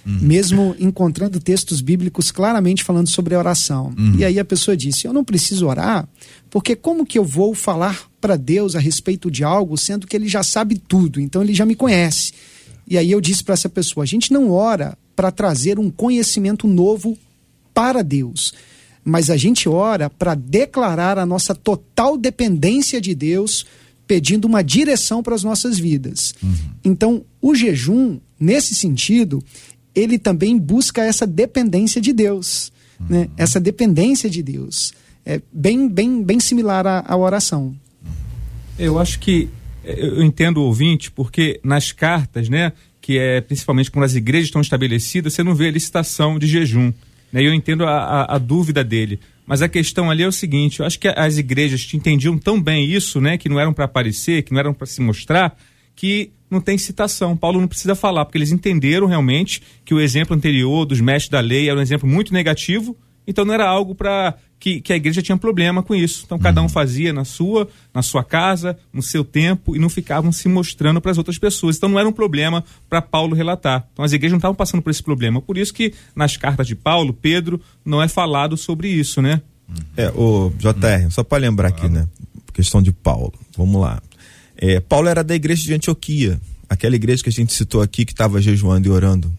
Uhum. 0.05 0.19
Mesmo 0.21 0.75
encontrando 0.79 1.39
textos 1.39 1.79
bíblicos 1.79 2.31
claramente 2.31 2.83
falando 2.83 3.07
sobre 3.07 3.33
a 3.33 3.39
oração. 3.39 3.93
Uhum. 3.97 4.15
E 4.17 4.25
aí 4.25 4.39
a 4.39 4.45
pessoa 4.45 4.75
disse: 4.75 5.05
Eu 5.05 5.13
não 5.13 5.23
preciso 5.23 5.67
orar, 5.67 6.07
porque 6.49 6.75
como 6.75 7.05
que 7.05 7.17
eu 7.19 7.23
vou 7.23 7.53
falar 7.53 8.10
para 8.21 8.37
Deus 8.37 8.75
a 8.75 8.79
respeito 8.79 9.31
de 9.31 9.43
algo, 9.43 9.75
sendo 9.77 10.05
que 10.05 10.15
ele 10.15 10.27
já 10.27 10.43
sabe 10.43 10.77
tudo, 10.77 11.19
então 11.19 11.41
ele 11.41 11.53
já 11.53 11.65
me 11.65 11.75
conhece. 11.75 12.31
E 12.87 12.97
aí 12.97 13.11
eu 13.11 13.19
disse 13.19 13.43
para 13.43 13.53
essa 13.53 13.67
pessoa: 13.67 14.03
a 14.03 14.07
gente 14.07 14.31
não 14.31 14.51
ora 14.51 14.97
para 15.15 15.31
trazer 15.31 15.79
um 15.79 15.89
conhecimento 15.89 16.67
novo 16.67 17.17
para 17.73 18.03
Deus, 18.03 18.53
mas 19.03 19.29
a 19.29 19.37
gente 19.37 19.67
ora 19.67 20.09
para 20.09 20.35
declarar 20.35 21.17
a 21.17 21.25
nossa 21.25 21.55
total 21.55 22.17
dependência 22.17 23.01
de 23.01 23.15
Deus, 23.15 23.65
pedindo 24.05 24.45
uma 24.45 24.63
direção 24.63 25.23
para 25.23 25.35
as 25.35 25.43
nossas 25.43 25.79
vidas. 25.79 26.35
Uhum. 26.43 26.53
Então, 26.83 27.25
o 27.41 27.55
jejum, 27.55 28.19
nesse 28.39 28.75
sentido, 28.75 29.43
ele 29.95 30.19
também 30.19 30.57
busca 30.57 31.03
essa 31.03 31.25
dependência 31.25 32.01
de 32.01 32.13
Deus, 32.13 32.71
né? 32.99 33.05
uhum. 33.19 33.23
né? 33.23 33.29
essa 33.37 33.59
dependência 33.59 34.29
de 34.29 34.43
Deus. 34.43 34.93
É 35.25 35.41
bem, 35.53 35.87
bem, 35.87 36.23
bem 36.23 36.39
similar 36.39 36.85
à, 36.85 37.03
à 37.07 37.15
oração. 37.15 37.75
Eu 38.81 38.97
acho 38.97 39.19
que 39.19 39.47
eu 39.83 40.23
entendo 40.23 40.57
o 40.57 40.63
ouvinte, 40.63 41.11
porque 41.11 41.59
nas 41.63 41.91
cartas, 41.91 42.49
né, 42.49 42.73
que 42.99 43.15
é 43.15 43.39
principalmente 43.39 43.91
quando 43.91 44.05
as 44.05 44.15
igrejas 44.15 44.47
estão 44.47 44.59
estabelecidas, 44.59 45.33
você 45.33 45.43
não 45.43 45.53
vê 45.53 45.67
a 45.67 45.71
licitação 45.71 46.39
de 46.39 46.47
jejum. 46.47 46.91
Né? 47.31 47.45
Eu 47.45 47.53
entendo 47.53 47.85
a, 47.85 47.91
a, 47.91 48.35
a, 48.35 48.37
dúvida 48.39 48.83
dele. 48.83 49.19
Mas 49.45 49.61
a 49.61 49.69
questão 49.69 50.09
ali 50.09 50.23
é 50.23 50.27
o 50.27 50.31
seguinte: 50.31 50.79
eu 50.79 50.85
acho 50.87 50.99
que 50.99 51.07
as 51.07 51.37
igrejas 51.37 51.87
entendiam 51.93 52.39
tão 52.39 52.59
bem 52.59 52.83
isso, 52.89 53.21
né, 53.21 53.37
que 53.37 53.47
não 53.47 53.59
eram 53.59 53.71
para 53.71 53.85
aparecer, 53.85 54.41
que 54.41 54.51
não 54.51 54.59
eram 54.59 54.73
para 54.73 54.87
se 54.87 54.99
mostrar, 54.99 55.55
que 55.95 56.31
não 56.49 56.59
tem 56.59 56.75
citação. 56.75 57.37
Paulo 57.37 57.61
não 57.61 57.67
precisa 57.67 57.93
falar, 57.93 58.25
porque 58.25 58.39
eles 58.39 58.51
entenderam 58.51 59.05
realmente 59.05 59.61
que 59.85 59.93
o 59.93 59.99
exemplo 59.99 60.35
anterior 60.35 60.85
dos 60.87 60.99
mestres 60.99 61.29
da 61.29 61.39
lei 61.39 61.69
era 61.69 61.77
um 61.77 61.83
exemplo 61.83 62.09
muito 62.09 62.33
negativo, 62.33 62.97
então 63.27 63.45
não 63.45 63.53
era 63.53 63.67
algo 63.67 63.93
para 63.93 64.35
que, 64.61 64.79
que 64.79 64.93
a 64.93 64.95
igreja 64.95 65.23
tinha 65.23 65.35
problema 65.35 65.81
com 65.81 65.95
isso. 65.95 66.21
Então 66.23 66.37
cada 66.37 66.61
um 66.61 66.65
uhum. 66.65 66.69
fazia 66.69 67.11
na 67.11 67.25
sua, 67.25 67.67
na 67.91 68.03
sua 68.03 68.23
casa, 68.23 68.77
no 68.93 69.01
seu 69.01 69.25
tempo 69.25 69.75
e 69.75 69.79
não 69.79 69.89
ficavam 69.89 70.31
se 70.31 70.47
mostrando 70.47 71.01
para 71.01 71.11
as 71.11 71.17
outras 71.17 71.39
pessoas. 71.39 71.77
Então 71.77 71.89
não 71.89 71.99
era 71.99 72.07
um 72.07 72.13
problema 72.13 72.63
para 72.87 73.01
Paulo 73.01 73.35
relatar. 73.35 73.87
Então 73.91 74.05
as 74.05 74.13
igrejas 74.13 74.33
não 74.33 74.37
estavam 74.37 74.53
passando 74.53 74.83
por 74.83 74.91
esse 74.91 75.01
problema. 75.01 75.41
Por 75.41 75.57
isso 75.57 75.73
que 75.73 75.95
nas 76.15 76.37
cartas 76.37 76.67
de 76.67 76.75
Paulo, 76.75 77.11
Pedro, 77.11 77.59
não 77.83 78.03
é 78.03 78.07
falado 78.07 78.55
sobre 78.55 78.87
isso, 78.87 79.19
né? 79.19 79.41
É, 79.97 80.09
o 80.09 80.53
JR, 80.59 81.09
só 81.09 81.23
para 81.23 81.39
lembrar 81.39 81.69
aqui, 81.69 81.89
né? 81.89 82.07
Questão 82.53 82.83
de 82.83 82.91
Paulo. 82.91 83.33
Vamos 83.57 83.81
lá. 83.81 83.99
É, 84.55 84.79
Paulo 84.79 85.07
era 85.07 85.23
da 85.23 85.33
igreja 85.33 85.63
de 85.63 85.73
Antioquia, 85.73 86.39
aquela 86.69 86.95
igreja 86.95 87.23
que 87.23 87.29
a 87.29 87.31
gente 87.31 87.51
citou 87.51 87.81
aqui 87.81 88.05
que 88.05 88.11
estava 88.11 88.39
jejuando 88.39 88.87
e 88.87 88.91
orando. 88.91 89.33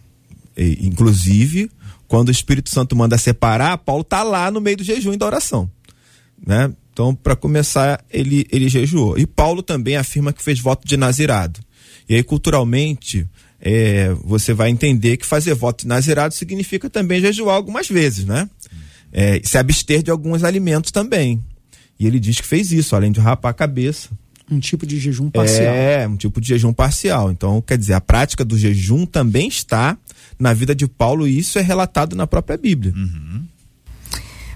E, 0.56 0.84
inclusive 0.84 1.70
Quando 2.12 2.28
o 2.28 2.30
Espírito 2.30 2.68
Santo 2.68 2.94
manda 2.94 3.16
separar, 3.16 3.78
Paulo 3.78 4.02
está 4.02 4.22
lá 4.22 4.50
no 4.50 4.60
meio 4.60 4.76
do 4.76 4.84
jejum 4.84 5.14
e 5.14 5.16
da 5.16 5.24
oração. 5.24 5.70
Né? 6.46 6.70
Então, 6.92 7.14
para 7.14 7.34
começar, 7.34 8.04
ele, 8.10 8.46
ele 8.52 8.68
jejuou. 8.68 9.16
E 9.16 9.24
Paulo 9.24 9.62
também 9.62 9.96
afirma 9.96 10.30
que 10.30 10.42
fez 10.42 10.60
voto 10.60 10.86
de 10.86 10.98
nazirado. 10.98 11.58
E 12.06 12.14
aí, 12.14 12.22
culturalmente, 12.22 13.26
é, 13.58 14.14
você 14.22 14.52
vai 14.52 14.68
entender 14.68 15.16
que 15.16 15.24
fazer 15.24 15.54
voto 15.54 15.84
de 15.84 15.88
nazirado 15.88 16.34
significa 16.34 16.90
também 16.90 17.18
jejuar 17.18 17.56
algumas 17.56 17.88
vezes, 17.88 18.26
né? 18.26 18.46
É, 19.10 19.40
se 19.42 19.56
abster 19.56 20.02
de 20.02 20.10
alguns 20.10 20.44
alimentos 20.44 20.90
também. 20.90 21.42
E 21.98 22.06
ele 22.06 22.20
diz 22.20 22.38
que 22.38 22.46
fez 22.46 22.72
isso, 22.72 22.94
além 22.94 23.10
de 23.10 23.20
rapar 23.20 23.52
a 23.52 23.54
cabeça. 23.54 24.10
Um 24.52 24.60
tipo 24.60 24.86
de 24.86 24.98
jejum 24.98 25.30
parcial. 25.30 25.74
É, 25.74 26.06
um 26.06 26.16
tipo 26.16 26.40
de 26.40 26.48
jejum 26.48 26.72
parcial. 26.72 27.30
Então, 27.30 27.62
quer 27.62 27.78
dizer, 27.78 27.94
a 27.94 28.00
prática 28.00 28.44
do 28.44 28.58
jejum 28.58 29.06
também 29.06 29.48
está 29.48 29.96
na 30.38 30.52
vida 30.52 30.74
de 30.74 30.86
Paulo 30.86 31.26
e 31.26 31.38
isso 31.38 31.58
é 31.58 31.62
relatado 31.62 32.14
na 32.14 32.26
própria 32.26 32.58
Bíblia. 32.58 32.92
Uhum. 32.94 33.44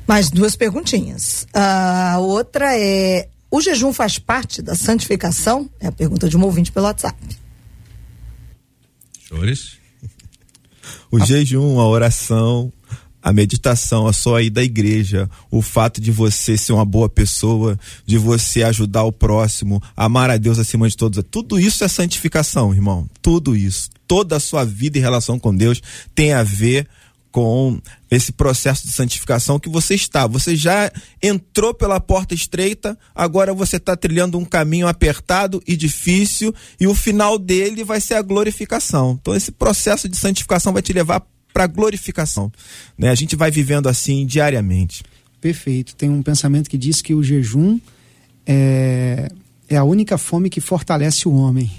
Mais 0.07 0.31
duas 0.31 0.55
perguntinhas. 0.55 1.47
A 1.55 2.19
outra 2.19 2.79
é: 2.79 3.29
o 3.51 3.61
jejum 3.61 3.93
faz 3.93 4.19
parte 4.19 4.61
da 4.61 4.75
santificação? 4.75 5.71
É 5.81 5.87
a 5.87 5.93
pergunta 5.93 6.29
de 6.29 6.37
um 6.37 6.45
ouvinte 6.45 6.71
pelo 6.71 6.87
WhatsApp. 6.87 7.17
Senhores? 9.27 9.79
O 11.11 11.25
jejum, 11.25 11.81
a 11.81 11.87
oração, 11.87 12.73
a 13.27 13.33
meditação, 13.33 14.07
a 14.07 14.13
sua 14.13 14.41
ida 14.41 14.61
à 14.61 14.65
igreja, 14.65 15.29
o 15.51 15.61
fato 15.61 16.01
de 16.01 16.13
você 16.13 16.57
ser 16.57 16.73
uma 16.73 16.85
boa 16.85 17.09
pessoa, 17.09 17.77
de 18.07 18.17
você 18.17 18.63
ajudar 18.63 19.03
o 19.03 19.11
próximo, 19.11 19.83
amar 19.97 20.31
a 20.31 20.37
Deus 20.37 20.61
acima 20.61 20.89
de 20.89 20.97
todos, 20.97 21.25
tudo 21.29 21.59
isso 21.59 21.83
é 21.83 21.89
santificação, 21.89 22.73
irmão. 22.73 23.11
Tudo 23.21 23.57
isso. 23.57 23.91
Toda 24.07 24.37
a 24.37 24.41
sua 24.41 24.65
vida 24.65 24.97
em 24.97 25.01
relação 25.01 25.41
com 25.41 25.53
Deus 25.53 25.83
tem 26.15 26.35
a 26.35 26.45
ver 26.45 26.87
com 27.33 27.81
esse 28.09 28.31
processo 28.31 28.87
de 28.87 28.93
santificação 28.93 29.59
que 29.59 29.69
você 29.69 29.97
está. 29.97 30.29
Você 30.29 30.55
já 30.55 30.89
entrou 31.21 31.75
pela 31.75 31.99
porta 31.99 32.33
estreita, 32.33 32.97
agora 33.13 33.53
você 33.53 33.79
está 33.79 33.97
trilhando 33.97 34.39
um 34.39 34.45
caminho 34.45 34.87
apertado 34.87 35.61
e 35.67 35.77
difícil, 35.77 36.55
e 36.79 36.87
o 36.87 36.95
final 36.95 37.41
dele 37.41 37.83
vai 37.83 38.01
ser 38.01 38.15
a 38.15 38.23
glorificação. 38.23 39.19
Então, 39.21 39.35
esse 39.35 39.51
processo 39.51 40.09
de 40.09 40.17
santificação 40.17 40.73
vai 40.73 40.81
te 40.81 40.93
levar 40.93 41.27
para 41.57 41.67
glorificação. 41.67 42.53
Né? 42.99 43.09
A 43.09 43.15
gente 43.15 43.35
vai 43.35 43.51
vivendo 43.51 43.89
assim 43.89 44.27
diariamente. 44.27 45.03
Perfeito. 45.41 45.97
Tem 45.97 46.11
um 46.11 46.23
pensamento 46.23 46.69
que 46.69 46.77
diz 46.77 47.01
que 47.01 47.15
o 47.15 47.23
jejum 47.23 47.81
é, 48.47 49.31
é 49.67 49.77
a 49.79 49.83
única 49.83 50.19
fome 50.19 50.51
que 50.51 50.61
fortalece 50.61 51.27
o 51.27 51.33
homem. 51.33 51.71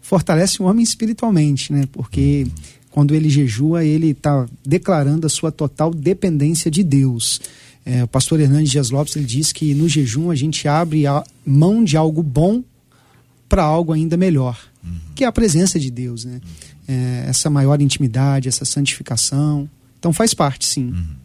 Fortalece 0.00 0.62
o 0.62 0.64
homem 0.64 0.82
espiritualmente, 0.82 1.74
né? 1.74 1.84
Porque 1.92 2.46
quando 2.90 3.14
ele 3.14 3.28
jejua, 3.28 3.84
ele 3.84 4.12
está 4.12 4.46
declarando 4.64 5.26
a 5.26 5.30
sua 5.30 5.52
total 5.52 5.92
dependência 5.92 6.70
de 6.70 6.82
Deus. 6.82 7.38
É, 7.84 8.04
o 8.04 8.08
pastor 8.08 8.40
Hernandes 8.40 8.70
Dias 8.70 8.88
Lopes 8.88 9.14
ele 9.14 9.26
diz 9.26 9.52
que 9.52 9.74
no 9.74 9.90
jejum 9.90 10.30
a 10.30 10.34
gente 10.34 10.66
abre 10.66 11.06
a 11.06 11.22
mão 11.44 11.84
de 11.84 11.98
algo 11.98 12.22
bom 12.22 12.64
para 13.46 13.62
algo 13.62 13.92
ainda 13.92 14.16
melhor, 14.16 14.58
uhum. 14.82 14.98
que 15.14 15.24
é 15.24 15.26
a 15.26 15.32
presença 15.32 15.78
de 15.78 15.90
Deus, 15.90 16.24
né? 16.24 16.40
É, 16.88 17.24
essa 17.28 17.50
maior 17.50 17.80
intimidade, 17.80 18.48
essa 18.48 18.64
santificação. 18.64 19.68
Então 19.98 20.12
faz 20.12 20.32
parte, 20.32 20.64
sim. 20.64 20.86
Uhum. 20.86 21.16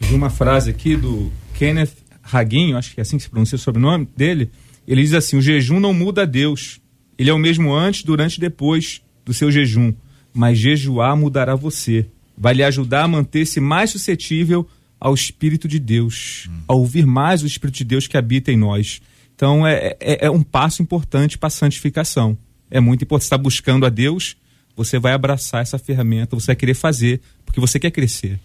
vi 0.00 0.14
uma 0.14 0.30
frase 0.30 0.70
aqui 0.70 0.96
do 0.96 1.30
Kenneth 1.54 1.92
Raguinho, 2.22 2.76
acho 2.76 2.94
que 2.94 3.00
é 3.00 3.02
assim 3.02 3.18
que 3.18 3.22
se 3.22 3.30
pronuncia 3.30 3.56
o 3.56 3.58
sobrenome 3.58 4.08
dele. 4.16 4.50
Ele 4.86 5.02
diz 5.02 5.12
assim: 5.12 5.36
o 5.36 5.42
jejum 5.42 5.78
não 5.78 5.92
muda 5.92 6.26
Deus. 6.26 6.80
Ele 7.18 7.30
é 7.30 7.32
o 7.32 7.38
mesmo 7.38 7.74
antes, 7.74 8.02
durante 8.02 8.36
e 8.36 8.40
depois 8.40 9.02
do 9.24 9.34
seu 9.34 9.50
jejum. 9.50 9.92
Mas 10.32 10.58
jejuar 10.58 11.16
mudará 11.16 11.54
você. 11.54 12.06
Vai 12.36 12.54
lhe 12.54 12.62
ajudar 12.62 13.04
a 13.04 13.08
manter-se 13.08 13.60
mais 13.60 13.90
suscetível 13.90 14.66
ao 15.00 15.14
Espírito 15.14 15.68
de 15.68 15.78
Deus, 15.78 16.46
uhum. 16.46 16.62
a 16.68 16.74
ouvir 16.74 17.06
mais 17.06 17.42
o 17.42 17.46
Espírito 17.46 17.76
de 17.76 17.84
Deus 17.84 18.06
que 18.06 18.16
habita 18.16 18.50
em 18.50 18.56
nós. 18.56 19.00
Então 19.34 19.66
é, 19.66 19.96
é, 20.00 20.26
é 20.26 20.30
um 20.30 20.42
passo 20.42 20.82
importante 20.82 21.36
para 21.36 21.48
a 21.48 21.50
santificação. 21.50 22.36
É 22.70 22.80
muito 22.80 23.04
importante. 23.04 23.24
Você 23.24 23.26
está 23.26 23.38
buscando 23.38 23.86
a 23.86 23.88
Deus, 23.88 24.36
você 24.78 24.98
vai 24.98 25.12
abraçar 25.12 25.60
essa 25.60 25.76
ferramenta, 25.76 26.36
você 26.36 26.46
vai 26.46 26.56
querer 26.56 26.74
fazer, 26.74 27.20
porque 27.44 27.58
você 27.58 27.80
quer 27.80 27.90
crescer. 27.90 28.38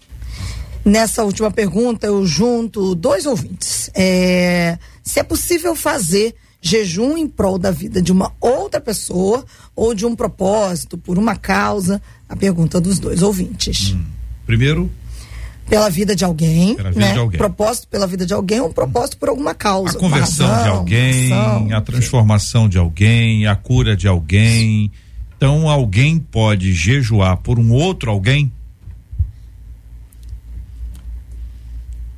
Nessa 0.83 1.23
última 1.23 1.51
pergunta, 1.51 2.07
eu 2.07 2.25
junto 2.25 2.95
dois 2.95 3.27
ouvintes. 3.27 3.89
É, 3.93 4.77
se 5.03 5.19
é 5.19 5.23
possível 5.23 5.75
fazer 5.75 6.35
jejum 6.59 7.15
em 7.15 7.27
prol 7.27 7.59
da 7.59 7.69
vida 7.69 8.01
de 8.01 8.11
uma 8.11 8.33
outra 8.41 8.81
pessoa 8.81 9.45
ou 9.75 9.93
de 9.93 10.05
um 10.05 10.15
propósito, 10.15 10.97
por 10.97 11.19
uma 11.19 11.35
causa? 11.35 12.01
A 12.27 12.35
pergunta 12.35 12.81
dos 12.81 12.97
dois 12.97 13.21
ouvintes. 13.21 13.93
Hum. 13.93 14.03
Primeiro, 14.45 14.91
pela 15.69 15.89
vida 15.89 16.15
de 16.15 16.25
alguém, 16.25 16.75
vida 16.75 16.91
né? 16.91 17.13
De 17.13 17.19
alguém. 17.19 17.37
Propósito 17.37 17.87
pela 17.87 18.07
vida 18.07 18.25
de 18.25 18.33
alguém, 18.33 18.59
um 18.59 18.71
propósito 18.71 19.17
por 19.17 19.29
alguma 19.29 19.53
causa. 19.53 19.95
A 19.95 19.99
conversão 19.99 20.47
razão, 20.47 20.63
de 20.63 20.69
alguém, 20.69 21.73
a 21.73 21.81
transformação 21.81 22.67
de 22.67 22.77
alguém, 22.77 23.45
a 23.45 23.55
cura 23.55 23.95
de 23.95 24.07
alguém, 24.07 24.91
então 25.43 25.67
alguém 25.67 26.19
pode 26.19 26.71
jejuar 26.71 27.35
por 27.35 27.59
um 27.59 27.73
outro 27.73 28.09
alguém? 28.09 28.49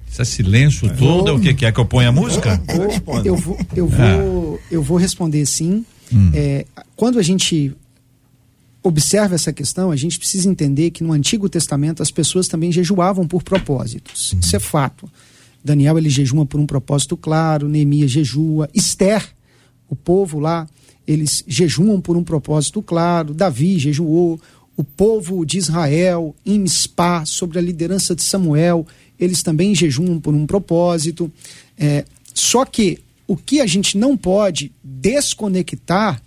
Esse 0.07 0.23
silêncio 0.25 0.95
todo 0.95 1.29
é 1.29 1.31
o 1.31 1.39
que 1.39 1.51
quer 1.55 1.73
que 1.73 1.79
eu 1.79 1.85
ponha 1.85 2.09
a 2.09 2.11
música? 2.11 2.61
Eu 3.25 3.35
vou, 3.35 3.57
eu 3.75 3.87
vou, 3.87 4.59
é. 4.69 4.75
eu 4.75 4.83
vou 4.83 4.97
responder 4.99 5.43
sim. 5.47 5.83
Hum. 6.13 6.29
É, 6.35 6.67
quando 6.95 7.17
a 7.17 7.23
gente 7.23 7.75
observa 8.83 9.33
essa 9.33 9.51
questão, 9.51 9.89
a 9.89 9.95
gente 9.95 10.19
precisa 10.19 10.47
entender 10.47 10.91
que 10.91 11.03
no 11.03 11.11
Antigo 11.11 11.49
Testamento 11.49 12.03
as 12.03 12.11
pessoas 12.11 12.47
também 12.47 12.71
jejuavam 12.71 13.27
por 13.27 13.41
propósitos. 13.41 14.33
Uhum. 14.33 14.39
Isso 14.39 14.55
é 14.55 14.59
fato. 14.59 15.09
Daniel 15.63 15.97
ele 15.97 16.11
jejua 16.11 16.45
por 16.45 16.59
um 16.59 16.67
propósito 16.67 17.17
claro, 17.17 17.67
Neemias 17.67 18.11
jejua, 18.11 18.69
Esther, 18.71 19.27
o 19.89 19.95
povo 19.95 20.37
lá 20.39 20.67
eles 21.07 21.43
jejuam 21.47 22.01
por 22.01 22.17
um 22.17 22.23
propósito 22.23 22.81
claro. 22.81 23.33
Davi 23.33 23.77
jejuou, 23.77 24.39
o 24.77 24.83
povo 24.83 25.45
de 25.45 25.57
Israel 25.57 26.35
em 26.45 26.59
Mispá, 26.59 27.25
sobre 27.25 27.57
a 27.57 27.61
liderança 27.61 28.15
de 28.15 28.23
Samuel, 28.23 28.85
eles 29.19 29.41
também 29.41 29.73
jejuam 29.73 30.19
por 30.19 30.33
um 30.33 30.45
propósito. 30.45 31.31
É, 31.77 32.05
só 32.33 32.65
que 32.65 32.99
o 33.27 33.37
que 33.37 33.61
a 33.61 33.65
gente 33.65 33.97
não 33.97 34.17
pode 34.17 34.71
desconectar 34.83 36.21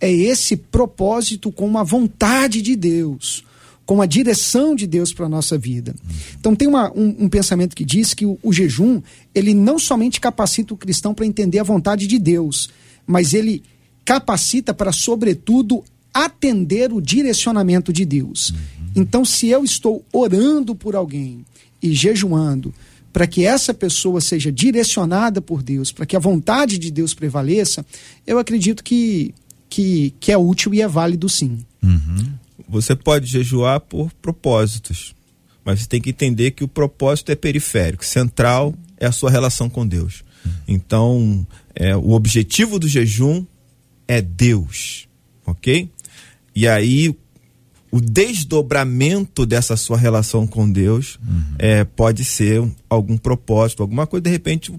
é 0.00 0.12
esse 0.12 0.56
propósito 0.56 1.50
com 1.50 1.78
a 1.78 1.82
vontade 1.82 2.60
de 2.60 2.76
Deus, 2.76 3.44
com 3.86 4.02
a 4.02 4.06
direção 4.06 4.74
de 4.74 4.86
Deus 4.86 5.12
para 5.12 5.26
a 5.26 5.28
nossa 5.28 5.56
vida. 5.56 5.94
Então 6.38 6.54
tem 6.54 6.68
uma, 6.68 6.92
um, 6.92 7.24
um, 7.24 7.28
pensamento 7.28 7.74
que 7.74 7.84
diz 7.84 8.12
que 8.12 8.26
o, 8.26 8.38
o 8.42 8.52
jejum 8.52 9.00
ele 9.34 9.54
não 9.54 9.78
somente 9.78 10.20
capacita 10.20 10.74
o 10.74 10.76
cristão 10.76 11.14
para 11.14 11.26
entender 11.26 11.58
a 11.58 11.64
vontade 11.64 12.06
de 12.06 12.18
Deus, 12.18 12.68
mas 13.06 13.32
ele 13.32 13.62
capacita 14.04 14.74
para, 14.74 14.92
sobretudo, 14.92 15.82
atender 16.12 16.92
o 16.92 17.00
direcionamento 17.00 17.92
de 17.92 18.04
Deus. 18.04 18.50
Uhum. 18.50 18.56
Então, 18.96 19.24
se 19.24 19.48
eu 19.48 19.64
estou 19.64 20.04
orando 20.12 20.74
por 20.74 20.94
alguém 20.94 21.44
e 21.82 21.92
jejuando 21.92 22.72
para 23.12 23.26
que 23.26 23.44
essa 23.44 23.72
pessoa 23.72 24.20
seja 24.20 24.50
direcionada 24.50 25.40
por 25.40 25.62
Deus, 25.62 25.92
para 25.92 26.04
que 26.04 26.16
a 26.16 26.20
vontade 26.20 26.78
de 26.78 26.90
Deus 26.90 27.14
prevaleça, 27.14 27.86
eu 28.26 28.38
acredito 28.38 28.82
que, 28.82 29.32
que, 29.68 30.12
que 30.18 30.32
é 30.32 30.38
útil 30.38 30.74
e 30.74 30.82
é 30.82 30.88
válido 30.88 31.28
sim. 31.28 31.64
Uhum. 31.82 32.32
Você 32.68 32.96
pode 32.96 33.26
jejuar 33.26 33.80
por 33.80 34.12
propósitos, 34.14 35.14
mas 35.64 35.80
você 35.80 35.86
tem 35.86 36.00
que 36.00 36.10
entender 36.10 36.52
que 36.52 36.64
o 36.64 36.68
propósito 36.68 37.30
é 37.30 37.36
periférico, 37.36 38.04
central 38.04 38.74
é 38.96 39.06
a 39.06 39.12
sua 39.12 39.30
relação 39.30 39.70
com 39.70 39.86
Deus. 39.86 40.24
Uhum. 40.44 40.52
Então, 40.66 41.46
é, 41.74 41.96
o 41.96 42.10
objetivo 42.10 42.80
do 42.80 42.88
jejum 42.88 43.44
é 44.06 44.20
Deus, 44.20 45.08
ok? 45.46 45.90
E 46.54 46.68
aí 46.68 47.16
o 47.94 48.00
desdobramento 48.00 49.46
dessa 49.46 49.76
sua 49.76 49.96
relação 49.96 50.48
com 50.48 50.68
Deus 50.68 51.16
uhum. 51.24 51.54
é, 51.60 51.84
pode 51.84 52.24
ser 52.24 52.60
algum 52.90 53.16
propósito, 53.16 53.84
alguma 53.84 54.04
coisa. 54.04 54.24
De 54.24 54.30
repente, 54.30 54.72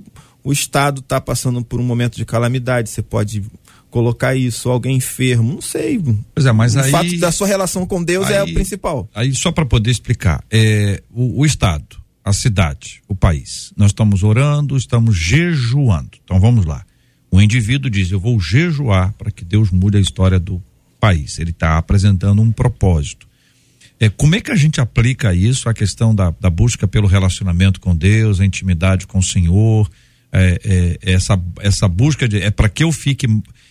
o, 0.43 0.51
Estado 0.51 0.99
está 0.99 1.21
passando 1.21 1.63
por 1.63 1.79
um 1.79 1.83
momento 1.83 2.17
de 2.17 2.25
calamidade. 2.25 2.89
Você 2.89 3.01
pode 3.01 3.41
colocar 3.89 4.35
isso, 4.35 4.69
alguém 4.69 4.97
enfermo, 4.97 5.53
não 5.53 5.61
sei. 5.61 5.97
Pois 6.33 6.45
é, 6.45 6.51
mas 6.51 6.75
o 6.75 6.79
aí, 6.79 6.91
fato 6.91 7.17
da 7.17 7.31
sua 7.31 7.47
relação 7.47 7.85
com 7.85 8.03
Deus 8.03 8.27
aí, 8.27 8.33
é 8.33 8.43
o 8.43 8.53
principal. 8.53 9.09
Aí, 9.15 9.33
só 9.33 9.49
para 9.49 9.65
poder 9.65 9.91
explicar, 9.91 10.43
é, 10.51 11.01
o, 11.09 11.39
o 11.39 11.45
Estado, 11.45 11.95
a 12.21 12.33
cidade, 12.33 13.01
o 13.07 13.15
país, 13.15 13.71
nós 13.77 13.91
estamos 13.91 14.23
orando, 14.23 14.75
estamos 14.75 15.15
jejuando. 15.15 16.17
Então 16.21 16.37
vamos 16.37 16.65
lá. 16.65 16.83
O 17.35 17.41
indivíduo 17.41 17.91
diz: 17.91 18.09
Eu 18.09 18.19
vou 18.19 18.39
jejuar 18.39 19.11
para 19.17 19.29
que 19.29 19.43
Deus 19.43 19.69
mude 19.69 19.97
a 19.97 19.99
história 19.99 20.39
do 20.39 20.63
país. 21.01 21.37
Ele 21.37 21.49
está 21.49 21.77
apresentando 21.77 22.41
um 22.41 22.49
propósito. 22.49 23.27
É, 23.99 24.07
como 24.07 24.35
é 24.35 24.41
que 24.41 24.51
a 24.51 24.55
gente 24.55 24.79
aplica 24.79 25.33
isso, 25.33 25.67
a 25.67 25.73
questão 25.73 26.15
da, 26.15 26.33
da 26.39 26.49
busca 26.49 26.87
pelo 26.87 27.07
relacionamento 27.07 27.81
com 27.81 27.93
Deus, 27.93 28.39
a 28.39 28.45
intimidade 28.45 29.05
com 29.05 29.19
o 29.19 29.23
Senhor? 29.23 29.89
É, 30.31 30.97
é, 31.03 31.13
essa, 31.13 31.41
essa 31.59 31.87
busca 31.89 32.25
de, 32.25 32.41
é 32.41 32.51
para 32.51 32.69
que 32.69 32.83
eu 32.83 32.91
fique, 32.91 33.27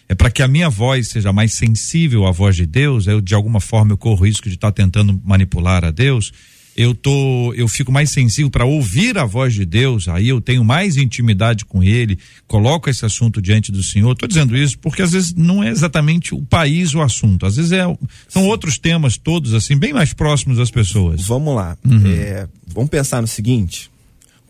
é 0.08 0.14
para 0.14 0.30
que 0.30 0.42
a 0.42 0.48
minha 0.48 0.68
voz 0.68 1.08
seja 1.08 1.32
mais 1.32 1.54
sensível 1.54 2.26
à 2.26 2.30
voz 2.30 2.56
de 2.56 2.66
Deus, 2.66 3.06
eu 3.06 3.20
de 3.20 3.34
alguma 3.34 3.60
forma 3.60 3.92
eu 3.92 3.98
corro 3.98 4.24
risco 4.24 4.48
de 4.48 4.56
estar 4.56 4.72
tá 4.72 4.82
tentando 4.82 5.18
manipular 5.24 5.84
a 5.86 5.90
Deus. 5.90 6.32
Eu 6.76 6.94
tô, 6.94 7.52
eu 7.54 7.68
fico 7.68 7.92
mais 7.92 8.10
sensível 8.10 8.50
para 8.50 8.64
ouvir 8.64 9.16
a 9.16 9.24
voz 9.24 9.54
de 9.54 9.64
Deus, 9.64 10.08
aí 10.08 10.28
eu 10.28 10.40
tenho 10.40 10.64
mais 10.64 10.96
intimidade 10.96 11.64
com 11.64 11.82
ele, 11.82 12.18
coloco 12.46 12.90
esse 12.90 13.04
assunto 13.04 13.40
diante 13.40 13.70
do 13.70 13.82
Senhor. 13.82 14.12
Estou 14.12 14.28
dizendo 14.28 14.56
isso 14.56 14.78
porque 14.78 15.02
às 15.02 15.12
vezes 15.12 15.34
não 15.34 15.62
é 15.62 15.68
exatamente 15.68 16.34
o 16.34 16.42
país 16.42 16.94
o 16.94 17.00
assunto, 17.00 17.46
às 17.46 17.56
vezes 17.56 17.72
é, 17.72 17.84
são 18.28 18.42
Sim. 18.42 18.48
outros 18.48 18.76
temas 18.76 19.16
todos 19.16 19.54
assim, 19.54 19.76
bem 19.76 19.92
mais 19.92 20.12
próximos 20.12 20.58
das 20.58 20.70
pessoas. 20.70 21.22
Vamos 21.26 21.54
lá. 21.54 21.76
Uhum. 21.84 22.06
É, 22.06 22.48
vamos 22.66 22.90
pensar 22.90 23.20
no 23.20 23.28
seguinte: 23.28 23.90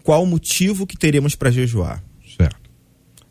qual 0.02 0.22
o 0.22 0.26
motivo 0.26 0.86
que 0.86 0.96
teríamos 0.96 1.34
para 1.34 1.50
jejuar? 1.50 2.02
Certo. 2.36 2.56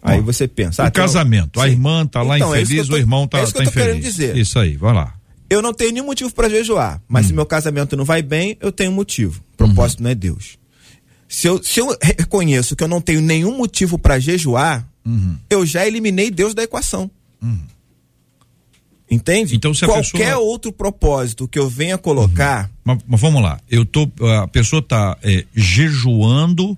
Aí 0.04 0.20
você 0.20 0.48
pensa. 0.48 0.84
Ah, 0.84 0.90
o 0.90 0.92
casamento, 0.92 1.60
a 1.60 1.68
irmã 1.68 2.06
tá 2.06 2.22
lá 2.22 2.38
então, 2.38 2.54
é 2.54 2.62
infeliz, 2.62 2.86
é 2.86 2.90
tô, 2.90 2.96
o 2.96 2.98
irmão 2.98 3.28
tá, 3.28 3.40
é 3.40 3.44
isso 3.44 3.54
tá 3.54 3.64
infeliz. 3.64 4.20
Isso 4.20 4.60
aí, 4.60 4.76
vai 4.76 4.94
lá. 4.94 5.16
Eu 5.54 5.62
não 5.62 5.74
tenho 5.74 5.92
nenhum 5.92 6.08
motivo 6.08 6.34
para 6.34 6.50
jejuar, 6.50 7.02
mas 7.08 7.26
hum. 7.26 7.28
se 7.30 7.34
meu 7.34 7.46
casamento 7.46 7.96
não 7.96 8.04
vai 8.04 8.22
bem, 8.22 8.58
eu 8.60 8.72
tenho 8.72 8.92
um 8.92 8.96
motivo. 8.96 9.44
O 9.54 9.58
propósito 9.58 10.00
uhum. 10.00 10.06
não 10.06 10.12
é 10.12 10.16
Deus. 10.16 10.58
Se 11.30 11.48
eu, 11.48 11.64
se 11.64 11.80
eu 11.80 11.96
reconheço 12.02 12.76
que 12.76 12.84
eu 12.84 12.88
não 12.88 13.00
tenho 13.00 13.22
nenhum 13.22 13.56
motivo 13.56 14.00
para 14.00 14.20
jejuar, 14.20 14.88
uhum. 15.06 15.38
eu 15.50 15.66
já 15.66 15.86
eliminei 15.86 16.32
Deus 16.32 16.54
da 16.54 16.64
equação. 16.64 17.10
Uhum. 17.42 17.60
Entende? 19.10 19.56
Então, 19.56 19.74
se 19.76 19.86
Qualquer 19.86 20.30
pessoa... 20.30 20.38
outro 20.40 20.72
propósito 20.72 21.48
que 21.48 21.60
eu 21.60 21.70
venha 21.70 22.00
colocar. 22.00 22.72
Mas, 22.84 22.98
mas, 23.08 23.22
vamos 23.22 23.44
lá. 23.44 23.60
Eu 23.70 23.86
tô, 23.86 24.10
a 24.42 24.48
pessoa 24.48 24.80
está 24.80 25.16
é, 25.22 25.46
jejuando 25.54 26.76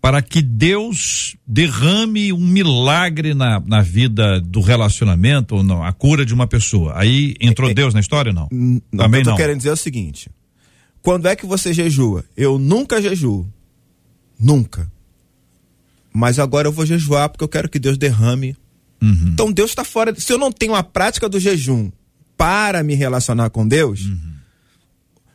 para 0.00 0.22
que 0.22 0.40
Deus 0.40 1.36
derrame 1.46 2.32
um 2.32 2.46
milagre 2.46 3.34
na, 3.34 3.60
na 3.60 3.82
vida 3.82 4.40
do 4.40 4.60
relacionamento 4.60 5.56
ou 5.56 5.62
não, 5.62 5.82
a 5.82 5.92
cura 5.92 6.24
de 6.24 6.32
uma 6.32 6.46
pessoa. 6.46 6.92
Aí 6.96 7.34
entrou 7.40 7.68
é, 7.68 7.72
é 7.72 7.74
Deus 7.74 7.94
na 7.94 8.00
história 8.00 8.30
ou 8.30 8.34
não? 8.34 8.48
não 8.50 9.04
Também 9.04 9.22
não. 9.24 9.32
Eu 9.32 9.36
tô 9.36 9.42
querendo 9.42 9.58
dizer 9.58 9.70
é 9.70 9.72
o 9.72 9.76
seguinte: 9.76 10.30
quando 11.02 11.26
é 11.26 11.34
que 11.34 11.46
você 11.46 11.72
jejua? 11.72 12.24
Eu 12.36 12.58
nunca 12.58 13.02
jejuo. 13.02 13.46
Nunca. 14.38 14.90
Mas 16.12 16.38
agora 16.38 16.68
eu 16.68 16.72
vou 16.72 16.86
jejuar 16.86 17.28
porque 17.28 17.44
eu 17.44 17.48
quero 17.48 17.68
que 17.68 17.78
Deus 17.78 17.98
derrame. 17.98 18.56
Uhum. 19.02 19.30
Então 19.32 19.52
Deus 19.52 19.70
está 19.70 19.84
fora. 19.84 20.14
Se 20.18 20.32
eu 20.32 20.38
não 20.38 20.52
tenho 20.52 20.74
a 20.74 20.82
prática 20.82 21.28
do 21.28 21.40
jejum 21.40 21.90
para 22.36 22.82
me 22.84 22.94
relacionar 22.94 23.50
com 23.50 23.66
Deus, 23.66 24.02
uhum. 24.02 24.32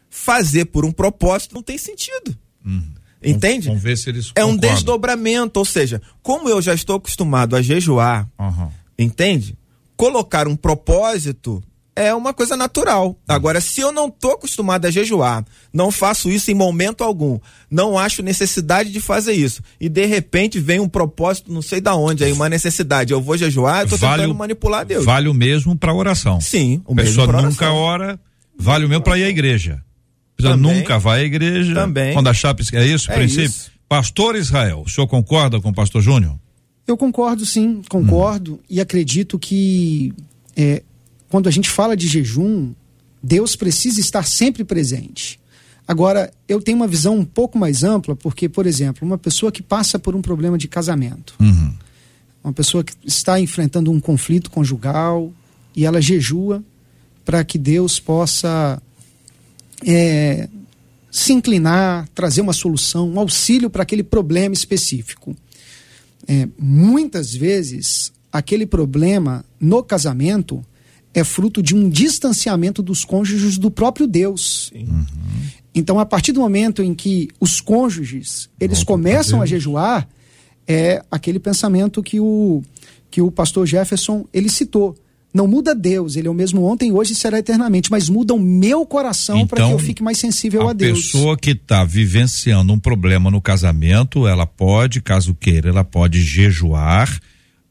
fazer 0.09 0.65
por 0.65 0.85
um 0.85 0.91
propósito 0.91 1.53
não 1.53 1.61
tem 1.61 1.77
sentido. 1.77 2.37
Uhum. 2.65 3.02
Entende? 3.23 3.67
Vamos 3.67 3.83
ver 3.83 3.97
se 3.97 4.09
eles 4.09 4.31
É 4.35 4.43
um 4.43 4.55
desdobramento, 4.55 5.59
ou 5.59 5.65
seja, 5.65 6.01
como 6.21 6.49
eu 6.49 6.61
já 6.61 6.73
estou 6.73 6.95
acostumado 6.95 7.55
a 7.55 7.61
jejuar, 7.61 8.27
uhum. 8.39 8.69
entende? 8.97 9.57
Colocar 9.95 10.47
um 10.47 10.55
propósito 10.55 11.63
é 11.95 12.13
uma 12.13 12.33
coisa 12.33 12.57
natural. 12.57 13.15
Agora, 13.27 13.61
se 13.61 13.81
eu 13.81 13.91
não 13.91 14.07
estou 14.07 14.31
acostumado 14.31 14.85
a 14.85 14.91
jejuar, 14.91 15.45
não 15.71 15.91
faço 15.91 16.29
isso 16.29 16.51
em 16.51 16.53
momento 16.53 17.03
algum, 17.03 17.39
não 17.69 17.97
acho 17.97 18.23
necessidade 18.23 18.91
de 18.91 18.99
fazer 18.99 19.33
isso, 19.33 19.61
e 19.79 19.87
de 19.87 20.05
repente 20.05 20.59
vem 20.59 20.79
um 20.79 20.89
propósito, 20.89 21.51
não 21.51 21.61
sei 21.61 21.79
da 21.79 21.95
onde, 21.95 22.23
aí 22.23 22.31
uma 22.31 22.49
necessidade, 22.49 23.13
eu 23.13 23.21
vou 23.21 23.37
jejuar, 23.37 23.81
eu 23.81 23.89
tô 23.89 23.97
vale 23.97 24.23
tentando 24.23 24.37
manipular 24.37 24.85
Deus. 24.85 25.05
Vale 25.05 25.29
o 25.29 25.33
mesmo 25.33 25.75
para 25.75 25.93
oração. 25.93 26.41
Sim, 26.41 26.81
o 26.85 26.93
a 26.93 26.95
pessoa 26.95 27.41
nunca 27.41 27.71
ora, 27.71 28.19
vale 28.57 28.85
o 28.85 28.89
mesmo 28.89 29.03
para 29.03 29.17
ir 29.17 29.23
à 29.25 29.29
igreja. 29.29 29.83
Também, 30.49 30.77
nunca 30.77 30.99
vai 30.99 31.21
à 31.21 31.23
igreja. 31.23 31.73
Também. 31.73 32.13
Quando 32.13 32.27
a 32.27 32.33
chapa 32.33 32.61
é 32.73 32.85
isso, 32.85 33.11
é 33.11 33.15
princípio. 33.15 33.45
Isso. 33.45 33.71
Pastor 33.87 34.35
Israel, 34.35 34.83
o 34.85 34.89
senhor 34.89 35.07
concorda 35.07 35.59
com 35.61 35.69
o 35.69 35.73
pastor 35.73 36.01
Júnior? 36.01 36.37
Eu 36.87 36.97
concordo, 36.97 37.45
sim, 37.45 37.81
concordo 37.87 38.53
hum. 38.53 38.59
e 38.69 38.81
acredito 38.81 39.39
que 39.39 40.13
é, 40.55 40.83
quando 41.29 41.47
a 41.47 41.51
gente 41.51 41.69
fala 41.69 41.95
de 41.95 42.07
jejum, 42.07 42.73
Deus 43.21 43.55
precisa 43.55 43.99
estar 44.01 44.23
sempre 44.23 44.63
presente. 44.63 45.39
Agora, 45.87 46.31
eu 46.47 46.61
tenho 46.61 46.77
uma 46.77 46.87
visão 46.87 47.17
um 47.17 47.25
pouco 47.25 47.57
mais 47.57 47.83
ampla, 47.83 48.15
porque, 48.15 48.47
por 48.47 48.65
exemplo, 48.65 49.05
uma 49.05 49.17
pessoa 49.17 49.51
que 49.51 49.61
passa 49.61 49.99
por 49.99 50.15
um 50.15 50.21
problema 50.21 50.57
de 50.57 50.67
casamento, 50.67 51.35
uhum. 51.39 51.73
uma 52.43 52.53
pessoa 52.53 52.83
que 52.83 52.93
está 53.05 53.39
enfrentando 53.39 53.91
um 53.91 53.99
conflito 53.99 54.49
conjugal 54.49 55.31
e 55.75 55.85
ela 55.85 56.01
jejua 56.01 56.63
para 57.25 57.43
que 57.43 57.57
Deus 57.57 57.99
possa 57.99 58.81
é, 59.85 60.47
se 61.11 61.33
inclinar, 61.33 62.07
trazer 62.15 62.41
uma 62.41 62.53
solução, 62.53 63.09
um 63.09 63.19
auxílio 63.19 63.69
para 63.69 63.83
aquele 63.83 64.03
problema 64.03 64.53
específico. 64.53 65.35
É, 66.27 66.47
muitas 66.57 67.33
vezes, 67.33 68.11
aquele 68.31 68.65
problema 68.65 69.45
no 69.59 69.83
casamento 69.83 70.65
é 71.13 71.23
fruto 71.23 71.61
de 71.61 71.75
um 71.75 71.87
distanciamento 71.89 72.81
dos 72.81 73.05
cônjuges 73.05 73.57
do 73.57 73.69
próprio 73.69 74.07
Deus. 74.07 74.71
Uhum. 74.73 75.05
Então, 75.75 75.99
a 75.99 76.05
partir 76.05 76.31
do 76.31 76.39
momento 76.39 76.81
em 76.81 76.93
que 76.93 77.29
os 77.39 77.61
cônjuges 77.61 78.49
eles 78.59 78.83
começam 78.83 79.41
a 79.41 79.45
jejuar, 79.45 80.07
é 80.67 81.03
aquele 81.11 81.39
pensamento 81.39 82.01
que 82.01 82.19
o, 82.19 82.63
que 83.11 83.21
o 83.21 83.31
pastor 83.31 83.65
Jefferson 83.65 84.25
ele 84.33 84.49
citou. 84.49 84.95
Não 85.33 85.47
muda 85.47 85.73
Deus, 85.73 86.15
ele 86.15 86.27
é 86.27 86.31
o 86.31 86.33
mesmo 86.33 86.63
ontem, 86.63 86.91
hoje 86.91 87.13
e 87.13 87.15
será 87.15 87.39
eternamente, 87.39 87.89
mas 87.89 88.07
muda 88.07 88.35
o 88.35 88.39
meu 88.39 88.85
coração 88.85 89.37
então, 89.37 89.47
para 89.47 89.65
que 89.65 89.73
eu 89.73 89.79
fique 89.79 90.03
mais 90.03 90.19
sensível 90.19 90.67
a, 90.67 90.71
a 90.71 90.73
Deus. 90.73 90.99
A 90.99 91.01
pessoa 91.01 91.37
que 91.37 91.51
está 91.51 91.83
vivenciando 91.83 92.71
um 92.71 92.79
problema 92.79 93.31
no 93.31 93.41
casamento, 93.41 94.27
ela 94.27 94.45
pode, 94.45 95.01
caso 95.01 95.33
queira, 95.33 95.69
ela 95.69 95.83
pode 95.83 96.21
jejuar. 96.21 97.19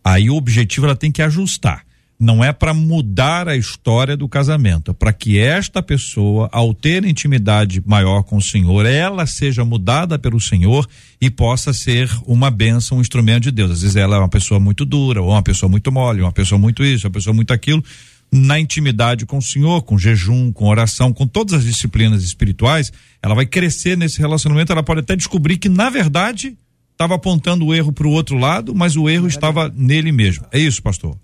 Aí 0.03 0.29
o 0.29 0.35
objetivo 0.35 0.87
ela 0.87 0.97
tem 0.97 1.13
que 1.13 1.23
ajustar 1.23 1.85
não 2.23 2.43
é 2.43 2.53
para 2.53 2.73
mudar 2.73 3.49
a 3.49 3.57
história 3.57 4.17
do 4.17 4.29
casamento, 4.29 4.93
é 4.93 4.95
para 4.95 5.13
que 5.13 5.41
esta 5.41 5.83
pessoa, 5.83 6.49
ao 6.53 6.73
ter 6.73 7.05
intimidade 7.05 7.83
maior 7.85 8.23
com 8.23 8.37
o 8.37 8.41
Senhor, 8.41 8.87
ela 8.87 9.27
seja 9.27 9.65
mudada 9.65 10.17
pelo 10.17 10.41
Senhor 10.41 10.89
e 11.21 11.29
possa 11.29 11.73
ser 11.73 12.09
uma 12.25 12.49
bênção, 12.49 12.99
um 12.99 13.01
instrumento 13.01 13.43
de 13.43 13.51
Deus. 13.51 13.73
Às 13.73 13.83
vezes 13.83 13.97
ela 13.97 14.15
é 14.15 14.19
uma 14.21 14.29
pessoa 14.29 14.61
muito 14.61 14.85
dura, 14.85 15.21
ou 15.21 15.31
uma 15.31 15.43
pessoa 15.43 15.69
muito 15.69 15.91
mole, 15.91 16.23
uma 16.23 16.31
pessoa 16.31 16.61
muito 16.61 16.85
isso, 16.85 17.09
uma 17.09 17.13
pessoa 17.13 17.35
muito 17.35 17.53
aquilo. 17.53 17.83
Na 18.31 18.59
intimidade 18.59 19.27
com 19.27 19.39
o 19.39 19.43
Senhor, 19.43 19.83
com 19.83 19.99
jejum, 19.99 20.53
com 20.53 20.69
oração, 20.69 21.13
com 21.13 21.27
todas 21.27 21.55
as 21.55 21.65
disciplinas 21.65 22.23
espirituais, 22.23 22.93
ela 23.21 23.35
vai 23.35 23.47
crescer 23.47 23.97
nesse 23.99 24.21
relacionamento, 24.21 24.71
ela 24.71 24.85
pode 24.85 25.01
até 25.01 25.17
descobrir 25.17 25.59
que, 25.59 25.69
na 25.69 25.91
verdade, 25.91 26.57
estava 26.93 27.17
apontando 27.17 27.67
o 27.67 27.75
erro 27.75 27.93
para 27.93 28.07
o 28.07 28.13
outro 28.13 28.39
lado, 28.39 28.73
mas 28.77 28.95
o 28.97 29.09
erro 29.09 29.27
estava 29.27 29.69
nele 29.75 30.13
mesmo. 30.13 30.47
É 30.53 30.59
isso, 30.61 30.81
pastor? 30.81 31.19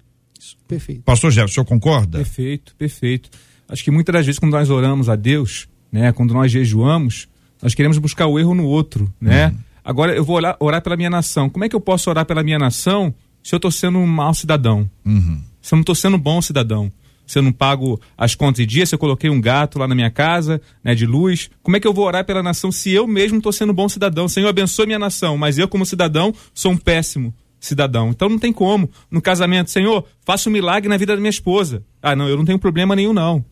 Perfeito. 0.67 1.03
Pastor 1.03 1.31
Jefferson, 1.31 1.53
o 1.53 1.55
senhor 1.55 1.65
concorda? 1.65 2.19
Perfeito, 2.19 2.75
perfeito. 2.77 3.31
Acho 3.69 3.85
que 3.85 3.91
muitas 3.91 4.13
das 4.13 4.27
vezes 4.27 4.39
quando 4.39 4.53
nós 4.53 4.71
oramos 4.71 5.09
a 5.09 5.17
Deus, 5.17 5.69
né, 5.93 6.13
quando 6.13 6.33
nós 6.33 6.51
jejuamos, 6.51 7.29
nós 7.63 7.75
queremos 7.75 7.99
buscar 7.99 8.27
o 8.27 8.39
erro 8.39 8.55
no 8.55 8.65
outro, 8.65 9.13
né? 9.21 9.49
Uhum. 9.49 9.59
Agora 9.85 10.15
eu 10.15 10.25
vou 10.25 10.37
orar, 10.37 10.57
orar, 10.61 10.83
pela 10.83 10.97
minha 10.97 11.11
nação. 11.11 11.49
Como 11.49 11.65
é 11.65 11.69
que 11.69 11.75
eu 11.75 11.81
posso 11.81 12.11
orar 12.11 12.25
pela 12.27 12.43
minha 12.43 12.59
nação 12.59 13.15
se 13.43 13.55
eu 13.55 13.57
estou 13.57 13.71
sendo 13.71 13.99
um 13.99 14.07
mau 14.07 14.35
cidadão? 14.35 14.89
Uhum. 15.05 15.43
Se 15.63 15.75
eu 15.75 15.77
não 15.77 15.81
estou 15.81 15.95
sendo 15.95 16.17
um 16.17 16.21
bom 16.21 16.41
cidadão? 16.41 16.93
Se 17.27 17.39
eu 17.39 17.43
não 17.43 17.53
pago 17.53 18.01
as 18.17 18.35
contas 18.35 18.59
de 18.59 18.67
dia, 18.67 18.87
se 18.87 18.95
eu 18.95 18.99
coloquei 18.99 19.29
um 19.29 19.41
gato 19.41 19.79
lá 19.79 19.87
na 19.87 19.95
minha 19.95 20.11
casa, 20.11 20.63
né, 20.83 20.95
de 20.95 21.05
luz, 21.05 21.51
como 21.63 21.77
é 21.77 21.81
que 21.81 21.87
eu 21.87 21.93
vou 21.93 22.07
orar 22.07 22.25
pela 22.25 22.43
nação 22.43 22.73
se 22.73 22.91
eu 22.91 23.07
mesmo 23.07 23.37
estou 23.37 23.53
sendo 23.53 23.73
um 23.73 23.75
bom 23.75 23.89
cidadão? 23.89 24.29
Senhor, 24.29 24.49
abençoe 24.49 24.87
minha 24.87 24.99
nação, 24.99 25.37
mas 25.37 25.59
eu 25.59 25.69
como 25.69 25.85
cidadão 25.85 26.35
sou 26.55 26.73
um 26.73 26.77
péssimo 26.77 27.35
cidadão. 27.61 28.11
Então 28.11 28.29
não 28.29 28.39
tem 28.39 28.53
como. 28.53 28.91
No 29.11 29.21
casamento, 29.21 29.71
Senhor, 29.71 30.05
faça 30.25 30.49
um 30.49 30.53
milagre 30.53 30.89
na 30.89 30.97
vida 30.97 31.15
da 31.15 31.21
minha 31.21 31.31
esposa. 31.31 31.83
Ah, 32.03 32.15
não, 32.15 32.29
eu 32.29 32.37
não 32.37 32.45
tenho 32.45 32.59
problema 32.59 32.95
nenhum, 32.95 33.13
não. 33.13 33.45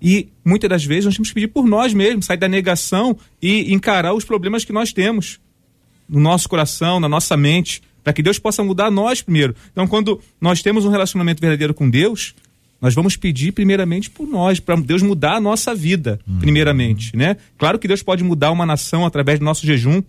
E 0.00 0.28
muitas 0.44 0.68
das 0.68 0.84
vezes 0.84 1.06
nós 1.06 1.14
temos 1.14 1.28
que 1.28 1.34
pedir 1.34 1.48
por 1.48 1.66
nós 1.66 1.94
mesmos, 1.94 2.26
sair 2.26 2.36
da 2.36 2.48
negação 2.48 3.16
e 3.40 3.72
encarar 3.72 4.12
os 4.12 4.24
problemas 4.24 4.64
que 4.64 4.72
nós 4.72 4.92
temos 4.92 5.40
no 6.08 6.20
nosso 6.20 6.48
coração, 6.48 7.00
na 7.00 7.08
nossa 7.08 7.36
mente, 7.36 7.82
para 8.02 8.12
que 8.12 8.22
Deus 8.22 8.38
possa 8.38 8.62
mudar 8.62 8.90
nós 8.90 9.22
primeiro. 9.22 9.54
Então, 9.72 9.86
quando 9.86 10.20
nós 10.40 10.62
temos 10.62 10.84
um 10.84 10.90
relacionamento 10.90 11.40
verdadeiro 11.40 11.72
com 11.72 11.88
Deus, 11.88 12.34
nós 12.80 12.94
vamos 12.94 13.16
pedir 13.16 13.52
primeiramente 13.52 14.10
por 14.10 14.26
nós, 14.26 14.60
para 14.60 14.76
Deus 14.76 15.00
mudar 15.00 15.36
a 15.36 15.40
nossa 15.40 15.74
vida, 15.74 16.20
hum. 16.28 16.38
primeiramente, 16.38 17.16
né? 17.16 17.38
Claro 17.56 17.78
que 17.78 17.88
Deus 17.88 18.02
pode 18.02 18.22
mudar 18.22 18.50
uma 18.50 18.66
nação 18.66 19.06
através 19.06 19.38
do 19.38 19.44
nosso 19.44 19.66
jejum, 19.66 20.02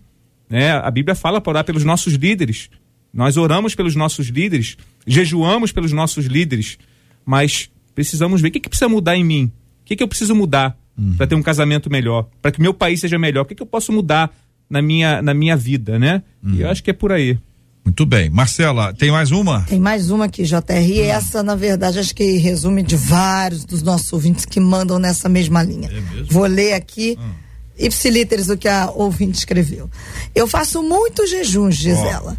né? 0.50 0.74
A 0.74 0.92
Bíblia 0.92 1.16
fala 1.16 1.40
para 1.40 1.52
orar 1.52 1.64
pelos 1.64 1.86
nossos 1.86 2.16
líderes, 2.16 2.70
nós 3.16 3.38
oramos 3.38 3.74
pelos 3.74 3.96
nossos 3.96 4.28
líderes, 4.28 4.76
jejuamos 5.08 5.72
pelos 5.72 5.94
nossos 5.94 6.26
líderes, 6.26 6.78
mas 7.26 7.70
precisamos 7.96 8.42
ver 8.42 8.50
o 8.50 8.52
que, 8.52 8.60
que 8.60 8.68
precisa 8.68 8.90
mudar 8.90 9.16
em 9.16 9.24
mim. 9.24 9.46
O 9.46 9.86
que, 9.86 9.96
que 9.96 10.04
eu 10.04 10.08
preciso 10.08 10.36
mudar 10.36 10.78
uhum. 10.98 11.16
para 11.16 11.26
ter 11.26 11.36
um 11.36 11.42
casamento 11.42 11.90
melhor, 11.90 12.28
para 12.42 12.52
que 12.52 12.62
meu 12.62 12.74
país 12.74 13.00
seja 13.00 13.18
melhor. 13.18 13.44
O 13.44 13.46
que, 13.46 13.56
que 13.56 13.64
eu 13.64 13.68
posso 13.68 13.94
mudar 13.94 14.36
na 14.70 14.82
minha, 14.82 15.22
na 15.22 15.34
minha 15.34 15.56
vida, 15.56 15.98
né? 15.98 16.24
Uhum. 16.44 16.56
E 16.56 16.62
eu 16.62 16.70
acho 16.70 16.84
que 16.84 16.90
é 16.90 16.94
por 16.94 17.14
aí. 17.14 17.38
Muito 17.86 18.06
bem. 18.06 18.30
Marcela, 18.30 18.94
tem 18.94 19.12
mais 19.12 19.32
uma? 19.32 19.62
Tem 19.62 19.80
mais 19.80 20.10
uma 20.10 20.26
aqui, 20.26 20.44
JR. 20.44 20.60
E 20.84 21.02
hum. 21.02 21.06
essa, 21.06 21.42
na 21.42 21.56
verdade, 21.56 22.00
acho 22.00 22.14
que 22.14 22.38
resume 22.38 22.84
de 22.84 22.98
vários 22.98 23.64
dos 23.64 23.82
nossos 23.82 24.12
ouvintes 24.12 24.44
que 24.44 24.60
mandam 24.60 25.00
nessa 25.00 25.30
mesma 25.30 25.64
linha. 25.64 25.88
É 25.90 26.24
Vou 26.24 26.46
ler 26.48 26.74
aqui. 26.74 27.18
Ipsilíteres 27.78 28.50
o 28.50 28.58
que 28.58 28.68
a 28.68 28.90
ouvinte 28.90 29.38
escreveu. 29.38 29.90
Eu 30.34 30.48
faço 30.48 30.82
muitos 30.82 31.30
jejuns, 31.30 31.78
diz 31.78 32.00
oh. 32.00 32.06
ela 32.06 32.38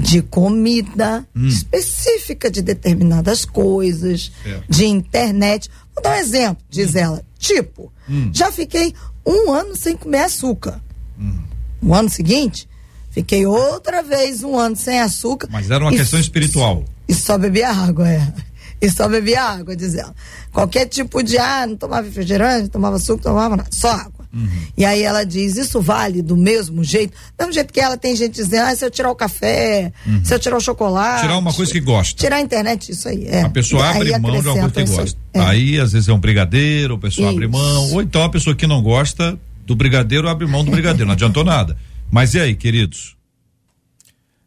de 0.00 0.22
comida 0.22 1.26
hum. 1.34 1.46
específica 1.46 2.50
de 2.50 2.62
determinadas 2.62 3.44
coisas, 3.44 4.32
é. 4.44 4.60
de 4.68 4.86
internet. 4.86 5.68
Vou 5.94 6.02
dar 6.02 6.16
um 6.16 6.20
exemplo, 6.20 6.64
diz 6.68 6.94
hum. 6.94 6.98
ela. 6.98 7.24
Tipo, 7.38 7.92
hum. 8.08 8.30
já 8.32 8.50
fiquei 8.50 8.94
um 9.26 9.52
ano 9.52 9.76
sem 9.76 9.96
comer 9.96 10.24
açúcar. 10.24 10.80
Hum. 11.18 11.38
No 11.80 11.94
ano 11.94 12.08
seguinte, 12.08 12.68
fiquei 13.10 13.46
outra 13.46 14.02
vez 14.02 14.42
um 14.42 14.58
ano 14.58 14.76
sem 14.76 15.00
açúcar. 15.00 15.48
Mas 15.50 15.70
era 15.70 15.84
uma 15.84 15.90
questão 15.90 16.18
espiritual. 16.18 16.84
E 17.08 17.14
só 17.14 17.36
bebia 17.36 17.70
água, 17.70 18.08
é. 18.08 18.32
E 18.80 18.90
só 18.90 19.08
bebia 19.08 19.42
água, 19.42 19.76
diz 19.76 19.94
ela. 19.94 20.14
Qualquer 20.52 20.86
tipo 20.86 21.22
de 21.22 21.36
ar, 21.36 21.66
não 21.66 21.76
tomava 21.76 22.06
refrigerante, 22.06 22.62
não 22.62 22.68
tomava 22.68 22.98
suco, 22.98 23.18
não 23.18 23.32
tomava 23.34 23.56
nada, 23.56 23.68
só 23.70 23.90
água. 23.90 24.19
Uhum. 24.32 24.48
E 24.76 24.84
aí 24.84 25.02
ela 25.02 25.24
diz, 25.24 25.56
isso 25.56 25.80
vale 25.80 26.22
do 26.22 26.36
mesmo 26.36 26.84
jeito? 26.84 27.12
Do 27.36 27.40
mesmo 27.40 27.52
jeito 27.52 27.72
que 27.72 27.80
ela 27.80 27.96
tem 27.96 28.14
gente 28.14 28.34
dizendo, 28.34 28.66
ah, 28.66 28.76
se 28.76 28.84
eu 28.84 28.90
tirar 28.90 29.10
o 29.10 29.14
café, 29.16 29.92
Uhum. 30.06 30.24
se 30.24 30.32
eu 30.32 30.38
tirar 30.38 30.56
o 30.56 30.60
chocolate. 30.60 31.22
Tirar 31.22 31.36
uma 31.38 31.52
coisa 31.52 31.72
que 31.72 31.80
gosta. 31.80 32.14
Tirar 32.16 32.36
a 32.36 32.40
internet, 32.40 32.92
isso 32.92 33.08
aí. 33.08 33.26
É. 33.26 33.42
A 33.42 33.50
pessoa 33.50 33.84
Aí 33.90 33.96
abre 34.14 34.18
mão 34.18 34.40
de 34.40 34.48
alguma 34.48 34.70
coisa 34.70 34.90
que 34.92 34.96
gosta. 34.96 35.18
É. 35.34 35.40
Aí, 35.40 35.80
às 35.80 35.92
vezes, 35.92 36.08
é 36.08 36.12
um 36.12 36.20
brigadeiro, 36.20 36.94
a 36.94 36.98
pessoa 36.98 37.30
abre 37.30 37.48
mão. 37.48 37.92
Ou 37.92 38.02
então 38.02 38.22
a 38.22 38.28
pessoa 38.30 38.54
que 38.54 38.66
não 38.66 38.80
gosta 38.82 39.38
do 39.66 39.74
brigadeiro 39.74 40.28
abre 40.28 40.46
mão 40.46 40.64
do 40.64 40.70
brigadeiro. 40.70 41.06
Não 41.06 41.14
adiantou 41.14 41.44
nada. 41.44 41.76
Mas 42.10 42.34
e 42.34 42.40
aí, 42.40 42.54
queridos? 42.54 43.16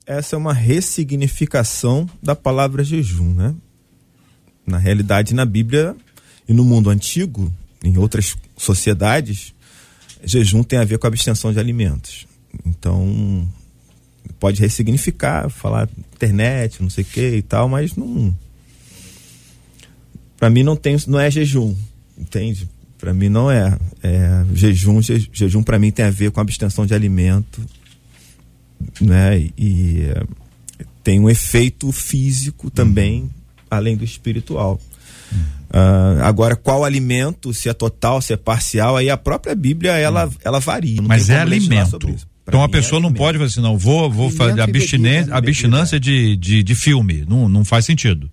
Essa 0.06 0.36
é 0.36 0.38
uma 0.38 0.54
ressignificação 0.54 2.10
da 2.22 2.36
palavra 2.36 2.84
jejum, 2.84 3.34
né? 3.34 3.54
Na 4.66 4.78
realidade, 4.78 5.34
na 5.34 5.46
Bíblia 5.46 5.96
e 6.48 6.54
no 6.54 6.64
mundo 6.64 6.90
antigo, 6.90 7.52
em 7.84 7.98
outras 7.98 8.36
sociedades, 8.58 9.54
jejum 10.24 10.64
tem 10.64 10.80
a 10.80 10.84
ver 10.84 10.98
com 10.98 11.08
a 11.08 11.10
abstenção 11.10 11.52
de 11.52 11.60
alimentos. 11.60 12.28
Então, 12.66 13.48
pode 14.40 14.62
ressignificar, 14.62 15.50
falar 15.50 15.90
internet, 16.14 16.82
não 16.82 16.90
sei 16.90 17.04
o 17.04 17.08
que 17.08 17.36
e 17.38 17.42
tal, 17.42 17.68
mas 17.68 17.96
não. 17.96 18.36
Para 20.38 20.50
mim 20.50 20.64
não 20.64 20.76
tem, 20.76 20.98
não 21.08 21.20
é 21.20 21.32
jejum, 21.32 21.76
entende? 22.18 22.68
Para 22.98 23.14
mim 23.14 23.30
não 23.30 23.50
é. 23.50 23.78
é 24.02 24.46
jejum, 24.54 25.02
je- 25.02 25.30
jejum 25.32 25.64
para 25.64 25.80
mim 25.80 25.92
tem 25.92 26.06
a 26.06 26.10
ver 26.10 26.32
com 26.32 26.40
abstenção 26.40 26.86
de 26.86 26.94
alimento, 26.94 27.62
né? 29.02 29.40
E, 29.40 29.54
e, 29.58 30.14
tem 31.04 31.20
um 31.20 31.30
efeito 31.30 31.92
físico 31.92 32.70
também, 32.72 33.30
além 33.70 33.98
do 33.98 34.06
espiritual. 34.06 34.80
Ah, 35.74 36.20
agora, 36.28 36.56
qual 36.56 36.86
alimento, 36.86 37.52
se 37.54 37.68
é 37.68 37.74
total, 37.74 38.22
se 38.22 38.32
é 38.32 38.38
parcial, 38.38 38.96
aí 38.96 39.10
a 39.10 39.18
própria 39.18 39.56
Bíblia 39.56 39.94
ela, 39.94 40.30
ela 40.46 40.60
varia. 40.60 40.98
não 41.02 41.08
Mas 41.08 41.30
é 41.32 41.40
alimento. 41.40 41.98
Pra 42.00 42.14
Então 42.48 42.62
a 42.62 42.66
é 42.66 42.68
pessoa 42.68 43.00
não 43.02 43.08
alimento. 43.08 43.24
pode 43.24 43.38
fazer 43.40 43.52
assim, 43.54 43.62
não, 43.62 43.78
vou, 43.78 44.10
vou 44.12 44.30
fazer 44.30 44.60
e 44.60 44.62
abstinência, 44.62 45.32
né? 45.32 45.36
abstinência 45.38 46.00
de, 46.00 46.38
de, 46.38 46.62
de 46.62 46.76
filme. 46.76 47.26
Não, 47.28 47.50
não 47.50 47.66
faz 47.66 47.86
sentido. 47.86 48.30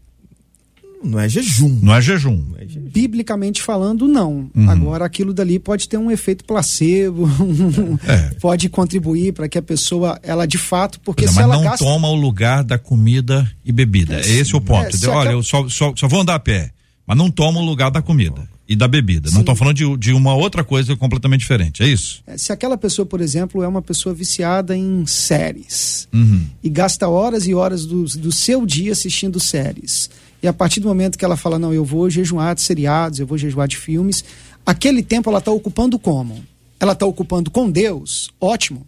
Não 1.03 1.18
é 1.18 1.26
jejum. 1.30 1.78
Não 1.82 1.95
é 1.95 2.03
jejum. 2.03 2.45
Não 2.51 2.59
é 2.59 2.66
jejum. 2.66 2.91
Biblicamente 2.93 3.62
falando, 3.62 4.07
não. 4.07 4.51
Uhum. 4.55 4.68
Agora, 4.68 5.07
aquilo 5.07 5.32
dali 5.32 5.59
pode 5.59 5.88
ter 5.88 5.97
um 5.97 6.11
efeito 6.11 6.45
placebo, 6.45 7.26
É. 8.07 8.34
pode 8.38 8.68
contribuir 8.68 9.32
para 9.32 9.49
que 9.49 9.57
a 9.57 9.62
pessoa, 9.62 10.18
ela 10.22 10.45
de 10.47 10.59
fato, 10.59 11.01
porque 11.01 11.24
é, 11.24 11.28
se 11.28 11.36
mas 11.36 11.45
ela 11.45 11.55
não 11.57 11.62
gasta. 11.64 11.82
toma 11.82 12.07
o 12.09 12.14
lugar 12.14 12.62
da 12.62 12.76
comida 12.78 13.51
e 13.64 13.72
bebida. 13.72 14.16
É, 14.16 14.28
esse 14.28 14.55
o 14.55 14.61
ponto. 14.61 14.95
É? 14.95 15.09
Olha, 15.09 15.30
eu 15.30 15.43
só, 15.43 15.66
só, 15.70 15.95
só 15.97 16.07
vou 16.07 16.20
andar 16.20 16.34
a 16.34 16.38
pé, 16.41 16.70
mas 17.11 17.19
não 17.19 17.29
toma 17.29 17.59
o 17.59 17.65
lugar 17.65 17.91
da 17.91 18.01
comida 18.01 18.49
e 18.69 18.77
da 18.77 18.87
bebida. 18.87 19.29
Não 19.31 19.35
Sim. 19.35 19.41
estou 19.41 19.57
falando 19.57 19.75
de, 19.75 19.97
de 19.97 20.13
uma 20.13 20.33
outra 20.33 20.63
coisa 20.63 20.95
completamente 20.95 21.41
diferente. 21.41 21.83
É 21.83 21.89
isso? 21.89 22.23
É, 22.25 22.39
Se 22.39 22.53
aquela 22.53 22.79
pessoa, 22.79 23.05
por 23.05 23.21
exemplo, 23.21 23.65
é 23.65 23.67
uma 23.67 23.83
pessoa 23.83 24.15
viciada 24.15 24.77
em 24.77 25.05
séries 25.09 26.07
Uhum. 26.13 26.47
e 26.63 26.69
gasta 26.71 27.09
horas 27.09 27.49
e 27.49 27.53
horas 27.55 27.85
do, 27.85 28.05
do 28.05 28.31
seu 28.31 28.65
dia 28.65 28.93
assistindo 28.93 29.41
séries, 29.41 30.09
e 30.41 30.47
a 30.47 30.53
partir 30.53 30.79
do 30.79 30.87
momento 30.87 31.19
que 31.19 31.25
ela 31.25 31.37
fala, 31.37 31.59
não, 31.59 31.75
eu 31.75 31.85
vou 31.85 32.09
jejuar 32.09 32.55
de 32.55 32.61
seriados, 32.61 33.19
eu 33.19 33.27
vou 33.27 33.37
jejuar 33.37 33.67
de 33.67 33.77
filmes, 33.77 34.25
aquele 34.65 35.03
tempo 35.03 35.29
ela 35.31 35.41
está 35.41 35.51
ocupando 35.51 35.99
como? 35.99 36.45
Ela 36.79 36.93
está 36.93 37.07
ocupando 37.07 37.51
com 37.51 37.69
Deus, 37.69 38.31
ótimo, 38.41 38.87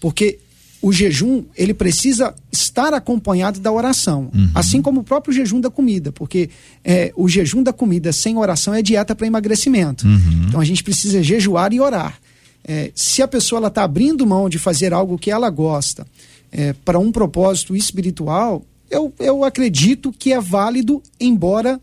porque 0.00 0.38
o 0.86 0.92
jejum 0.92 1.42
ele 1.56 1.74
precisa 1.74 2.32
estar 2.52 2.94
acompanhado 2.94 3.58
da 3.58 3.72
oração, 3.72 4.30
assim 4.54 4.80
como 4.80 5.00
o 5.00 5.02
próprio 5.02 5.34
jejum 5.34 5.60
da 5.60 5.68
comida, 5.68 6.12
porque 6.12 6.48
é, 6.84 7.12
o 7.16 7.28
jejum 7.28 7.60
da 7.60 7.72
comida 7.72 8.12
sem 8.12 8.36
oração 8.36 8.72
é 8.72 8.80
dieta 8.80 9.12
para 9.12 9.26
emagrecimento. 9.26 10.06
Então 10.46 10.60
a 10.60 10.64
gente 10.64 10.84
precisa 10.84 11.20
jejuar 11.24 11.72
e 11.72 11.80
orar. 11.80 12.20
É, 12.64 12.92
se 12.94 13.20
a 13.20 13.26
pessoa 13.26 13.66
está 13.66 13.82
abrindo 13.82 14.24
mão 14.24 14.48
de 14.48 14.60
fazer 14.60 14.92
algo 14.92 15.18
que 15.18 15.28
ela 15.28 15.50
gosta 15.50 16.06
é, 16.52 16.72
para 16.72 17.00
um 17.00 17.10
propósito 17.10 17.74
espiritual, 17.74 18.64
eu, 18.88 19.12
eu 19.18 19.42
acredito 19.42 20.12
que 20.12 20.32
é 20.32 20.40
válido, 20.40 21.02
embora 21.18 21.80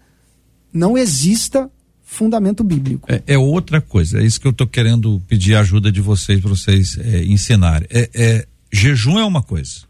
não 0.71 0.97
exista 0.97 1.69
fundamento 2.13 2.63
bíblico. 2.63 3.11
É, 3.11 3.21
é 3.27 3.37
outra 3.37 3.81
coisa. 3.81 4.21
É 4.21 4.25
isso 4.25 4.39
que 4.39 4.47
eu 4.47 4.51
estou 4.51 4.67
querendo 4.67 5.21
pedir 5.27 5.55
a 5.55 5.59
ajuda 5.59 5.91
de 5.91 5.99
vocês 5.99 6.39
para 6.39 6.49
vocês 6.49 6.97
é, 6.99 7.25
ensinarem. 7.25 7.87
É, 7.91 8.09
é, 8.13 8.47
jejum 8.73 9.19
é 9.19 9.25
uma 9.25 9.41
coisa. 9.43 9.81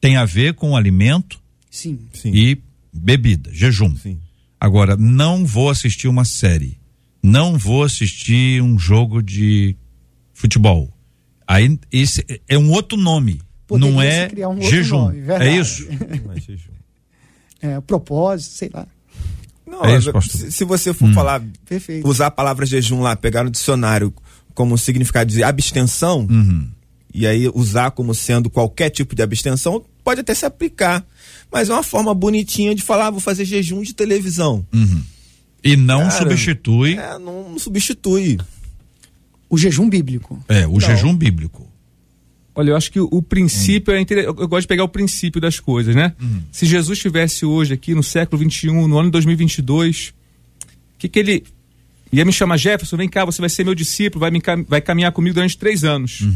Tem 0.00 0.16
a 0.16 0.24
ver 0.24 0.54
com 0.54 0.76
alimento 0.76 1.40
Sim. 1.70 1.98
Sim. 2.12 2.32
e 2.34 2.58
bebida. 2.92 3.50
Jejum. 3.52 3.94
Sim. 3.96 4.18
Agora, 4.60 4.96
não 4.96 5.44
vou 5.44 5.70
assistir 5.70 6.08
uma 6.08 6.24
série. 6.24 6.78
Não 7.22 7.56
vou 7.58 7.84
assistir 7.84 8.60
um 8.62 8.78
jogo 8.78 9.22
de 9.22 9.76
futebol. 10.32 10.90
Aí, 11.46 11.78
esse 11.92 12.24
é 12.48 12.58
um 12.58 12.70
outro 12.70 12.96
nome. 12.98 13.40
Poderia 13.66 13.92
não 13.92 14.02
é 14.02 14.28
criar 14.28 14.48
um 14.48 14.54
outro 14.54 14.68
jejum. 14.70 14.98
nome, 14.98 15.20
é 15.28 15.56
isso? 15.56 15.86
É 17.60 17.80
propósito, 17.80 18.50
sei 18.54 18.70
lá. 18.72 18.86
Não, 19.66 19.84
É 19.84 19.96
isso, 19.96 20.10
se, 20.22 20.50
se 20.52 20.64
você 20.64 20.92
for 20.92 21.08
Hum. 21.08 21.14
falar, 21.14 21.42
Perfeito. 21.64 22.06
usar 22.06 22.26
a 22.26 22.30
palavra 22.30 22.66
jejum 22.66 23.00
lá, 23.00 23.14
pegar 23.16 23.44
no 23.44 23.50
dicionário 23.50 24.12
como 24.54 24.76
significado 24.76 25.32
de 25.32 25.42
abstenção, 25.42 26.26
Uhum. 26.28 26.68
E 27.14 27.26
aí 27.26 27.50
usar 27.54 27.90
como 27.92 28.14
sendo 28.14 28.48
qualquer 28.50 28.90
tipo 28.90 29.14
de 29.14 29.22
abstenção, 29.22 29.84
pode 30.04 30.20
até 30.20 30.34
se 30.34 30.44
aplicar. 30.46 31.04
Mas 31.50 31.68
é 31.68 31.72
uma 31.74 31.82
forma 31.82 32.14
bonitinha 32.14 32.74
de 32.74 32.82
falar, 32.82 33.08
ah, 33.08 33.10
vou 33.10 33.20
fazer 33.20 33.44
jejum 33.44 33.82
de 33.82 33.92
televisão. 33.94 34.66
E 35.64 35.76
não 35.76 35.98
Cara, 36.08 36.10
substitui 36.10 36.94
É, 36.98 37.18
não 37.18 37.56
substitui. 37.58 38.38
O 39.48 39.58
jejum 39.58 39.88
bíblico. 39.88 40.42
é, 40.48 40.66
o 40.66 40.80
jejum 40.80 41.14
bíblico. 41.14 41.68
Olha, 42.54 42.70
eu 42.70 42.76
acho 42.76 42.90
que 42.92 43.00
o, 43.00 43.22
princípio 43.22 43.94
é 43.94 44.00
interessante. 44.00 44.38
Eu, 44.40 44.48
gosto 44.48 44.62
de 44.62 44.68
pegar 44.68 44.84
o 44.84 44.88
princípio 44.88 45.40
das 45.40 45.58
coisas, 45.60 45.94
né? 45.94 46.14
Se 46.50 46.66
Jesus 46.66 46.98
estivesse 46.98 47.44
hoje 47.46 47.72
aqui 47.74 47.94
no 47.94 48.02
século 48.02 48.42
XXI, 48.50 48.66
no 48.70 48.98
ano 48.98 49.04
de 49.08 49.12
2022, 49.12 50.08
o 50.08 50.98
que, 50.98 51.08
que 51.08 51.18
ele 51.18 51.44
ia 52.12 52.24
me 52.26 52.32
chamar 52.32 52.58
Jefferson? 52.58 52.96
Vem 52.96 53.08
cá, 53.08 53.24
você 53.24 53.40
vai 53.40 53.48
ser 53.48 53.64
meu 53.64 53.74
discípulo, 53.74 54.20
vai, 54.20 54.30
me, 54.30 54.38
cam- 54.40 54.64
vai 54.68 54.80
caminhar 54.82 55.12
comigo 55.12 55.34
durante 55.34 55.56
três 55.56 55.82
anos. 55.84 56.26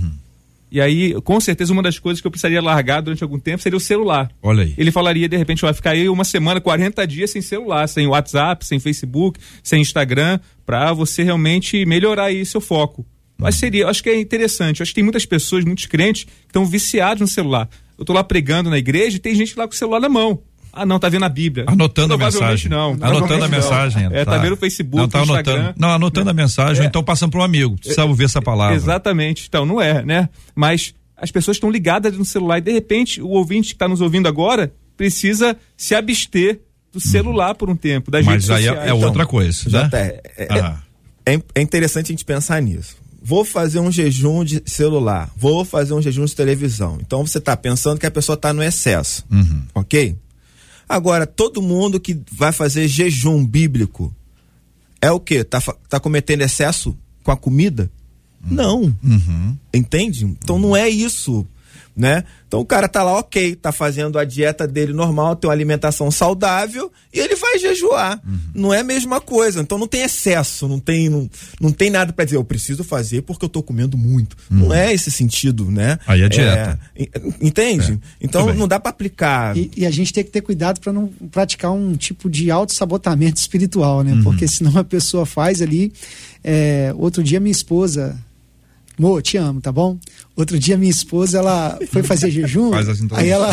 E 0.71 0.81
aí, 0.81 1.14
com 1.23 1.39
certeza, 1.41 1.73
uma 1.73 1.83
das 1.83 1.99
coisas 1.99 2.21
que 2.21 2.27
eu 2.27 2.31
precisaria 2.31 2.61
largar 2.61 3.01
durante 3.01 3.23
algum 3.23 3.39
tempo 3.39 3.62
seria 3.62 3.77
o 3.77 3.81
celular. 3.81 4.31
Olha 4.43 4.64
aí. 4.64 4.75
Ele 4.77 4.91
falaria, 4.91 5.29
de 5.29 5.37
repente, 5.37 5.62
vai 5.62 5.73
ficar 5.73 5.91
aí 5.91 6.09
uma 6.09 6.25
semana, 6.25 6.61
40 6.61 7.07
dias 7.07 7.31
sem 7.31 7.41
celular, 7.41 7.87
sem 7.89 8.07
WhatsApp, 8.07 8.67
sem 8.67 8.81
Facebook, 8.81 9.39
sem 9.62 9.81
Instagram, 9.81 10.41
para 10.64 10.93
você 10.93 11.23
realmente 11.23 11.87
melhorar 11.87 12.25
aí 12.25 12.45
seu 12.45 12.61
foco. 12.61 13.07
Mas 13.39 13.57
seria, 13.57 13.83
eu 13.83 13.89
acho 13.89 14.03
que 14.03 14.09
é 14.09 14.19
interessante. 14.19 14.83
Acho 14.83 14.91
que 14.91 14.97
tem 14.97 15.05
muitas 15.05 15.27
pessoas, 15.27 15.64
muitos 15.64 15.87
crentes, 15.87 16.25
que 16.25 16.31
estão 16.47 16.64
viciados 16.64 17.21
no 17.21 17.29
celular. 17.29 17.69
Eu 17.99 18.05
tô 18.05 18.12
lá 18.12 18.25
pregando 18.25 18.71
na 18.71 18.79
igreja 18.79 19.17
e 19.17 19.21
tem 19.21 19.35
gente 19.35 19.57
lá 19.57 19.67
com 19.67 19.75
o 19.75 19.77
celular 19.77 20.01
na 20.01 20.09
mão. 20.09 20.41
Ah, 20.79 20.85
não, 20.85 20.99
tá 20.99 21.09
vendo 21.09 21.24
a 21.24 21.29
Bíblia. 21.31 21.64
Anotando 21.66 22.12
a 22.12 22.18
mensagem. 22.18 22.70
Não, 22.70 22.91
anotando 22.91 23.05
a 23.07 23.18
provavelmente 23.18 23.51
não. 23.51 23.59
mensagem. 23.59 24.09
É, 24.12 24.24
tá, 24.27 24.37
vendo 24.37 24.53
o 24.53 24.57
Facebook, 24.57 24.97
Não, 24.99 25.09
tá 25.09 25.20
o 25.20 25.22
anotando. 25.22 25.51
Instagram. 25.57 25.74
Não, 25.79 25.89
anotando 25.89 26.31
a 26.31 26.35
mensagem, 26.35 26.83
ou 26.83 26.87
então 26.89 27.03
passando 27.03 27.31
para 27.31 27.41
um 27.41 27.45
amigo. 27.45 27.77
Precisa 27.79 28.05
ouvir 28.05 28.24
essa 28.24 28.43
palavra. 28.43 28.77
Exatamente. 28.77 29.47
Então, 29.49 29.64
não 29.64 29.81
é, 29.81 30.05
né? 30.05 30.29
Mas 30.55 30.95
as 31.16 31.31
pessoas 31.31 31.57
estão 31.57 31.70
ligadas 31.70 32.16
no 32.18 32.24
celular 32.27 32.59
e, 32.59 32.61
de 32.61 32.72
repente, 32.72 33.22
o 33.22 33.29
ouvinte 33.29 33.68
que 33.68 33.74
está 33.74 33.89
nos 33.89 34.03
ouvindo 34.03 34.29
agora 34.29 34.70
precisa 34.99 35.57
se 35.77 35.95
abster 35.95 36.61
do 36.93 37.01
celular 37.01 37.55
por 37.55 37.70
um 37.70 37.77
tempo, 37.77 38.11
das 38.11 38.24
redes 38.27 38.49
Mas 38.49 38.59
aí 38.59 38.64
é, 38.66 38.68
sociais. 38.68 38.89
é 38.91 38.93
outra 38.95 39.27
coisa, 39.27 39.64
né? 39.64 39.70
Já 39.70 39.89
tá, 39.89 39.99
é, 39.99 40.20
é- 40.37 40.49
Ah. 40.61 40.79
é- 41.27 41.43
é 41.55 41.61
interessante 41.62 42.07
a 42.07 42.12
gente 42.12 42.24
pensar 42.24 42.61
nisso. 42.61 42.97
Vou 43.22 43.45
fazer 43.45 43.81
um 43.81 43.91
jejum 43.91 44.45
de 44.45 44.62
celular, 44.66 45.31
vou 45.37 45.64
fazer 45.64 45.93
um 45.95 46.01
jejum 46.01 46.24
de 46.27 46.35
televisão. 46.37 46.99
Então 47.01 47.27
você 47.27 47.39
está 47.39 47.57
pensando 47.57 47.99
que 47.99 48.07
a 48.07 48.11
pessoa 48.11 48.35
está 48.35 48.53
no 48.53 48.62
excesso, 48.62 49.24
Uhum. 49.31 49.62
ok? 49.74 50.16
Agora, 50.89 51.26
todo 51.26 51.62
mundo 51.62 51.99
que 51.99 52.20
vai 52.30 52.53
fazer 52.53 52.87
jejum 52.87 53.45
bíblico 53.45 54.14
é 55.01 55.11
o 55.11 55.20
quê? 55.20 55.43
Tá, 55.43 55.61
tá 55.89 55.99
cometendo 55.99 56.43
excesso 56.43 56.97
com 57.22 57.30
a 57.30 57.37
comida? 57.37 57.91
Não. 58.41 58.95
Uhum. 59.03 59.57
Entende? 59.74 60.24
Então 60.24 60.59
não 60.59 60.76
é 60.76 60.89
isso. 60.89 61.47
Né? 61.97 62.24
Então 62.47 62.61
o 62.61 62.64
cara 62.64 62.86
tá 62.88 63.03
lá, 63.03 63.18
ok, 63.18 63.57
tá 63.57 63.72
fazendo 63.72 64.18
a 64.18 64.24
dieta 64.24 64.68
dele 64.68 64.92
normal, 64.92 65.34
tem 65.34 65.49
uma 65.49 65.55
alimentação 65.55 66.11
saudável 66.11 66.92
e 67.12 67.18
ele 67.18 67.34
vai 67.34 67.59
jejuar. 67.59 68.20
Uhum. 68.24 68.38
Não 68.55 68.74
é 68.74 68.80
a 68.80 68.84
mesma 68.84 69.20
coisa. 69.20 69.61
Então 69.61 69.78
não 69.78 69.88
tem 69.88 70.03
excesso, 70.03 70.68
não 70.68 70.78
tem, 70.78 71.09
não, 71.09 71.28
não 71.59 71.72
tem 71.72 71.88
nada 71.88 72.12
para 72.12 72.24
dizer, 72.26 72.36
eu 72.36 72.44
preciso 72.44 72.84
fazer 72.84 73.22
porque 73.22 73.47
eu 73.47 73.49
tô 73.49 73.62
comendo 73.62 73.97
muito. 73.97 74.36
Uhum. 74.51 74.59
Não 74.59 74.74
é 74.74 74.92
esse 74.92 75.11
sentido, 75.11 75.70
né? 75.70 75.99
Aí 76.07 76.20
é 76.20 76.28
dieta. 76.28 76.78
É, 76.94 77.09
entende? 77.40 77.94
É. 77.94 77.99
Então 78.20 78.53
não 78.53 78.68
dá 78.68 78.78
para 78.78 78.90
aplicar. 78.90 79.57
E, 79.57 79.70
e, 79.74 79.86
a 79.86 79.90
gente 79.90 80.12
tem 80.12 80.22
que 80.22 80.30
ter 80.30 80.42
cuidado 80.42 80.80
para 80.80 80.92
não 80.92 81.09
praticar 81.30 81.72
um 81.72 81.94
tipo 81.97 82.28
de 82.28 82.51
auto-sabotamento 82.51 83.40
espiritual, 83.40 84.03
né? 84.05 84.12
Uhum. 84.12 84.22
Porque 84.22 84.47
senão 84.47 84.76
a 84.76 84.84
pessoa 84.84 85.24
faz 85.24 85.62
ali. 85.62 85.92
É, 86.44 86.92
outro 86.97 87.24
dia 87.24 87.40
minha 87.40 87.51
esposa 87.51 88.16
Mo, 88.99 89.20
te 89.20 89.36
amo, 89.36 89.61
tá 89.61 89.70
bom? 89.70 89.99
Outro 90.37 90.59
dia 90.59 90.76
minha 90.76 90.91
esposa, 90.91 91.39
ela 91.39 91.78
foi 91.91 92.03
fazer 92.03 92.30
jejum, 92.30 92.70
Faz 92.70 92.89
assim 92.89 93.09
aí 93.12 93.30
ela 93.30 93.51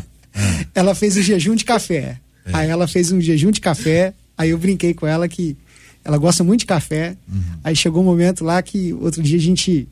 ela 0.74 0.94
fez 0.94 1.16
o 1.16 1.22
jejum 1.22 1.54
de 1.54 1.64
café. 1.64 2.18
É. 2.44 2.50
Aí 2.52 2.68
ela 2.68 2.86
fez 2.86 3.10
um 3.10 3.20
jejum 3.20 3.50
de 3.50 3.60
café, 3.60 4.12
aí 4.36 4.50
eu 4.50 4.58
brinquei 4.58 4.92
com 4.92 5.06
ela 5.06 5.26
que 5.26 5.56
ela 6.04 6.18
gosta 6.18 6.44
muito 6.44 6.60
de 6.60 6.66
café. 6.66 7.16
Uhum. 7.26 7.42
Aí 7.64 7.74
chegou 7.74 8.02
um 8.02 8.04
momento 8.04 8.44
lá 8.44 8.60
que 8.62 8.92
outro 8.92 9.22
dia 9.22 9.38
a 9.38 9.40
gente 9.40 9.88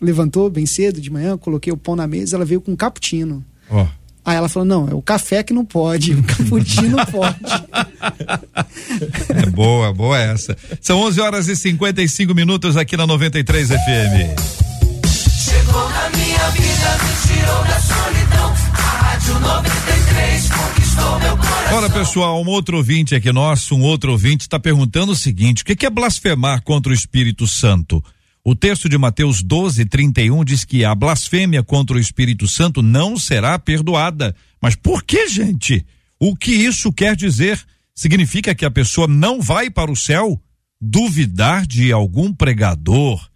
levantou 0.00 0.48
bem 0.48 0.66
cedo 0.66 1.00
de 1.00 1.10
manhã, 1.10 1.36
coloquei 1.36 1.72
o 1.72 1.76
pão 1.76 1.96
na 1.96 2.06
mesa, 2.06 2.36
ela 2.36 2.44
veio 2.44 2.60
com 2.60 2.72
um 2.72 2.76
cappuccino. 2.76 3.44
Oh. 3.68 3.86
Aí 4.24 4.36
ela 4.36 4.48
falou: 4.48 4.66
não, 4.66 4.88
é 4.88 4.94
o 4.94 5.02
café 5.02 5.42
que 5.42 5.52
não 5.52 5.64
pode, 5.64 6.12
o 6.14 6.22
cappuccino 6.22 6.96
pode. 7.10 7.36
É 9.34 9.50
boa, 9.50 9.92
boa 9.92 10.18
essa. 10.18 10.56
São 10.80 11.00
11 11.00 11.20
horas 11.20 11.48
e 11.48 11.56
55 11.56 12.34
minutos 12.34 12.76
aqui 12.76 12.96
na 12.96 13.06
93 13.06 13.68
FM. 13.68 14.65
Da 17.76 17.80
solidão. 17.80 18.54
A 18.72 18.78
Rádio 18.78 19.40
93 19.40 20.48
conquistou 20.48 21.18
meu 21.20 21.36
coração. 21.36 21.76
Ora, 21.76 21.90
pessoal, 21.90 22.42
um 22.42 22.46
outro 22.46 22.78
ouvinte 22.78 23.14
aqui 23.14 23.30
nosso, 23.32 23.74
um 23.74 23.82
outro 23.82 24.12
ouvinte 24.12 24.42
está 24.42 24.58
perguntando 24.58 25.12
o 25.12 25.16
seguinte: 25.16 25.62
o 25.62 25.64
que 25.64 25.84
é 25.84 25.90
blasfemar 25.90 26.62
contra 26.62 26.90
o 26.90 26.94
Espírito 26.94 27.46
Santo? 27.46 28.02
O 28.42 28.54
texto 28.54 28.88
de 28.88 28.96
Mateus 28.96 29.42
12, 29.42 29.84
31 29.86 30.44
diz 30.44 30.64
que 30.64 30.84
a 30.84 30.94
blasfêmia 30.94 31.62
contra 31.62 31.96
o 31.96 32.00
Espírito 32.00 32.46
Santo 32.46 32.80
não 32.80 33.18
será 33.18 33.58
perdoada. 33.58 34.34
Mas 34.62 34.76
por 34.76 35.02
que, 35.02 35.28
gente? 35.28 35.84
O 36.18 36.36
que 36.36 36.52
isso 36.52 36.92
quer 36.92 37.16
dizer? 37.16 37.60
Significa 37.94 38.54
que 38.54 38.64
a 38.64 38.70
pessoa 38.70 39.08
não 39.08 39.42
vai 39.42 39.68
para 39.68 39.90
o 39.90 39.96
céu? 39.96 40.40
Duvidar 40.80 41.66
de 41.66 41.90
algum 41.90 42.32
pregador 42.32 43.28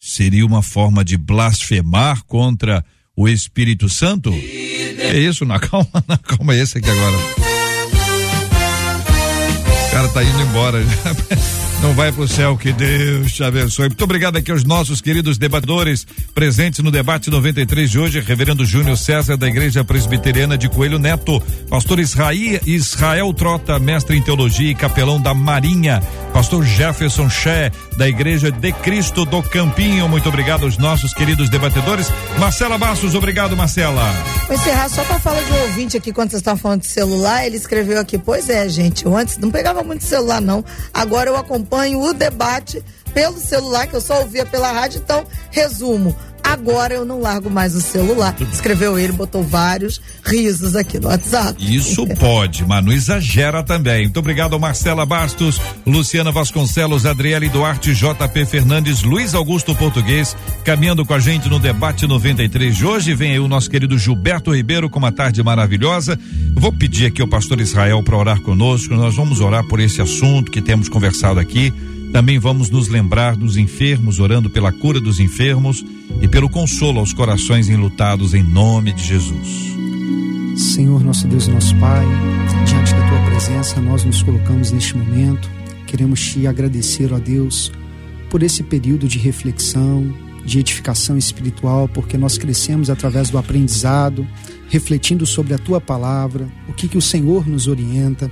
seria 0.00 0.46
uma 0.46 0.62
forma 0.62 1.04
de 1.04 1.16
blasfemar 1.16 2.24
contra 2.24 2.84
o 3.16 3.28
Espírito 3.28 3.88
Santo? 3.88 4.30
É 4.32 5.18
isso, 5.18 5.44
na 5.44 5.58
calma, 5.58 5.88
na 6.06 6.18
calma, 6.18 6.54
é 6.54 6.60
esse 6.60 6.78
aqui 6.78 6.90
agora. 6.90 7.16
O 9.86 9.90
cara 9.90 10.08
tá 10.08 10.22
indo 10.22 10.42
embora. 10.42 10.78
não 11.86 11.94
vai 11.94 12.10
pro 12.10 12.26
céu, 12.26 12.56
que 12.56 12.72
Deus 12.72 13.32
te 13.32 13.44
abençoe. 13.44 13.86
Muito 13.86 14.02
obrigado 14.02 14.36
aqui 14.36 14.50
aos 14.50 14.64
nossos 14.64 15.00
queridos 15.00 15.38
debatedores 15.38 16.04
presentes 16.34 16.80
no 16.80 16.90
debate 16.90 17.30
93 17.30 17.88
de 17.88 17.96
hoje, 17.96 18.18
Reverendo 18.18 18.64
Júnior 18.64 18.98
César 18.98 19.36
da 19.36 19.46
Igreja 19.46 19.84
Presbiteriana 19.84 20.58
de 20.58 20.68
Coelho 20.68 20.98
Neto, 20.98 21.40
Pastor 21.70 22.00
Israel, 22.00 22.60
Israel 22.66 23.32
Trota, 23.32 23.78
mestre 23.78 24.16
em 24.16 24.22
teologia 24.22 24.68
e 24.68 24.74
capelão 24.74 25.20
da 25.20 25.32
Marinha, 25.32 26.02
Pastor 26.32 26.64
Jefferson 26.64 27.30
Ché 27.30 27.70
da 27.96 28.08
Igreja 28.08 28.50
de 28.50 28.72
Cristo 28.72 29.24
do 29.24 29.40
Campinho. 29.44 30.08
Muito 30.08 30.28
obrigado 30.28 30.64
aos 30.64 30.76
nossos 30.78 31.14
queridos 31.14 31.48
debatedores. 31.48 32.08
Marcela 32.40 32.76
Bastos, 32.76 33.14
obrigado, 33.14 33.56
Marcela. 33.56 34.02
Vou 34.48 34.56
encerrar 34.56 34.88
só 34.88 35.04
para 35.04 35.20
falar 35.20 35.40
de 35.40 35.52
um 35.52 35.62
ouvinte 35.62 35.96
aqui, 35.96 36.12
quando 36.12 36.30
vocês 36.30 36.40
estavam 36.40 36.58
falando 36.58 36.80
de 36.80 36.88
celular, 36.88 37.46
ele 37.46 37.56
escreveu 37.56 38.00
aqui, 38.00 38.18
pois 38.18 38.48
é, 38.48 38.68
gente, 38.68 39.06
eu 39.06 39.16
antes 39.16 39.38
não 39.38 39.52
pegava 39.52 39.84
muito 39.84 40.04
celular 40.04 40.40
não, 40.40 40.64
agora 40.92 41.30
eu 41.30 41.36
acompanho 41.36 41.75
acompanho 41.76 42.00
o 42.00 42.12
debate 42.14 42.82
pelo 43.12 43.38
celular, 43.38 43.86
que 43.86 43.94
eu 43.94 44.00
só 44.00 44.20
ouvia 44.20 44.46
pela 44.46 44.72
rádio. 44.72 45.00
Então, 45.04 45.26
resumo: 45.50 46.16
Agora 46.46 46.94
eu 46.94 47.04
não 47.04 47.20
largo 47.20 47.50
mais 47.50 47.74
o 47.74 47.80
celular. 47.80 48.34
Escreveu 48.52 48.96
ele, 48.98 49.12
botou 49.12 49.42
vários 49.42 50.00
risos 50.24 50.76
aqui 50.76 50.98
no 51.00 51.08
WhatsApp. 51.08 51.56
Isso 51.58 52.06
pode, 52.18 52.64
mas 52.64 52.84
não 52.84 52.92
exagera 52.92 53.62
também. 53.62 54.04
Muito 54.04 54.20
obrigado, 54.20 54.58
Marcela 54.58 55.04
Bastos, 55.04 55.60
Luciana 55.84 56.30
Vasconcelos, 56.30 57.04
Adriele 57.04 57.48
Duarte, 57.48 57.92
JP 57.92 58.46
Fernandes, 58.46 59.02
Luiz 59.02 59.34
Augusto 59.34 59.74
Português, 59.74 60.36
caminhando 60.64 61.04
com 61.04 61.14
a 61.14 61.18
gente 61.18 61.48
no 61.48 61.58
debate 61.58 62.06
93 62.06 62.76
de 62.76 62.86
hoje. 62.86 63.14
Vem 63.14 63.32
aí 63.32 63.40
o 63.40 63.48
nosso 63.48 63.68
querido 63.68 63.98
Gilberto 63.98 64.54
Ribeiro 64.54 64.88
com 64.88 65.00
uma 65.00 65.12
tarde 65.12 65.42
maravilhosa. 65.42 66.18
Vou 66.54 66.72
pedir 66.72 67.06
aqui 67.06 67.20
ao 67.20 67.28
pastor 67.28 67.60
Israel 67.60 68.02
para 68.02 68.16
orar 68.16 68.40
conosco. 68.40 68.94
Nós 68.94 69.16
vamos 69.16 69.40
orar 69.40 69.64
por 69.64 69.80
esse 69.80 70.00
assunto 70.00 70.50
que 70.50 70.62
temos 70.62 70.88
conversado 70.88 71.40
aqui. 71.40 71.72
Também 72.12 72.38
vamos 72.38 72.70
nos 72.70 72.88
lembrar 72.88 73.36
dos 73.36 73.56
enfermos, 73.56 74.20
orando 74.20 74.48
pela 74.48 74.72
cura 74.72 75.00
dos 75.00 75.20
enfermos 75.20 75.84
e 76.20 76.28
pelo 76.28 76.48
consolo 76.48 77.00
aos 77.00 77.12
corações 77.12 77.68
enlutados 77.68 78.34
em 78.34 78.42
nome 78.42 78.92
de 78.92 79.04
Jesus. 79.04 79.76
Senhor, 80.56 81.04
nosso 81.04 81.28
Deus 81.28 81.46
e 81.46 81.50
nosso 81.50 81.76
Pai, 81.76 82.06
diante 82.66 82.94
da 82.94 83.08
tua 83.08 83.20
presença, 83.30 83.80
nós 83.80 84.04
nos 84.04 84.22
colocamos 84.22 84.70
neste 84.70 84.96
momento. 84.96 85.50
Queremos 85.86 86.20
te 86.20 86.46
agradecer, 86.46 87.12
ó 87.12 87.18
Deus, 87.18 87.70
por 88.30 88.42
esse 88.42 88.62
período 88.62 89.06
de 89.06 89.18
reflexão, 89.18 90.14
de 90.44 90.58
edificação 90.58 91.18
espiritual, 91.18 91.88
porque 91.88 92.16
nós 92.16 92.38
crescemos 92.38 92.88
através 92.88 93.28
do 93.28 93.36
aprendizado, 93.36 94.26
refletindo 94.68 95.26
sobre 95.26 95.52
a 95.52 95.58
tua 95.58 95.80
palavra, 95.80 96.48
o 96.68 96.72
que 96.72 96.88
que 96.88 96.96
o 96.96 97.02
Senhor 97.02 97.46
nos 97.46 97.66
orienta 97.66 98.30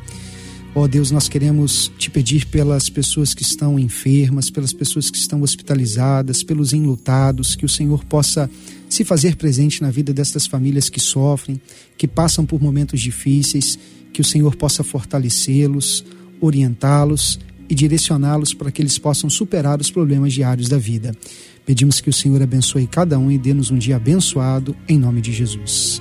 Ó 0.76 0.82
oh 0.82 0.88
Deus, 0.88 1.12
nós 1.12 1.28
queremos 1.28 1.92
te 1.96 2.10
pedir 2.10 2.46
pelas 2.46 2.88
pessoas 2.88 3.32
que 3.32 3.42
estão 3.42 3.78
enfermas, 3.78 4.50
pelas 4.50 4.72
pessoas 4.72 5.08
que 5.08 5.16
estão 5.16 5.40
hospitalizadas, 5.42 6.42
pelos 6.42 6.72
enlutados, 6.72 7.54
que 7.54 7.64
o 7.64 7.68
Senhor 7.68 8.04
possa 8.04 8.50
se 8.88 9.04
fazer 9.04 9.36
presente 9.36 9.80
na 9.80 9.90
vida 9.92 10.12
destas 10.12 10.48
famílias 10.48 10.88
que 10.88 10.98
sofrem, 10.98 11.60
que 11.96 12.08
passam 12.08 12.44
por 12.44 12.60
momentos 12.60 13.00
difíceis, 13.00 13.78
que 14.12 14.20
o 14.20 14.24
Senhor 14.24 14.56
possa 14.56 14.82
fortalecê-los, 14.82 16.04
orientá-los 16.40 17.38
e 17.68 17.74
direcioná-los 17.74 18.52
para 18.52 18.72
que 18.72 18.82
eles 18.82 18.98
possam 18.98 19.30
superar 19.30 19.80
os 19.80 19.92
problemas 19.92 20.32
diários 20.32 20.68
da 20.68 20.76
vida. 20.76 21.14
Pedimos 21.64 22.00
que 22.00 22.10
o 22.10 22.12
Senhor 22.12 22.42
abençoe 22.42 22.88
cada 22.88 23.16
um 23.16 23.30
e 23.30 23.38
dê-nos 23.38 23.70
um 23.70 23.78
dia 23.78 23.94
abençoado, 23.94 24.74
em 24.88 24.98
nome 24.98 25.20
de 25.20 25.32
Jesus. 25.32 26.00